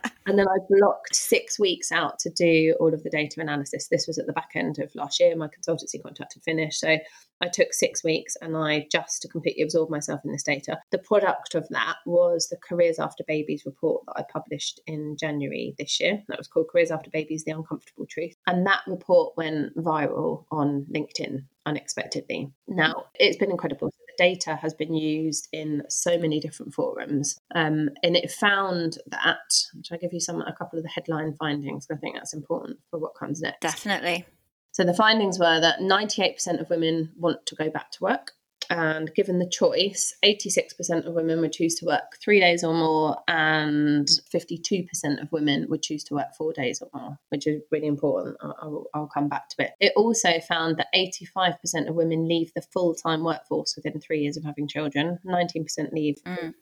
and 0.26 0.38
then 0.38 0.46
I 0.48 0.56
blocked 0.68 1.14
six 1.14 1.58
weeks 1.58 1.92
out 1.92 2.18
to 2.20 2.30
do 2.30 2.74
all 2.80 2.94
of 2.94 3.02
the 3.02 3.10
data 3.10 3.40
analysis. 3.40 3.88
This 3.88 4.06
was 4.06 4.18
at 4.18 4.26
the 4.26 4.32
back 4.32 4.50
end 4.54 4.78
of 4.78 4.94
last 4.94 5.20
year. 5.20 5.36
My 5.36 5.48
consultancy 5.48 6.02
contract 6.02 6.34
had 6.34 6.42
finished. 6.42 6.80
So 6.80 6.96
I 7.40 7.48
took 7.48 7.74
six 7.74 8.02
weeks 8.02 8.36
and 8.40 8.56
I 8.56 8.86
just 8.90 9.20
to 9.22 9.28
completely 9.28 9.62
absorb 9.62 9.90
myself 9.90 10.20
in 10.24 10.32
this 10.32 10.42
data. 10.42 10.78
The 10.90 10.98
product 10.98 11.54
of 11.54 11.68
that 11.70 11.96
was 12.06 12.48
the 12.48 12.56
Careers 12.56 12.98
After 12.98 13.24
Babies 13.26 13.64
report 13.66 14.04
that 14.06 14.16
I 14.16 14.24
published 14.32 14.80
in 14.86 15.16
January 15.18 15.74
this 15.78 16.00
year. 16.00 16.22
That 16.28 16.38
was 16.38 16.48
called 16.48 16.68
Careers 16.70 16.90
After 16.90 17.10
Babies 17.10 17.44
The 17.44 17.52
Uncomfortable 17.52 18.06
Truth. 18.06 18.34
And 18.46 18.66
that 18.66 18.80
report 18.86 19.36
went 19.36 19.76
viral 19.76 20.44
on 20.50 20.86
LinkedIn 20.90 21.44
unexpectedly. 21.66 22.50
Now, 22.68 23.06
it's 23.14 23.36
been 23.36 23.50
incredible 23.50 23.90
data 24.16 24.56
has 24.56 24.74
been 24.74 24.94
used 24.94 25.48
in 25.52 25.82
so 25.88 26.18
many 26.18 26.40
different 26.40 26.74
forums, 26.74 27.38
um, 27.54 27.90
and 28.02 28.16
it 28.16 28.30
found 28.30 28.98
that. 29.06 29.52
Should 29.82 29.94
I 29.94 29.98
give 29.98 30.12
you 30.12 30.20
some 30.20 30.40
a 30.40 30.54
couple 30.54 30.78
of 30.78 30.84
the 30.84 30.90
headline 30.90 31.34
findings? 31.34 31.86
I 31.90 31.96
think 31.96 32.16
that's 32.16 32.34
important 32.34 32.78
for 32.90 32.98
what 32.98 33.14
comes 33.14 33.40
next. 33.40 33.60
Definitely. 33.60 34.26
So 34.72 34.82
the 34.82 34.94
findings 34.94 35.38
were 35.38 35.60
that 35.60 35.78
98% 35.78 36.60
of 36.60 36.68
women 36.68 37.12
want 37.16 37.46
to 37.46 37.54
go 37.54 37.70
back 37.70 37.92
to 37.92 38.02
work. 38.02 38.32
And 38.70 39.14
given 39.14 39.38
the 39.38 39.48
choice, 39.48 40.14
86% 40.24 41.06
of 41.06 41.14
women 41.14 41.40
would 41.40 41.52
choose 41.52 41.74
to 41.76 41.86
work 41.86 42.16
three 42.22 42.40
days 42.40 42.64
or 42.64 42.74
more, 42.74 43.18
and 43.28 44.08
52% 44.34 44.86
of 45.22 45.32
women 45.32 45.66
would 45.68 45.82
choose 45.82 46.04
to 46.04 46.14
work 46.14 46.34
four 46.36 46.52
days 46.52 46.82
or 46.82 46.88
more, 46.98 47.18
which 47.28 47.46
is 47.46 47.62
really 47.70 47.86
important. 47.86 48.36
I'll, 48.42 48.86
I'll 48.94 49.10
come 49.12 49.28
back 49.28 49.48
to 49.50 49.64
it. 49.64 49.72
It 49.80 49.92
also 49.96 50.40
found 50.40 50.78
that 50.78 50.88
85% 50.94 51.88
of 51.88 51.94
women 51.94 52.28
leave 52.28 52.52
the 52.54 52.62
full 52.72 52.94
time 52.94 53.24
workforce 53.24 53.74
within 53.76 54.00
three 54.00 54.20
years 54.20 54.36
of 54.36 54.44
having 54.44 54.68
children, 54.68 55.18
19% 55.26 55.92
leave 55.92 56.16
mm. 56.26 56.54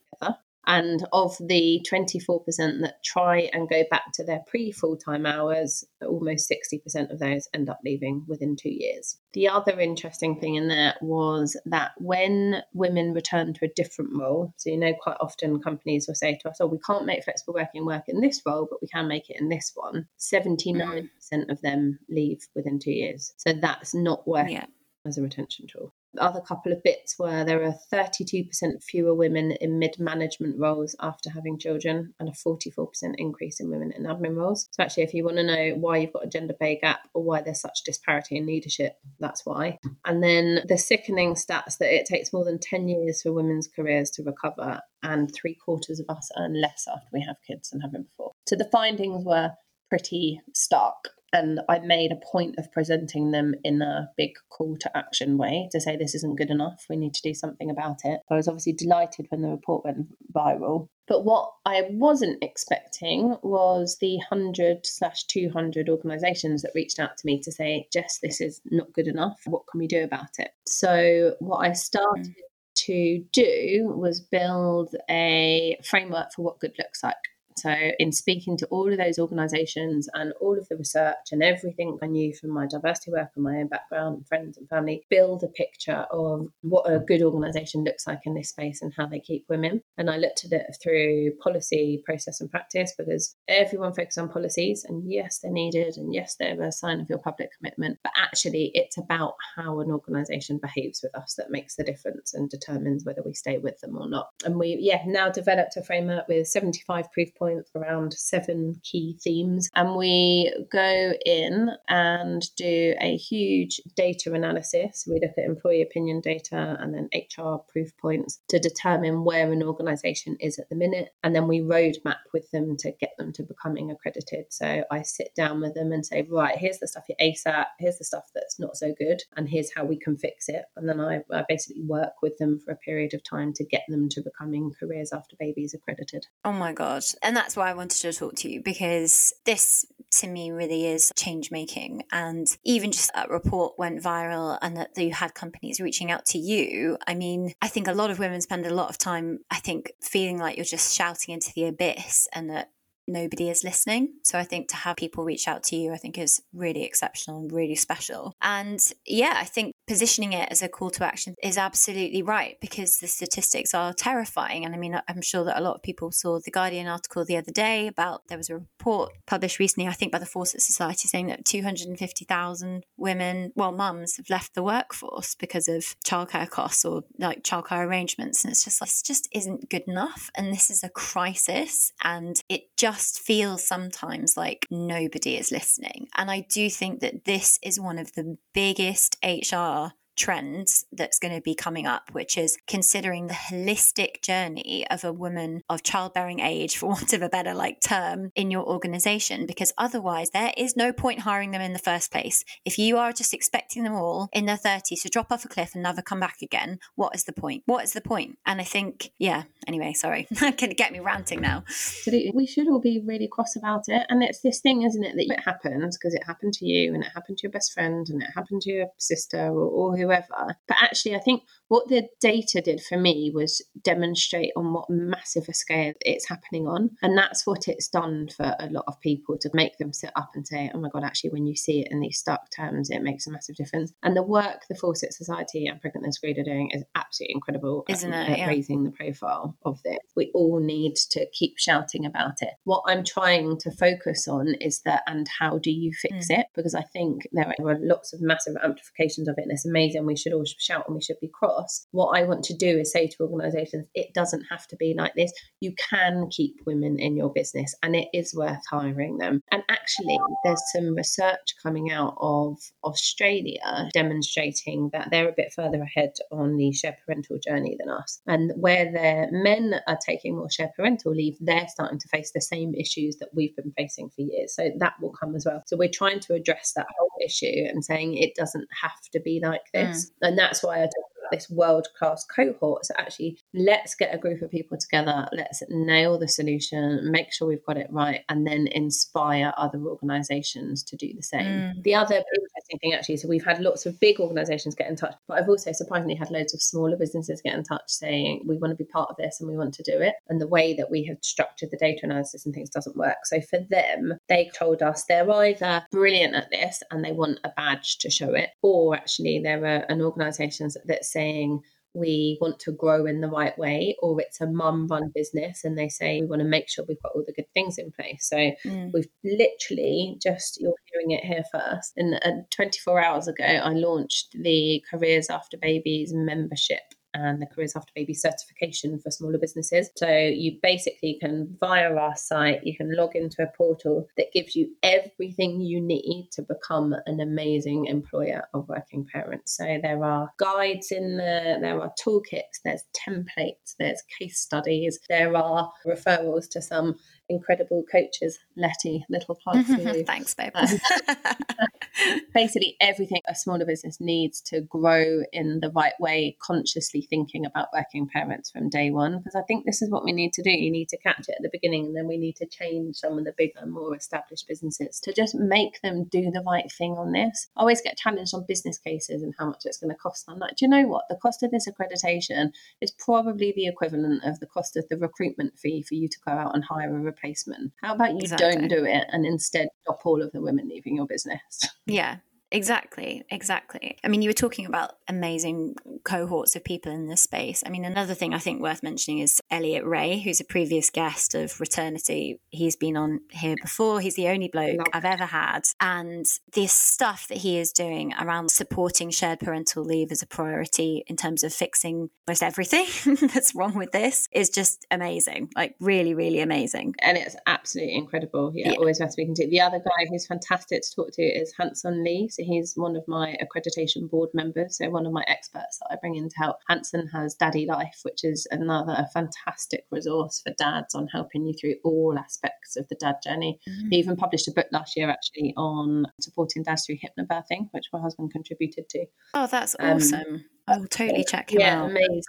And 0.66 1.04
of 1.12 1.36
the 1.40 1.84
24% 1.90 2.44
that 2.82 3.02
try 3.04 3.50
and 3.52 3.68
go 3.68 3.82
back 3.90 4.12
to 4.14 4.24
their 4.24 4.42
pre 4.46 4.70
full 4.70 4.96
time 4.96 5.26
hours, 5.26 5.84
almost 6.02 6.50
60% 6.50 7.10
of 7.10 7.18
those 7.18 7.48
end 7.52 7.68
up 7.68 7.80
leaving 7.84 8.24
within 8.28 8.56
two 8.56 8.70
years. 8.70 9.18
The 9.32 9.48
other 9.48 9.80
interesting 9.80 10.38
thing 10.38 10.54
in 10.54 10.68
there 10.68 10.94
was 11.00 11.56
that 11.66 11.92
when 11.98 12.62
women 12.74 13.12
return 13.12 13.54
to 13.54 13.64
a 13.64 13.72
different 13.74 14.10
role, 14.14 14.52
so 14.56 14.70
you 14.70 14.78
know, 14.78 14.94
quite 15.00 15.16
often 15.20 15.60
companies 15.60 16.06
will 16.06 16.14
say 16.14 16.38
to 16.40 16.50
us, 16.50 16.58
Oh, 16.60 16.66
we 16.66 16.78
can't 16.86 17.06
make 17.06 17.24
flexible 17.24 17.54
working 17.54 17.84
work 17.84 18.04
in 18.06 18.20
this 18.20 18.40
role, 18.46 18.68
but 18.70 18.80
we 18.80 18.88
can 18.88 19.08
make 19.08 19.30
it 19.30 19.40
in 19.40 19.48
this 19.48 19.72
one. 19.74 20.06
79% 20.18 21.08
of 21.50 21.60
them 21.62 21.98
leave 22.08 22.46
within 22.54 22.78
two 22.78 22.92
years. 22.92 23.32
So 23.36 23.52
that's 23.52 23.94
not 23.94 24.26
working 24.28 24.52
yeah. 24.52 24.66
as 25.06 25.18
a 25.18 25.22
retention 25.22 25.66
tool. 25.66 25.92
Other 26.18 26.40
couple 26.40 26.72
of 26.72 26.82
bits 26.82 27.18
were 27.18 27.44
there 27.44 27.62
are 27.62 27.74
32% 27.92 28.82
fewer 28.82 29.14
women 29.14 29.52
in 29.52 29.78
mid 29.78 29.98
management 29.98 30.58
roles 30.58 30.94
after 31.00 31.30
having 31.30 31.58
children 31.58 32.14
and 32.18 32.28
a 32.28 32.32
44% 32.32 32.86
increase 33.16 33.60
in 33.60 33.70
women 33.70 33.92
in 33.92 34.04
admin 34.04 34.36
roles. 34.36 34.68
So, 34.72 34.82
actually, 34.82 35.04
if 35.04 35.14
you 35.14 35.24
want 35.24 35.38
to 35.38 35.42
know 35.42 35.74
why 35.76 35.98
you've 35.98 36.12
got 36.12 36.24
a 36.24 36.30
gender 36.30 36.54
pay 36.54 36.78
gap 36.78 37.08
or 37.14 37.22
why 37.22 37.42
there's 37.42 37.60
such 37.60 37.84
disparity 37.84 38.36
in 38.36 38.46
leadership, 38.46 38.96
that's 39.20 39.46
why. 39.46 39.78
And 40.04 40.22
then 40.22 40.60
the 40.68 40.78
sickening 40.78 41.34
stats 41.34 41.78
that 41.78 41.94
it 41.94 42.06
takes 42.06 42.32
more 42.32 42.44
than 42.44 42.58
10 42.58 42.88
years 42.88 43.22
for 43.22 43.32
women's 43.32 43.68
careers 43.68 44.10
to 44.10 44.22
recover, 44.22 44.80
and 45.02 45.32
three 45.34 45.54
quarters 45.54 46.00
of 46.00 46.06
us 46.14 46.30
earn 46.38 46.60
less 46.60 46.86
after 46.88 47.08
we 47.12 47.24
have 47.26 47.36
kids 47.46 47.70
than 47.70 47.80
having 47.80 48.04
before. 48.04 48.32
So, 48.46 48.56
the 48.56 48.68
findings 48.70 49.24
were 49.24 49.52
pretty 49.88 50.40
stark 50.54 51.10
and 51.32 51.60
I 51.68 51.78
made 51.78 52.12
a 52.12 52.20
point 52.30 52.56
of 52.58 52.70
presenting 52.72 53.30
them 53.30 53.54
in 53.64 53.80
a 53.80 54.10
big 54.16 54.32
call 54.50 54.76
to 54.78 54.96
action 54.96 55.38
way 55.38 55.68
to 55.72 55.80
say 55.80 55.96
this 55.96 56.14
isn't 56.14 56.36
good 56.36 56.50
enough. 56.50 56.84
We 56.90 56.96
need 56.96 57.14
to 57.14 57.22
do 57.22 57.34
something 57.34 57.70
about 57.70 58.00
it. 58.04 58.20
I 58.30 58.36
was 58.36 58.48
obviously 58.48 58.74
delighted 58.74 59.26
when 59.30 59.42
the 59.42 59.48
report 59.48 59.84
went 59.84 60.08
viral. 60.34 60.88
But 61.08 61.24
what 61.24 61.50
I 61.64 61.84
wasn't 61.90 62.42
expecting 62.42 63.36
was 63.42 63.98
the 64.00 64.16
100 64.30 64.86
slash 64.86 65.24
200 65.24 65.88
organisations 65.88 66.62
that 66.62 66.72
reached 66.74 66.98
out 66.98 67.16
to 67.16 67.26
me 67.26 67.40
to 67.40 67.52
say, 67.52 67.88
Jess, 67.92 68.18
this 68.22 68.40
is 68.40 68.60
not 68.70 68.92
good 68.92 69.08
enough. 69.08 69.40
What 69.46 69.64
can 69.70 69.78
we 69.80 69.86
do 69.86 70.04
about 70.04 70.38
it? 70.38 70.50
So, 70.66 71.34
what 71.40 71.58
I 71.58 71.72
started 71.72 72.26
mm. 72.26 72.34
to 72.76 73.24
do 73.32 73.92
was 73.94 74.20
build 74.20 74.94
a 75.10 75.78
framework 75.84 76.32
for 76.34 76.42
what 76.42 76.60
good 76.60 76.74
looks 76.78 77.02
like. 77.02 77.16
So, 77.62 77.72
in 78.00 78.10
speaking 78.10 78.56
to 78.56 78.66
all 78.66 78.90
of 78.90 78.98
those 78.98 79.20
organisations 79.20 80.08
and 80.14 80.32
all 80.40 80.58
of 80.58 80.66
the 80.68 80.76
research 80.76 81.30
and 81.30 81.44
everything 81.44 81.96
I 82.02 82.06
knew 82.06 82.34
from 82.34 82.50
my 82.50 82.66
diversity 82.66 83.12
work 83.12 83.28
and 83.36 83.44
my 83.44 83.58
own 83.58 83.68
background, 83.68 84.16
and 84.16 84.26
friends 84.26 84.58
and 84.58 84.68
family, 84.68 85.06
build 85.08 85.44
a 85.44 85.46
picture 85.46 86.04
of 86.10 86.48
what 86.62 86.92
a 86.92 86.98
good 86.98 87.22
organisation 87.22 87.84
looks 87.84 88.04
like 88.08 88.22
in 88.24 88.34
this 88.34 88.48
space 88.48 88.82
and 88.82 88.92
how 88.96 89.06
they 89.06 89.20
keep 89.20 89.44
women. 89.48 89.80
And 89.96 90.10
I 90.10 90.16
looked 90.16 90.44
at 90.44 90.50
it 90.50 90.76
through 90.82 91.36
policy, 91.36 92.02
process, 92.04 92.40
and 92.40 92.50
practice 92.50 92.94
because 92.98 93.36
everyone 93.46 93.94
focuses 93.94 94.18
on 94.18 94.28
policies, 94.28 94.84
and 94.88 95.08
yes, 95.08 95.38
they're 95.38 95.52
needed, 95.52 95.96
and 95.96 96.12
yes, 96.12 96.34
they're 96.40 96.60
a 96.60 96.72
sign 96.72 96.98
of 96.98 97.08
your 97.08 97.20
public 97.20 97.50
commitment. 97.56 97.98
But 98.02 98.14
actually, 98.16 98.72
it's 98.74 98.98
about 98.98 99.34
how 99.54 99.78
an 99.78 99.92
organisation 99.92 100.58
behaves 100.58 101.00
with 101.00 101.14
us 101.14 101.34
that 101.38 101.52
makes 101.52 101.76
the 101.76 101.84
difference 101.84 102.34
and 102.34 102.50
determines 102.50 103.04
whether 103.04 103.22
we 103.24 103.34
stay 103.34 103.58
with 103.58 103.78
them 103.78 103.96
or 103.96 104.08
not. 104.08 104.30
And 104.44 104.56
we, 104.56 104.78
yeah, 104.80 105.02
now 105.06 105.28
developed 105.28 105.76
a 105.76 105.84
framework 105.84 106.26
with 106.26 106.48
75 106.48 107.12
proof 107.12 107.32
points 107.36 107.51
around 107.74 108.12
seven 108.14 108.80
key 108.82 109.18
themes. 109.22 109.68
And 109.74 109.96
we 109.96 110.52
go 110.70 111.12
in 111.24 111.70
and 111.88 112.42
do 112.56 112.94
a 113.00 113.16
huge 113.16 113.80
data 113.96 114.32
analysis. 114.32 115.04
We 115.06 115.20
look 115.20 115.32
at 115.36 115.44
employee 115.44 115.82
opinion 115.82 116.20
data 116.20 116.76
and 116.80 116.94
then 116.94 117.08
HR 117.14 117.58
proof 117.70 117.96
points 117.98 118.40
to 118.48 118.58
determine 118.58 119.24
where 119.24 119.50
an 119.52 119.62
organization 119.62 120.36
is 120.40 120.58
at 120.58 120.68
the 120.68 120.76
minute. 120.76 121.10
And 121.22 121.34
then 121.34 121.48
we 121.48 121.60
roadmap 121.60 122.16
with 122.32 122.50
them 122.50 122.76
to 122.78 122.92
get 122.92 123.12
them 123.18 123.32
to 123.34 123.42
becoming 123.42 123.90
accredited. 123.90 124.46
So 124.50 124.84
I 124.90 125.02
sit 125.02 125.34
down 125.34 125.60
with 125.60 125.74
them 125.74 125.92
and 125.92 126.04
say, 126.04 126.26
right, 126.30 126.56
here's 126.56 126.78
the 126.78 126.88
stuff 126.88 127.04
you're 127.08 127.16
at, 127.46 127.68
here's 127.78 127.98
the 127.98 128.04
stuff 128.04 128.24
that's 128.34 128.58
not 128.58 128.76
so 128.76 128.94
good, 128.98 129.22
and 129.36 129.48
here's 129.48 129.72
how 129.74 129.84
we 129.84 129.98
can 129.98 130.16
fix 130.16 130.48
it. 130.48 130.64
And 130.76 130.88
then 130.88 131.00
I, 131.00 131.22
I 131.32 131.44
basically 131.48 131.82
work 131.82 132.14
with 132.22 132.38
them 132.38 132.60
for 132.64 132.72
a 132.72 132.76
period 132.76 133.14
of 133.14 133.22
time 133.24 133.52
to 133.54 133.64
get 133.64 133.82
them 133.88 134.08
to 134.10 134.22
becoming 134.22 134.72
careers 134.78 135.12
after 135.12 135.36
babies 135.38 135.74
accredited. 135.74 136.26
Oh 136.44 136.52
my 136.52 136.72
God. 136.72 137.02
And 137.22 137.31
that's 137.36 137.56
why 137.56 137.70
I 137.70 137.74
wanted 137.74 138.00
to 138.00 138.12
talk 138.12 138.34
to 138.36 138.50
you 138.50 138.62
because 138.62 139.34
this 139.44 139.84
to 140.12 140.26
me 140.26 140.50
really 140.50 140.86
is 140.86 141.12
change 141.16 141.50
making. 141.50 142.04
And 142.12 142.46
even 142.64 142.92
just 142.92 143.12
that 143.14 143.30
report 143.30 143.78
went 143.78 144.02
viral 144.02 144.58
and 144.60 144.76
that 144.76 144.96
you 144.96 145.12
had 145.12 145.34
companies 145.34 145.80
reaching 145.80 146.10
out 146.10 146.26
to 146.26 146.38
you. 146.38 146.98
I 147.06 147.14
mean, 147.14 147.54
I 147.62 147.68
think 147.68 147.88
a 147.88 147.92
lot 147.92 148.10
of 148.10 148.18
women 148.18 148.40
spend 148.40 148.66
a 148.66 148.74
lot 148.74 148.90
of 148.90 148.98
time, 148.98 149.40
I 149.50 149.56
think, 149.56 149.92
feeling 150.00 150.38
like 150.38 150.56
you're 150.56 150.64
just 150.64 150.94
shouting 150.94 151.34
into 151.34 151.52
the 151.54 151.66
abyss 151.66 152.28
and 152.32 152.50
that 152.50 152.70
nobody 153.06 153.48
is 153.48 153.64
listening. 153.64 154.14
So 154.22 154.38
I 154.38 154.44
think 154.44 154.68
to 154.68 154.76
have 154.76 154.96
people 154.96 155.24
reach 155.24 155.48
out 155.48 155.62
to 155.64 155.76
you, 155.76 155.92
I 155.92 155.96
think 155.96 156.18
is 156.18 156.42
really 156.52 156.84
exceptional 156.84 157.40
and 157.40 157.52
really 157.52 157.74
special. 157.74 158.34
And 158.40 158.80
yeah, 159.06 159.34
I 159.36 159.44
think 159.44 159.72
positioning 159.86 160.32
it 160.32 160.48
as 160.50 160.62
a 160.62 160.68
call 160.68 160.90
to 160.90 161.04
action 161.04 161.34
is 161.42 161.58
absolutely 161.58 162.22
right 162.22 162.56
because 162.60 162.98
the 162.98 163.06
statistics 163.06 163.74
are 163.74 163.92
terrifying. 163.92 164.64
And 164.64 164.74
I 164.74 164.78
mean, 164.78 165.00
I'm 165.08 165.22
sure 165.22 165.44
that 165.44 165.58
a 165.58 165.62
lot 165.62 165.74
of 165.74 165.82
people 165.82 166.12
saw 166.12 166.38
the 166.38 166.50
Guardian 166.50 166.86
article 166.86 167.24
the 167.24 167.36
other 167.36 167.52
day 167.52 167.88
about 167.88 168.28
there 168.28 168.38
was 168.38 168.50
a 168.50 168.54
report 168.54 169.12
published 169.26 169.58
recently, 169.58 169.88
I 169.88 169.92
think 169.92 170.12
by 170.12 170.18
the 170.18 170.26
Fawcett 170.26 170.62
Society, 170.62 171.08
saying 171.08 171.26
that 171.26 171.44
250,000 171.44 172.84
women, 172.96 173.52
well, 173.54 173.72
mums, 173.72 174.16
have 174.16 174.30
left 174.30 174.54
the 174.54 174.62
workforce 174.62 175.34
because 175.34 175.68
of 175.68 175.84
childcare 176.06 176.48
costs 176.48 176.84
or 176.84 177.02
like 177.18 177.42
childcare 177.42 177.86
arrangements. 177.86 178.44
And 178.44 178.52
it's 178.52 178.64
just 178.64 178.80
this 178.80 179.02
just 179.02 179.28
isn't 179.32 179.68
good 179.68 179.84
enough. 179.86 180.30
And 180.36 180.52
this 180.52 180.70
is 180.70 180.84
a 180.84 180.88
crisis. 180.88 181.92
And 182.02 182.40
it 182.48 182.76
just 182.76 182.91
just 182.92 183.20
feels 183.20 183.66
sometimes 183.66 184.36
like 184.36 184.66
nobody 184.70 185.36
is 185.36 185.50
listening. 185.50 186.08
And 186.14 186.30
I 186.30 186.40
do 186.40 186.68
think 186.68 187.00
that 187.00 187.24
this 187.24 187.58
is 187.62 187.80
one 187.80 187.98
of 187.98 188.12
the 188.12 188.36
biggest 188.52 189.16
HR 189.24 189.92
trends 190.16 190.84
that's 190.92 191.18
going 191.18 191.34
to 191.34 191.40
be 191.40 191.54
coming 191.54 191.86
up, 191.86 192.10
which 192.12 192.36
is 192.36 192.58
considering 192.66 193.26
the 193.26 193.34
holistic 193.34 194.22
journey 194.22 194.86
of 194.90 195.04
a 195.04 195.12
woman 195.12 195.62
of 195.68 195.82
childbearing 195.82 196.40
age, 196.40 196.76
for 196.76 196.86
want 196.92 197.12
of 197.12 197.22
a 197.22 197.28
better 197.28 197.54
like 197.54 197.80
term, 197.80 198.30
in 198.34 198.50
your 198.50 198.64
organization. 198.64 199.46
Because 199.46 199.72
otherwise, 199.78 200.30
there 200.30 200.52
is 200.56 200.76
no 200.76 200.92
point 200.92 201.20
hiring 201.20 201.50
them 201.50 201.60
in 201.60 201.72
the 201.72 201.78
first 201.78 202.10
place. 202.10 202.44
If 202.64 202.78
you 202.78 202.96
are 202.98 203.12
just 203.12 203.34
expecting 203.34 203.84
them 203.84 203.94
all 203.94 204.28
in 204.32 204.46
their 204.46 204.56
30s 204.56 205.02
to 205.02 205.08
drop 205.08 205.32
off 205.32 205.44
a 205.44 205.48
cliff 205.48 205.74
and 205.74 205.82
never 205.82 206.02
come 206.02 206.20
back 206.20 206.36
again, 206.42 206.78
what 206.94 207.14
is 207.14 207.24
the 207.24 207.32
point? 207.32 207.62
What 207.66 207.84
is 207.84 207.92
the 207.92 208.00
point? 208.00 208.38
And 208.46 208.60
I 208.60 208.64
think, 208.64 209.10
yeah, 209.18 209.44
anyway, 209.66 209.92
sorry, 209.92 210.24
can 210.56 210.70
get 210.70 210.92
me 210.92 211.00
ranting 211.00 211.40
now. 211.40 211.64
We 212.06 212.46
should 212.46 212.68
all 212.68 212.80
be 212.80 213.00
really 213.04 213.28
cross 213.28 213.56
about 213.56 213.84
it. 213.88 214.06
And 214.08 214.22
it's 214.22 214.40
this 214.40 214.60
thing, 214.60 214.82
isn't 214.82 215.04
it, 215.04 215.16
that 215.16 215.32
it 215.32 215.40
happens 215.44 215.96
because 215.96 216.14
it 216.14 216.24
happened 216.24 216.54
to 216.54 216.66
you 216.66 216.94
and 216.94 217.02
it 217.02 217.10
happened 217.14 217.38
to 217.38 217.42
your 217.42 217.52
best 217.52 217.72
friend 217.72 218.06
and 218.08 218.22
it 218.22 218.28
happened 218.34 218.62
to 218.62 218.70
your 218.70 218.86
sister 218.98 219.48
or, 219.48 219.66
or 219.66 219.96
whoever. 220.02 220.56
But 220.68 220.76
actually, 220.80 221.16
I 221.16 221.20
think 221.20 221.42
what 221.68 221.88
the 221.88 222.08
data 222.20 222.60
did 222.60 222.82
for 222.82 222.98
me 222.98 223.30
was 223.34 223.64
demonstrate 223.82 224.52
on 224.56 224.72
what 224.72 224.90
massive 224.90 225.44
a 225.48 225.54
scale 225.54 225.94
it's 226.00 226.28
happening 226.28 226.66
on. 226.66 226.90
And 227.02 227.16
that's 227.16 227.46
what 227.46 227.68
it's 227.68 227.88
done 227.88 228.28
for 228.36 228.54
a 228.58 228.68
lot 228.70 228.84
of 228.86 229.00
people 229.00 229.38
to 229.38 229.50
make 229.54 229.78
them 229.78 229.92
sit 229.92 230.10
up 230.16 230.30
and 230.34 230.46
say, 230.46 230.70
oh 230.74 230.80
my 230.80 230.90
God, 230.92 231.04
actually, 231.04 231.30
when 231.30 231.46
you 231.46 231.56
see 231.56 231.80
it 231.80 231.88
in 231.90 232.00
these 232.00 232.18
stark 232.18 232.42
terms, 232.54 232.90
it 232.90 233.02
makes 233.02 233.26
a 233.26 233.30
massive 233.30 233.56
difference. 233.56 233.92
And 234.02 234.16
the 234.16 234.22
work 234.22 234.62
the 234.68 234.74
Fawcett 234.74 235.14
Society 235.14 235.66
and 235.66 235.80
Pregnant 235.80 236.04
Then 236.04 236.12
Screwed 236.12 236.38
are 236.38 236.44
doing 236.44 236.70
is 236.72 236.84
absolutely 236.94 237.34
incredible. 237.34 237.84
Isn't 237.88 238.12
it? 238.12 238.38
Yeah. 238.38 238.46
raising 238.48 238.84
the 238.84 238.90
profile 238.90 239.56
of 239.64 239.82
this. 239.82 239.98
We 240.16 240.30
all 240.34 240.60
need 240.60 240.96
to 241.10 241.26
keep 241.32 241.58
shouting 241.58 242.04
about 242.04 242.42
it. 242.42 242.50
What 242.64 242.82
I'm 242.86 243.04
trying 243.04 243.58
to 243.58 243.70
focus 243.70 244.28
on 244.28 244.54
is 244.60 244.80
that, 244.84 245.02
and 245.06 245.26
how 245.38 245.58
do 245.58 245.70
you 245.70 245.92
fix 245.92 246.28
mm. 246.28 246.40
it? 246.40 246.46
Because 246.54 246.74
I 246.74 246.82
think 246.82 247.28
there 247.32 247.52
are 247.60 247.78
lots 247.80 248.12
of 248.12 248.20
massive 248.20 248.54
amplifications 248.62 249.28
of 249.28 249.36
it, 249.38 249.42
and 249.42 249.52
it's 249.52 249.66
amazing. 249.66 249.91
And 249.94 250.06
we 250.06 250.16
should 250.16 250.32
all 250.32 250.44
shout 250.44 250.84
and 250.86 250.94
we 250.94 251.02
should 251.02 251.20
be 251.20 251.28
cross. 251.28 251.86
What 251.90 252.18
I 252.18 252.24
want 252.24 252.44
to 252.44 252.56
do 252.56 252.78
is 252.78 252.92
say 252.92 253.06
to 253.06 253.16
organisations, 253.20 253.86
it 253.94 254.14
doesn't 254.14 254.44
have 254.50 254.66
to 254.68 254.76
be 254.76 254.94
like 254.96 255.14
this. 255.14 255.32
You 255.60 255.74
can 255.90 256.28
keep 256.30 256.56
women 256.66 256.98
in 256.98 257.16
your 257.16 257.32
business, 257.32 257.74
and 257.82 257.94
it 257.94 258.08
is 258.12 258.34
worth 258.34 258.62
hiring 258.70 259.18
them. 259.18 259.42
And 259.50 259.62
actually, 259.68 260.18
there's 260.44 260.62
some 260.74 260.94
research 260.94 261.54
coming 261.62 261.90
out 261.90 262.16
of 262.20 262.58
Australia 262.84 263.88
demonstrating 263.92 264.90
that 264.92 265.08
they're 265.10 265.28
a 265.28 265.34
bit 265.36 265.52
further 265.54 265.82
ahead 265.82 266.12
on 266.30 266.56
the 266.56 266.72
share 266.72 266.96
parental 267.04 267.38
journey 267.38 267.76
than 267.78 267.88
us. 267.88 268.20
And 268.26 268.52
where 268.56 268.90
their 268.92 269.28
men 269.30 269.74
are 269.86 269.98
taking 270.04 270.36
more 270.36 270.50
share 270.50 270.72
parental 270.76 271.12
leave, 271.12 271.36
they're 271.40 271.68
starting 271.68 271.98
to 271.98 272.08
face 272.08 272.32
the 272.34 272.40
same 272.40 272.74
issues 272.74 273.16
that 273.16 273.30
we've 273.34 273.54
been 273.56 273.72
facing 273.76 274.10
for 274.10 274.22
years. 274.22 274.54
So 274.54 274.70
that 274.78 274.94
will 275.00 275.12
come 275.12 275.34
as 275.34 275.44
well. 275.46 275.62
So 275.66 275.76
we're 275.76 275.88
trying 275.88 276.20
to 276.20 276.34
address 276.34 276.72
that 276.76 276.86
whole 276.98 277.10
issue 277.24 277.64
and 277.68 277.84
saying 277.84 278.16
it 278.16 278.34
doesn't 278.34 278.68
have 278.82 279.00
to 279.12 279.20
be 279.20 279.40
like 279.42 279.62
this. 279.72 279.81
Mm. 279.88 280.10
And 280.22 280.38
that's 280.38 280.62
why 280.62 280.82
I 280.82 280.86
talk 280.86 281.11
this 281.32 281.50
world 281.50 281.88
class 281.98 282.24
cohort. 282.24 282.86
So 282.86 282.94
actually, 282.98 283.38
let's 283.54 283.96
get 283.96 284.14
a 284.14 284.18
group 284.18 284.42
of 284.42 284.50
people 284.50 284.78
together, 284.78 285.26
let's 285.32 285.62
nail 285.68 286.18
the 286.18 286.28
solution, 286.28 287.10
make 287.10 287.32
sure 287.32 287.48
we've 287.48 287.64
got 287.66 287.76
it 287.76 287.88
right, 287.90 288.20
and 288.28 288.46
then 288.46 288.68
inspire 288.68 289.52
other 289.56 289.80
organisations 289.80 290.84
to 290.84 290.96
do 290.96 291.12
the 291.14 291.22
same. 291.22 291.46
Mm. 291.46 291.82
The 291.82 291.94
other 291.94 292.14
interesting 292.14 292.78
thing, 292.80 292.92
actually, 292.94 293.16
so 293.16 293.28
we've 293.28 293.44
had 293.44 293.60
lots 293.60 293.86
of 293.86 293.98
big 293.98 294.20
organisations 294.20 294.74
get 294.74 294.88
in 294.88 294.96
touch, 294.96 295.14
but 295.26 295.38
I've 295.38 295.48
also 295.48 295.72
surprisingly 295.72 296.14
had 296.14 296.30
loads 296.30 296.54
of 296.54 296.62
smaller 296.62 296.96
businesses 296.96 297.42
get 297.42 297.54
in 297.54 297.64
touch 297.64 297.82
saying 297.86 298.42
we 298.46 298.58
want 298.58 298.70
to 298.70 298.76
be 298.76 298.84
part 298.84 299.10
of 299.10 299.16
this 299.16 299.40
and 299.40 299.50
we 299.50 299.56
want 299.56 299.74
to 299.74 299.82
do 299.82 299.98
it. 300.00 300.14
And 300.28 300.40
the 300.40 300.46
way 300.46 300.74
that 300.74 300.90
we 300.90 301.04
have 301.04 301.18
structured 301.22 301.70
the 301.70 301.76
data 301.78 302.00
analysis 302.02 302.44
and 302.44 302.54
things 302.54 302.70
doesn't 302.70 302.96
work. 302.96 303.16
So 303.24 303.40
for 303.40 303.58
them, 303.70 304.18
they 304.28 304.50
told 304.54 304.82
us 304.82 305.04
they're 305.04 305.30
either 305.30 305.84
brilliant 305.90 306.34
at 306.34 306.50
this 306.50 306.82
and 306.90 307.04
they 307.04 307.12
want 307.12 307.40
a 307.44 307.50
badge 307.56 307.98
to 307.98 308.10
show 308.10 308.34
it, 308.34 308.50
or 308.62 308.94
actually 308.94 309.40
there 309.42 309.64
are 309.64 309.84
an 309.88 310.02
organisation 310.02 310.68
that 310.84 311.04
say 311.04 311.21
saying 311.22 311.62
we 311.94 312.38
want 312.40 312.58
to 312.58 312.72
grow 312.72 313.04
in 313.04 313.20
the 313.20 313.28
right 313.28 313.56
way, 313.58 313.96
or 314.00 314.20
it's 314.20 314.40
a 314.40 314.46
mum 314.46 314.86
run 314.86 315.12
business 315.14 315.64
and 315.64 315.76
they 315.76 315.88
say 315.88 316.20
we 316.20 316.26
want 316.26 316.40
to 316.40 316.48
make 316.48 316.68
sure 316.68 316.84
we've 316.88 317.02
got 317.02 317.12
all 317.14 317.24
the 317.26 317.34
good 317.34 317.52
things 317.52 317.76
in 317.76 317.92
place. 317.92 318.28
So 318.28 318.36
mm. 318.36 318.90
we've 318.94 319.08
literally 319.24 320.16
just, 320.22 320.58
you're 320.60 320.72
hearing 320.90 321.10
it 321.10 321.24
here 321.24 321.44
first. 321.52 321.92
And 321.96 322.14
uh, 322.14 322.42
24 322.50 323.02
hours 323.04 323.28
ago, 323.28 323.44
I 323.44 323.70
launched 323.70 324.28
the 324.32 324.82
Careers 324.90 325.28
After 325.28 325.58
Babies 325.58 326.12
membership 326.14 326.94
and 327.14 327.40
the 327.40 327.46
Careers 327.46 327.74
After 327.76 327.92
Baby 327.94 328.14
certification 328.14 328.98
for 328.98 329.10
smaller 329.10 329.38
businesses. 329.38 329.90
So 329.96 330.08
you 330.08 330.58
basically 330.62 331.18
can, 331.20 331.56
via 331.60 331.94
our 331.94 332.16
site, 332.16 332.64
you 332.64 332.76
can 332.76 332.94
log 332.96 333.14
into 333.14 333.42
a 333.42 333.56
portal 333.56 334.08
that 334.16 334.32
gives 334.32 334.56
you 334.56 334.68
everything 334.82 335.60
you 335.60 335.80
need 335.80 336.28
to 336.32 336.42
become 336.42 336.94
an 337.06 337.20
amazing 337.20 337.86
employer 337.86 338.44
of 338.54 338.68
working 338.68 339.06
parents. 339.12 339.56
So 339.56 339.78
there 339.82 340.04
are 340.04 340.32
guides 340.38 340.90
in 340.90 341.16
there, 341.16 341.58
there 341.60 341.80
are 341.80 341.92
toolkits, 342.04 342.60
there's 342.64 342.84
templates, 343.06 343.74
there's 343.78 344.02
case 344.18 344.38
studies, 344.38 344.98
there 345.08 345.36
are 345.36 345.70
referrals 345.86 346.48
to 346.50 346.62
some 346.62 346.96
incredible 347.28 347.84
coaches, 347.90 348.38
Letty, 348.56 349.04
little 349.08 349.34
plug 349.34 349.64
for 349.64 349.80
you. 349.80 350.04
Thanks, 350.04 350.34
babe. 350.34 350.52
Um, 350.54 350.68
basically, 352.34 352.76
everything 352.80 353.20
a 353.28 353.34
smaller 353.34 353.64
business 353.64 354.00
needs 354.00 354.40
to 354.42 354.60
grow 354.60 355.22
in 355.32 355.60
the 355.60 355.70
right 355.70 355.94
way, 356.00 356.36
consciously 356.42 357.06
thinking 357.08 357.46
about 357.46 357.68
working 357.72 358.08
parents 358.08 358.50
from 358.50 358.68
day 358.68 358.90
one. 358.90 359.18
Because 359.18 359.34
I 359.34 359.42
think 359.42 359.64
this 359.64 359.82
is 359.82 359.90
what 359.90 360.04
we 360.04 360.12
need 360.12 360.32
to 360.34 360.42
do. 360.42 360.50
You 360.50 360.70
need 360.70 360.88
to 360.90 360.98
catch 360.98 361.28
it 361.28 361.36
at 361.36 361.42
the 361.42 361.50
beginning, 361.52 361.86
and 361.86 361.96
then 361.96 362.06
we 362.06 362.18
need 362.18 362.36
to 362.36 362.46
change 362.46 362.96
some 362.96 363.18
of 363.18 363.24
the 363.24 363.34
bigger, 363.36 363.64
more 363.66 363.96
established 363.96 364.46
businesses 364.48 365.00
to 365.00 365.12
just 365.12 365.34
make 365.34 365.80
them 365.82 366.04
do 366.04 366.30
the 366.30 366.42
right 366.46 366.70
thing 366.70 366.92
on 366.92 367.12
this. 367.12 367.48
I 367.56 367.60
always 367.60 367.80
get 367.80 367.96
challenged 367.96 368.34
on 368.34 368.44
business 368.46 368.78
cases 368.78 369.22
and 369.22 369.34
how 369.38 369.46
much 369.46 369.62
it's 369.64 369.78
going 369.78 369.90
to 369.90 369.96
cost. 369.96 370.24
I'm 370.28 370.38
like, 370.38 370.56
do 370.56 370.64
you 370.64 370.68
know 370.68 370.86
what? 370.86 371.04
The 371.08 371.16
cost 371.16 371.42
of 371.42 371.50
this 371.50 371.68
accreditation 371.68 372.52
is 372.80 372.90
probably 372.90 373.52
the 373.54 373.66
equivalent 373.66 374.24
of 374.24 374.40
the 374.40 374.46
cost 374.46 374.76
of 374.76 374.88
the 374.88 374.96
recruitment 374.96 375.58
fee 375.58 375.82
for 375.82 375.94
you 375.94 376.08
to 376.08 376.18
go 376.26 376.32
out 376.32 376.54
and 376.54 376.64
hire 376.64 376.94
a 376.96 377.00
replacement. 377.12 377.72
How 377.82 377.94
about 377.94 378.12
you 378.12 378.20
exactly. 378.22 378.50
don't 378.50 378.68
do 378.68 378.84
it 378.84 379.04
and 379.10 379.24
instead 379.24 379.68
stop 379.82 380.00
all 380.04 380.22
of 380.22 380.32
the 380.32 380.40
women 380.40 380.68
leaving 380.68 380.96
your 380.96 381.06
business? 381.06 381.40
Yeah, 381.86 382.18
Exactly, 382.52 383.24
exactly. 383.30 383.96
I 384.04 384.08
mean, 384.08 384.20
you 384.20 384.28
were 384.28 384.34
talking 384.34 384.66
about 384.66 384.92
amazing 385.08 385.74
cohorts 386.04 386.54
of 386.54 386.62
people 386.62 386.92
in 386.92 387.06
this 387.06 387.22
space. 387.22 387.62
I 387.64 387.70
mean, 387.70 387.84
another 387.84 388.12
thing 388.12 388.34
I 388.34 388.38
think 388.38 388.60
worth 388.60 388.82
mentioning 388.82 389.20
is 389.20 389.40
Elliot 389.50 389.84
Rae, 389.84 390.18
who's 390.18 390.40
a 390.40 390.44
previous 390.44 390.90
guest 390.90 391.34
of 391.34 391.52
Returnity. 391.52 392.38
He's 392.50 392.76
been 392.76 392.96
on 392.96 393.20
here 393.30 393.56
before. 393.60 394.00
He's 394.00 394.16
the 394.16 394.28
only 394.28 394.48
bloke 394.48 394.76
Love 394.76 394.86
I've 394.92 395.04
ever 395.06 395.24
had. 395.24 395.62
And 395.80 396.26
this 396.52 396.72
stuff 396.72 397.26
that 397.28 397.38
he 397.38 397.58
is 397.58 397.72
doing 397.72 398.12
around 398.20 398.50
supporting 398.50 399.10
shared 399.10 399.40
parental 399.40 399.82
leave 399.82 400.12
as 400.12 400.20
a 400.20 400.26
priority 400.26 401.04
in 401.06 401.16
terms 401.16 401.42
of 401.42 401.54
fixing 401.54 402.10
most 402.28 402.42
everything 402.42 402.86
that's 403.32 403.54
wrong 403.54 403.74
with 403.74 403.92
this 403.92 404.28
is 404.30 404.50
just 404.50 404.86
amazing. 404.90 405.50
Like, 405.56 405.74
really, 405.80 406.12
really 406.12 406.40
amazing. 406.40 406.96
And 406.98 407.16
it's 407.16 407.36
absolutely 407.46 407.96
incredible. 407.96 408.52
Yeah, 408.54 408.72
yeah. 408.72 408.76
always 408.76 409.00
worth 409.00 409.12
speaking 409.12 409.34
to. 409.36 409.48
The 409.48 409.62
other 409.62 409.78
guy 409.78 410.06
who's 410.10 410.26
fantastic 410.26 410.82
to 410.82 410.94
talk 410.94 411.12
to 411.12 411.22
is 411.22 411.54
Han-Son 411.56 412.04
Lee. 412.04 412.28
So 412.28 412.41
he's 412.42 412.74
one 412.76 412.96
of 412.96 413.04
my 413.06 413.36
accreditation 413.42 414.10
board 414.10 414.30
members, 414.34 414.78
so 414.78 414.90
one 414.90 415.06
of 415.06 415.12
my 415.12 415.24
experts 415.28 415.78
that 415.78 415.88
I 415.90 415.96
bring 416.00 416.16
in 416.16 416.28
to 416.28 416.36
help. 416.36 416.56
Han-Son 416.68 417.08
has 417.12 417.36
DaddiLife, 417.36 418.02
which 418.02 418.24
is 418.24 418.46
another 418.50 419.06
fantastic 419.12 419.84
resource 419.90 420.42
for 420.44 420.52
dads 420.58 420.94
on 420.94 421.06
helping 421.08 421.46
you 421.46 421.54
through 421.54 421.74
all 421.84 422.18
aspects 422.18 422.76
of 422.76 422.88
the 422.88 422.96
dad 422.96 423.16
journey. 423.24 423.58
Mm-hmm. 423.68 423.88
He 423.90 423.96
even 423.98 424.16
published 424.16 424.48
a 424.48 424.52
book 424.52 424.66
last 424.72 424.96
year 424.96 425.10
actually 425.10 425.54
on 425.56 426.06
supporting 426.20 426.62
dads 426.62 426.86
through 426.86 426.96
hypnobirthing, 426.96 427.68
which 427.72 427.86
my 427.92 428.00
husband 428.00 428.32
contributed 428.32 428.88
to. 428.90 429.06
Oh, 429.34 429.46
that's 429.46 429.76
um, 429.78 429.96
awesome. 429.96 430.44
I 430.66 430.78
will 430.78 430.86
totally 430.86 431.24
check 431.24 431.52
him 431.52 431.60
yeah, 431.60 431.82
out. 431.82 431.90
amazing. 431.90 432.22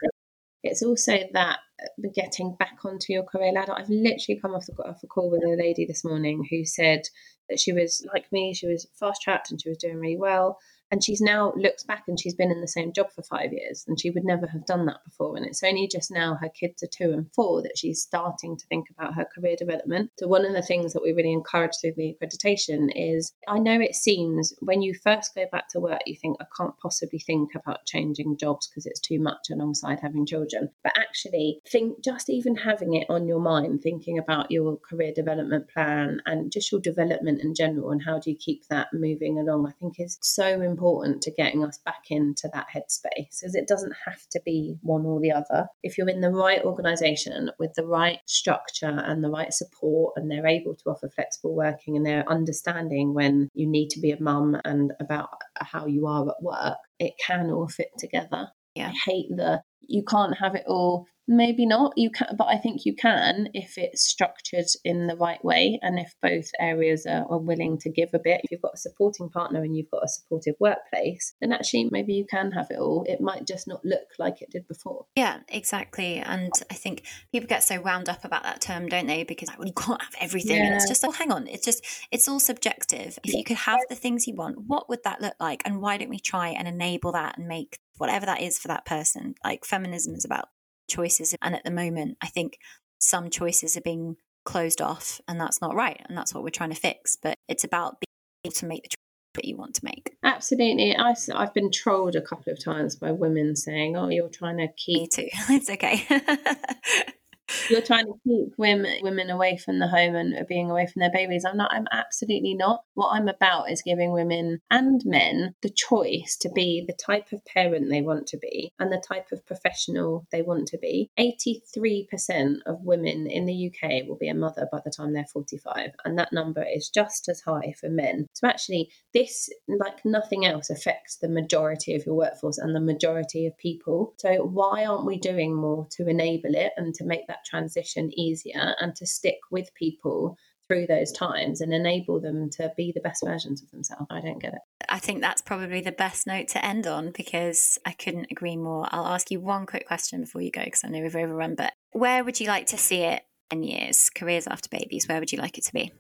It's 0.64 0.82
also 0.82 1.20
that 1.34 1.60
Uh, 1.84 2.08
getting 2.14 2.56
back 2.56 2.78
onto 2.86 3.14
your 3.14 3.24
career 3.24 3.52
ladder. 3.52 3.74
I've 3.76 3.90
literally 3.90 4.40
come 4.42 4.54
off, 4.54 4.66
the, 4.66 4.74
off 4.84 5.04
a 5.04 5.08
call 5.08 5.30
with 5.30 5.44
a 5.44 5.56
lady 5.56 5.86
this 5.86 6.04
morning 6.04 6.46
who 6.50 6.66
said 6.66 7.02
that 7.50 7.60
she 7.60 7.74
was 7.74 8.06
like 8.14 8.32
me, 8.32 8.54
she 8.54 8.68
was 8.68 8.88
fast 9.00 9.22
tracked 9.22 9.52
and 9.52 9.62
she 9.62 9.70
was 9.70 9.78
doing 9.78 9.98
really 9.98 10.18
well 10.18 10.58
and 10.92 11.04
she's 11.04 11.22
now 11.22 11.54
looks 11.56 11.84
back 11.84 12.04
and 12.08 12.20
she's 12.20 12.36
been 12.36 12.52
in 12.52 12.62
the 12.62 12.68
same 12.68 12.94
job 12.94 13.08
for 13.14 13.24
five 13.24 13.52
years 13.52 13.84
and 13.88 14.00
she 14.00 14.10
would 14.10 14.24
never 14.24 14.48
have 14.48 14.66
done 14.66 14.86
that 14.86 15.04
before. 15.06 15.36
And 15.36 15.46
it's 15.46 15.64
only 15.64 15.88
just 15.88 16.12
now 16.12 16.38
her 16.42 16.50
kids 16.50 16.84
are 16.84 16.88
two 16.88 17.12
and 17.12 17.28
four 17.34 17.62
that 17.64 17.78
she's 17.78 18.02
starting 18.02 18.58
to 18.58 18.66
think 18.68 18.88
about 18.90 19.16
her 19.16 19.26
career 19.26 19.56
development. 19.58 20.12
So 20.20 20.28
one 20.28 20.46
of 20.46 20.54
the 20.54 20.62
things 20.62 20.94
that 20.94 21.04
we 21.04 21.14
really 21.14 21.34
encourage 21.34 21.72
through 21.82 21.94
the 21.98 22.16
accreditation 22.22 22.90
is 22.96 23.34
i 23.48 23.60
know 23.60 23.80
it 23.80 23.96
seems 23.96 24.54
when 24.60 24.82
you 24.82 24.94
first 25.04 25.36
go 25.36 25.46
back 25.52 25.68
to 25.70 25.80
work 25.80 26.00
you 26.06 26.16
think 26.16 26.38
i 26.40 26.46
can't 26.58 26.78
possibly 26.82 27.20
think 27.20 27.52
about 27.56 27.86
changing 27.86 28.38
jobs 28.38 28.68
because 28.68 28.86
it's 28.86 29.00
too 29.00 29.20
much 29.20 29.50
alongside 29.52 30.00
having 30.00 30.26
children. 30.26 30.70
But 30.84 30.94
actually 30.98 31.60
think 31.70 32.04
just 32.04 32.30
even 32.30 32.56
having 32.56 32.94
it 32.94 33.08
on 33.10 33.28
your 33.28 33.40
mind 33.40 33.82
thinking 33.82 34.18
about 34.18 34.52
your 34.52 34.78
career 34.78 35.12
development 35.16 35.70
plan 35.70 36.22
and 36.26 36.52
just 36.52 36.72
your 36.72 36.82
development 36.82 37.42
in 37.42 37.54
general 37.56 37.92
and 37.92 38.02
how 38.04 38.20
do 38.20 38.32
you 38.32 38.38
keep 38.38 38.68
that 38.70 38.88
moving 38.94 39.38
along 39.40 39.68
i 39.68 39.72
think 39.80 40.00
is 40.00 40.18
so 40.22 40.62
important 40.62 40.80
important 40.84 41.22
to 41.22 41.32
getting 41.32 41.64
us 41.64 41.80
back 41.86 42.06
into 42.10 42.50
that 42.54 42.68
headspace 42.74 43.40
because 43.40 43.56
it 43.56 43.68
doesn't 43.68 43.94
have 44.06 44.28
to 44.32 44.42
be 44.46 44.76
one 44.82 45.06
or 45.06 45.20
the 45.22 45.32
other. 45.32 45.68
If 45.82 45.98
you're 45.98 46.10
in 46.10 46.22
the 46.22 46.30
right 46.30 46.62
organization 46.64 47.52
with 47.58 47.74
the 47.76 47.86
right 47.86 48.20
structure 48.26 49.02
and 49.06 49.24
the 49.24 49.30
right 49.30 49.54
support, 49.54 50.14
and 50.18 50.30
they're 50.30 50.48
able 50.48 50.76
to 50.76 50.90
offer 50.90 51.10
flexible 51.10 51.56
working 51.56 51.96
and 51.96 52.06
they're 52.06 52.30
understanding 52.30 53.14
when 53.14 53.50
you 53.54 53.68
need 53.68 53.90
to 53.92 54.00
be 54.00 54.12
a 54.12 54.22
mum 54.22 54.58
and 54.66 54.92
about 55.00 55.30
how 55.56 55.86
you 55.86 56.08
are 56.08 56.28
at 56.28 56.42
work, 56.42 56.78
it 57.00 57.14
can 57.26 57.50
all 57.50 57.68
fit 57.68 57.92
together. 57.98 58.50
Yeah. 58.76 58.90
I 58.90 58.94
hate 59.06 59.30
the 59.30 59.62
you 59.88 60.04
can't 60.04 60.38
have 60.38 60.56
it 60.56 60.64
all. 60.68 61.06
Maybe 61.26 61.66
not 61.66 61.94
you 61.96 62.10
can 62.10 62.36
but 62.38 62.48
i 62.48 62.58
think 62.58 62.84
you 62.84 62.94
can 62.94 63.48
if 63.54 63.78
it's 63.78 64.04
structured 64.04 64.66
in 64.84 65.08
the 65.08 65.16
right 65.16 65.44
way 65.44 65.80
and 65.82 65.98
if 65.98 66.14
both 66.22 66.50
areas 66.60 67.06
are, 67.06 67.26
are, 67.30 67.38
willing 67.38 67.78
to 67.78 67.90
give 67.90 68.10
a 68.14 68.20
bit. 68.20 68.42
If 68.44 68.52
you've 68.52 68.62
got 68.62 68.74
a 68.74 68.78
supporting 68.78 69.30
partner 69.30 69.64
and 69.64 69.74
you've 69.74 69.90
got 69.90 70.04
a 70.04 70.10
supportive 70.10 70.56
workplace 70.60 71.34
then 71.40 71.54
actually 71.54 71.88
maybe 71.92 72.14
you 72.14 72.26
can 72.30 72.52
have 72.52 72.68
it 72.70 72.78
all. 72.78 73.06
It 73.08 73.22
might 73.22 73.48
just 73.48 73.70
not 73.70 73.86
look 73.86 74.10
like 74.20 74.42
it 74.42 74.50
did 74.52 74.68
before. 74.68 75.06
Yeah 75.16 75.40
exactly. 75.48 76.18
And 76.18 76.52
i 76.70 76.74
think 76.74 77.06
people 77.32 77.48
get 77.48 77.64
so 77.64 77.80
wound 77.80 78.10
up 78.10 78.26
about 78.26 78.44
that 78.44 78.60
term 78.60 78.90
don't 78.90 79.08
they? 79.08 79.24
Because 79.24 79.48
like, 79.48 79.60
well 79.60 79.68
you 79.68 79.74
can't 79.74 80.02
have 80.02 80.16
everything. 80.20 80.58
Yeah. 80.58 80.66
and 80.66 80.76
it's 80.76 80.90
just 80.90 81.06
oh 81.06 81.12
hang 81.12 81.32
on. 81.32 81.48
It's 81.48 81.64
just 81.64 81.86
it's 82.12 82.28
all 82.28 82.42
subjective. 82.42 83.18
If 83.24 83.34
you 83.34 83.46
could 83.46 83.58
have 83.58 83.80
the 83.88 83.96
things 83.96 84.28
you 84.28 84.36
want 84.36 84.58
what 84.68 84.90
would 84.90 85.04
that 85.06 85.22
look 85.22 85.36
like? 85.40 85.62
And 85.64 85.82
why 85.82 85.98
don't 85.98 86.10
we 86.10 86.20
try 86.20 86.50
and 86.50 86.68
enable 86.68 87.14
that 87.14 87.38
and 87.38 87.48
make 87.48 87.80
whatever 87.98 88.26
that 88.26 88.42
is 88.42 88.60
for 88.60 88.68
that 88.68 88.86
person? 88.86 89.36
Like 89.44 89.66
feminism 89.74 90.14
is 90.14 90.26
about 90.26 90.50
choices. 90.90 91.36
And 91.42 91.56
at 91.56 91.64
the 91.64 91.72
moment, 91.72 92.18
I 92.22 92.28
think 92.28 92.58
some 93.00 93.30
choices 93.30 93.76
are 93.76 93.82
being 93.82 94.18
closed 94.46 94.82
off, 94.82 95.20
and 95.28 95.40
that's 95.40 95.62
not 95.62 95.76
right. 95.76 96.00
And 96.08 96.18
that's 96.18 96.34
what 96.34 96.44
we're 96.44 96.50
trying 96.50 96.70
to 96.70 96.80
fix. 96.80 97.18
But 97.22 97.38
it's 97.48 97.64
about 97.64 97.98
being 98.00 98.46
able 98.46 98.56
to 98.56 98.66
make 98.68 98.84
the 98.84 98.90
choice 98.90 98.98
that 99.36 99.46
you 99.46 99.58
want 99.58 99.74
to 99.76 99.86
make. 99.86 100.16
Absolutely. 100.24 100.96
I, 100.96 101.16
I've 101.34 101.54
been 101.54 101.72
trolled 101.72 102.16
a 102.16 102.22
couple 102.22 102.54
of 102.54 102.64
times 102.64 102.96
by 102.96 103.12
women 103.12 103.56
saying, 103.56 103.98
oh, 103.98 104.10
you're 104.10 104.30
trying 104.30 104.58
to 104.58 104.68
keep. 104.78 105.00
Me 105.00 105.08
too. 105.08 105.30
It's 105.50 105.70
okay. 105.70 106.06
you're 107.70 107.82
trying 107.82 108.06
to 108.06 108.14
keep 108.24 108.54
women 108.58 108.98
women 109.02 109.30
away 109.30 109.58
from 109.58 109.80
the 109.80 109.88
home 109.88 110.16
and 110.16 110.48
being 110.48 110.70
away 110.70 110.88
from 110.88 111.00
their 111.00 111.12
babies. 111.12 111.46
I'm 111.46 111.58
not. 111.58 111.74
I'm 111.74 111.88
absolutely 111.92 112.54
not. 112.54 112.82
What 112.94 113.12
I'm 113.12 113.28
about 113.28 113.72
is 113.72 113.82
giving 113.82 114.12
women 114.12 114.60
and 114.70 115.02
men 115.06 115.56
the 115.62 115.70
choice 115.70 116.38
to 116.42 116.50
be 116.50 116.84
the 116.86 116.94
type 116.94 117.32
of 117.32 117.46
parent 117.46 117.90
they 117.90 118.02
want 118.02 118.28
to 118.28 118.38
be 118.38 118.72
and 118.80 118.92
the 118.92 119.04
type 119.06 119.28
of 119.32 119.46
professional 119.46 120.26
they 120.32 120.42
want 120.42 120.68
to 120.68 120.78
be. 120.78 121.10
83% 121.20 122.58
of 122.66 122.82
women 122.82 123.28
in 123.28 123.46
the 123.46 123.72
UK 123.72 124.08
will 124.08 124.18
be 124.18 124.30
a 124.30 124.36
mother 124.36 124.68
by 124.72 124.80
the 124.84 124.92
time 124.92 125.14
they're 125.14 125.26
45, 125.26 125.92
and 126.06 126.18
that 126.18 126.34
number 126.34 126.64
is 126.64 126.90
just 126.90 127.30
as 127.30 127.42
high 127.42 127.74
for 127.80 127.90
men. 127.90 128.28
So 128.34 128.48
actually, 128.48 128.90
this, 129.14 129.50
like 129.68 130.04
nothing 130.06 130.46
else, 130.46 130.70
affects 130.70 131.18
the 131.18 131.30
majority 131.30 131.96
of 131.96 132.06
your 132.06 132.16
workforce 132.16 132.58
and 132.58 132.76
the 132.76 132.82
majority 132.82 133.46
of 133.48 133.58
people. 133.58 134.14
So 134.18 134.44
why 134.44 134.86
aren't 134.86 135.06
we 135.06 135.18
doing 135.18 135.56
more 135.56 135.88
to 135.92 136.08
enable 136.08 136.56
it 136.56 136.74
and 136.78 136.94
to 136.96 137.06
make 137.06 137.28
that 137.28 137.43
transition 137.46 138.12
easier 138.18 138.76
and 138.80 138.96
to 138.96 139.06
stick 139.06 139.38
with 139.52 139.74
people 139.76 140.38
through 140.68 140.88
those 140.88 141.12
times 141.12 141.62
and 141.62 141.74
enable 141.74 142.20
them 142.20 142.50
to 142.50 142.72
be 142.78 142.92
the 142.94 143.02
best 143.02 143.24
versions 143.24 143.62
of 143.62 143.70
themselves. 143.72 144.06
I 144.10 144.22
don't 144.22 144.42
get 144.42 144.54
it. 144.54 144.62
I 144.90 145.00
think 145.00 145.22
that's 145.22 145.42
probably 145.42 145.82
the 145.82 145.92
best 145.92 146.26
note 146.26 146.48
to 146.50 146.66
end 146.66 146.88
on 146.88 147.12
because 147.12 147.78
I 147.86 147.92
couldn't 147.92 148.28
agree 148.32 148.58
more. 148.58 148.88
I'll 148.92 149.08
ask 149.08 149.30
you 149.30 149.40
one 149.40 149.66
quick 149.66 149.88
question 149.88 150.22
before 150.22 150.42
you 150.42 150.52
go 150.52 150.64
because 150.64 150.84
I 150.84 150.90
know 150.90 151.02
we've 151.02 151.16
overrun, 151.16 151.56
but 151.56 151.74
where 151.92 152.24
would 152.24 152.40
you 152.40 152.48
like 152.48 152.68
to 152.68 152.78
see 152.78 153.02
it 153.02 153.24
in 153.52 153.64
years? 153.64 154.10
Careers 154.10 154.48
after 154.48 154.70
babies, 154.70 155.08
where 155.08 155.20
would 155.20 155.32
you 155.32 155.40
like 155.40 155.58
it 155.58 155.66
to 155.66 155.74
be? 155.74 155.92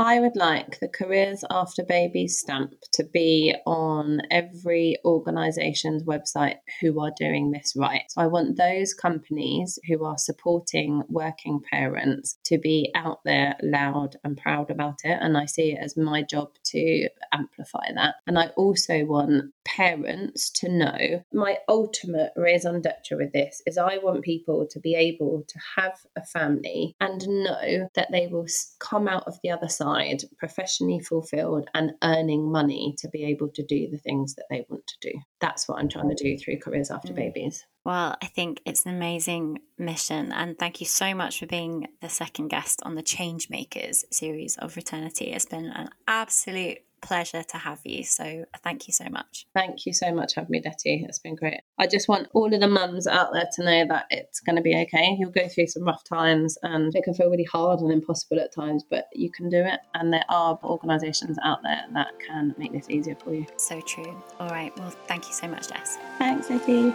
I 0.00 0.20
would 0.20 0.36
like 0.36 0.78
the 0.78 0.86
Careers 0.86 1.42
After 1.50 1.82
Babies 1.82 2.38
stamp 2.38 2.72
to 2.92 3.02
be 3.02 3.52
on 3.66 4.20
every 4.30 4.96
organisation's 5.04 6.04
website 6.04 6.58
who 6.80 7.00
are 7.00 7.10
doing 7.18 7.50
this 7.50 7.74
right. 7.76 8.02
So 8.10 8.20
I 8.20 8.28
want 8.28 8.56
those 8.56 8.94
companies 8.94 9.76
who 9.88 10.04
are 10.04 10.16
supporting 10.16 11.02
working 11.08 11.60
parents 11.68 12.38
to 12.44 12.58
be 12.58 12.92
out 12.94 13.18
there 13.24 13.56
loud 13.60 14.14
and 14.22 14.36
proud 14.36 14.70
about 14.70 15.00
it. 15.02 15.18
And 15.20 15.36
I 15.36 15.46
see 15.46 15.72
it 15.72 15.80
as 15.82 15.96
my 15.96 16.22
job 16.22 16.50
to 16.66 17.08
amplify 17.32 17.90
that. 17.96 18.14
And 18.28 18.38
I 18.38 18.50
also 18.56 19.04
want 19.04 19.52
parents 19.76 20.50
to 20.50 20.68
know 20.68 21.22
my 21.32 21.58
ultimate 21.68 22.32
raison 22.36 22.80
d'etre 22.80 23.16
with 23.16 23.32
this 23.32 23.62
is 23.66 23.76
I 23.76 23.98
want 23.98 24.22
people 24.22 24.66
to 24.70 24.80
be 24.80 24.94
able 24.94 25.44
to 25.46 25.58
have 25.76 25.98
a 26.16 26.24
family 26.24 26.96
and 27.00 27.26
know 27.28 27.88
that 27.94 28.08
they 28.10 28.26
will 28.28 28.46
come 28.78 29.06
out 29.06 29.24
of 29.26 29.38
the 29.42 29.50
other 29.50 29.68
side 29.68 30.22
professionally 30.38 31.00
fulfilled 31.00 31.68
and 31.74 31.92
earning 32.02 32.50
money 32.50 32.94
to 32.98 33.08
be 33.08 33.24
able 33.24 33.48
to 33.50 33.62
do 33.62 33.88
the 33.90 33.98
things 33.98 34.34
that 34.36 34.46
they 34.50 34.64
want 34.68 34.86
to 34.86 35.10
do. 35.10 35.18
That's 35.40 35.68
what 35.68 35.78
I'm 35.78 35.88
trying 35.88 36.08
to 36.08 36.22
do 36.22 36.38
through 36.38 36.58
Careers 36.58 36.90
After 36.90 37.12
mm. 37.12 37.16
Babies. 37.16 37.64
Well, 37.84 38.16
I 38.22 38.26
think 38.26 38.60
it's 38.66 38.84
an 38.84 38.94
amazing 38.94 39.60
mission. 39.78 40.32
And 40.32 40.58
thank 40.58 40.80
you 40.80 40.86
so 40.86 41.14
much 41.14 41.38
for 41.38 41.46
being 41.46 41.88
the 42.02 42.08
second 42.08 42.48
guest 42.48 42.82
on 42.84 42.94
the 42.94 43.02
Changemakers 43.02 44.04
series 44.10 44.56
of 44.58 44.74
Returnity. 44.74 45.34
It's 45.34 45.46
been 45.46 45.66
an 45.66 45.88
absolute 46.06 46.78
pleasure 47.00 47.42
to 47.42 47.58
have 47.58 47.80
you. 47.84 48.04
So 48.04 48.44
thank 48.62 48.86
you 48.86 48.92
so 48.92 49.04
much. 49.10 49.46
Thank 49.54 49.86
you 49.86 49.92
so 49.92 50.12
much 50.12 50.34
for 50.34 50.40
having 50.40 50.52
me, 50.52 50.62
Letty. 50.64 51.04
It's 51.08 51.18
been 51.18 51.34
great. 51.34 51.60
I 51.78 51.86
just 51.86 52.08
want 52.08 52.28
all 52.34 52.52
of 52.52 52.60
the 52.60 52.68
mums 52.68 53.06
out 53.06 53.32
there 53.32 53.48
to 53.54 53.64
know 53.64 53.86
that 53.88 54.06
it's 54.10 54.40
going 54.40 54.56
to 54.56 54.62
be 54.62 54.76
okay. 54.76 55.16
You'll 55.18 55.30
go 55.30 55.48
through 55.48 55.68
some 55.68 55.84
rough 55.84 56.04
times 56.04 56.56
and 56.62 56.94
it 56.94 57.04
can 57.04 57.14
feel 57.14 57.30
really 57.30 57.44
hard 57.44 57.80
and 57.80 57.92
impossible 57.92 58.40
at 58.40 58.54
times, 58.54 58.84
but 58.88 59.06
you 59.12 59.30
can 59.30 59.48
do 59.48 59.58
it. 59.58 59.80
And 59.94 60.12
there 60.12 60.24
are 60.28 60.58
organisations 60.64 61.36
out 61.44 61.62
there 61.62 61.82
that 61.94 62.08
can 62.26 62.54
make 62.58 62.72
this 62.72 62.90
easier 62.90 63.16
for 63.16 63.34
you. 63.34 63.46
So 63.56 63.80
true. 63.80 64.22
All 64.40 64.48
right. 64.48 64.76
Well, 64.78 64.90
thank 65.06 65.26
you 65.26 65.32
so 65.32 65.48
much, 65.48 65.68
Jess. 65.68 65.98
Thanks, 66.18 66.50
Letty. 66.50 66.94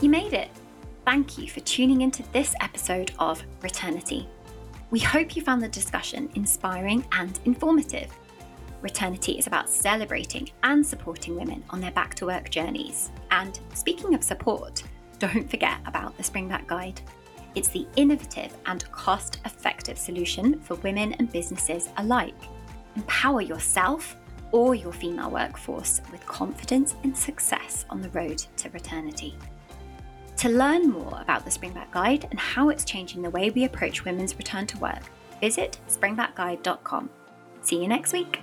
You 0.00 0.08
made 0.08 0.32
it. 0.32 0.48
Thank 1.04 1.38
you 1.38 1.48
for 1.48 1.60
tuning 1.60 2.02
into 2.02 2.22
this 2.32 2.54
episode 2.60 3.12
of 3.18 3.42
Returnity. 3.60 4.26
We 4.92 5.00
hope 5.00 5.34
you 5.34 5.40
found 5.40 5.62
the 5.62 5.68
discussion 5.68 6.28
inspiring 6.34 7.02
and 7.12 7.40
informative. 7.46 8.12
Returnity 8.82 9.38
is 9.38 9.46
about 9.46 9.70
celebrating 9.70 10.50
and 10.64 10.86
supporting 10.86 11.34
women 11.34 11.64
on 11.70 11.80
their 11.80 11.92
back 11.92 12.14
to 12.16 12.26
work 12.26 12.50
journeys. 12.50 13.10
And 13.30 13.58
speaking 13.72 14.14
of 14.14 14.22
support, 14.22 14.82
don't 15.18 15.50
forget 15.50 15.78
about 15.86 16.14
the 16.18 16.22
Springback 16.22 16.66
Guide. 16.66 17.00
It's 17.54 17.68
the 17.68 17.86
innovative 17.96 18.54
and 18.66 18.84
cost 18.92 19.40
effective 19.46 19.96
solution 19.96 20.60
for 20.60 20.74
women 20.74 21.14
and 21.14 21.32
businesses 21.32 21.88
alike. 21.96 22.36
Empower 22.94 23.40
yourself 23.40 24.14
or 24.50 24.74
your 24.74 24.92
female 24.92 25.30
workforce 25.30 26.02
with 26.10 26.26
confidence 26.26 26.96
and 27.02 27.16
success 27.16 27.86
on 27.88 28.02
the 28.02 28.10
road 28.10 28.44
to 28.58 28.68
Returnity. 28.68 29.32
To 30.42 30.48
learn 30.48 30.90
more 30.90 31.20
about 31.20 31.44
the 31.44 31.52
Springback 31.52 31.92
Guide 31.92 32.26
and 32.32 32.40
how 32.40 32.68
it's 32.68 32.84
changing 32.84 33.22
the 33.22 33.30
way 33.30 33.50
we 33.50 33.62
approach 33.62 34.04
women's 34.04 34.36
return 34.36 34.66
to 34.66 34.78
work, 34.78 35.02
visit 35.40 35.78
springbackguide.com. 35.88 37.10
See 37.60 37.80
you 37.80 37.86
next 37.86 38.12
week. 38.12 38.40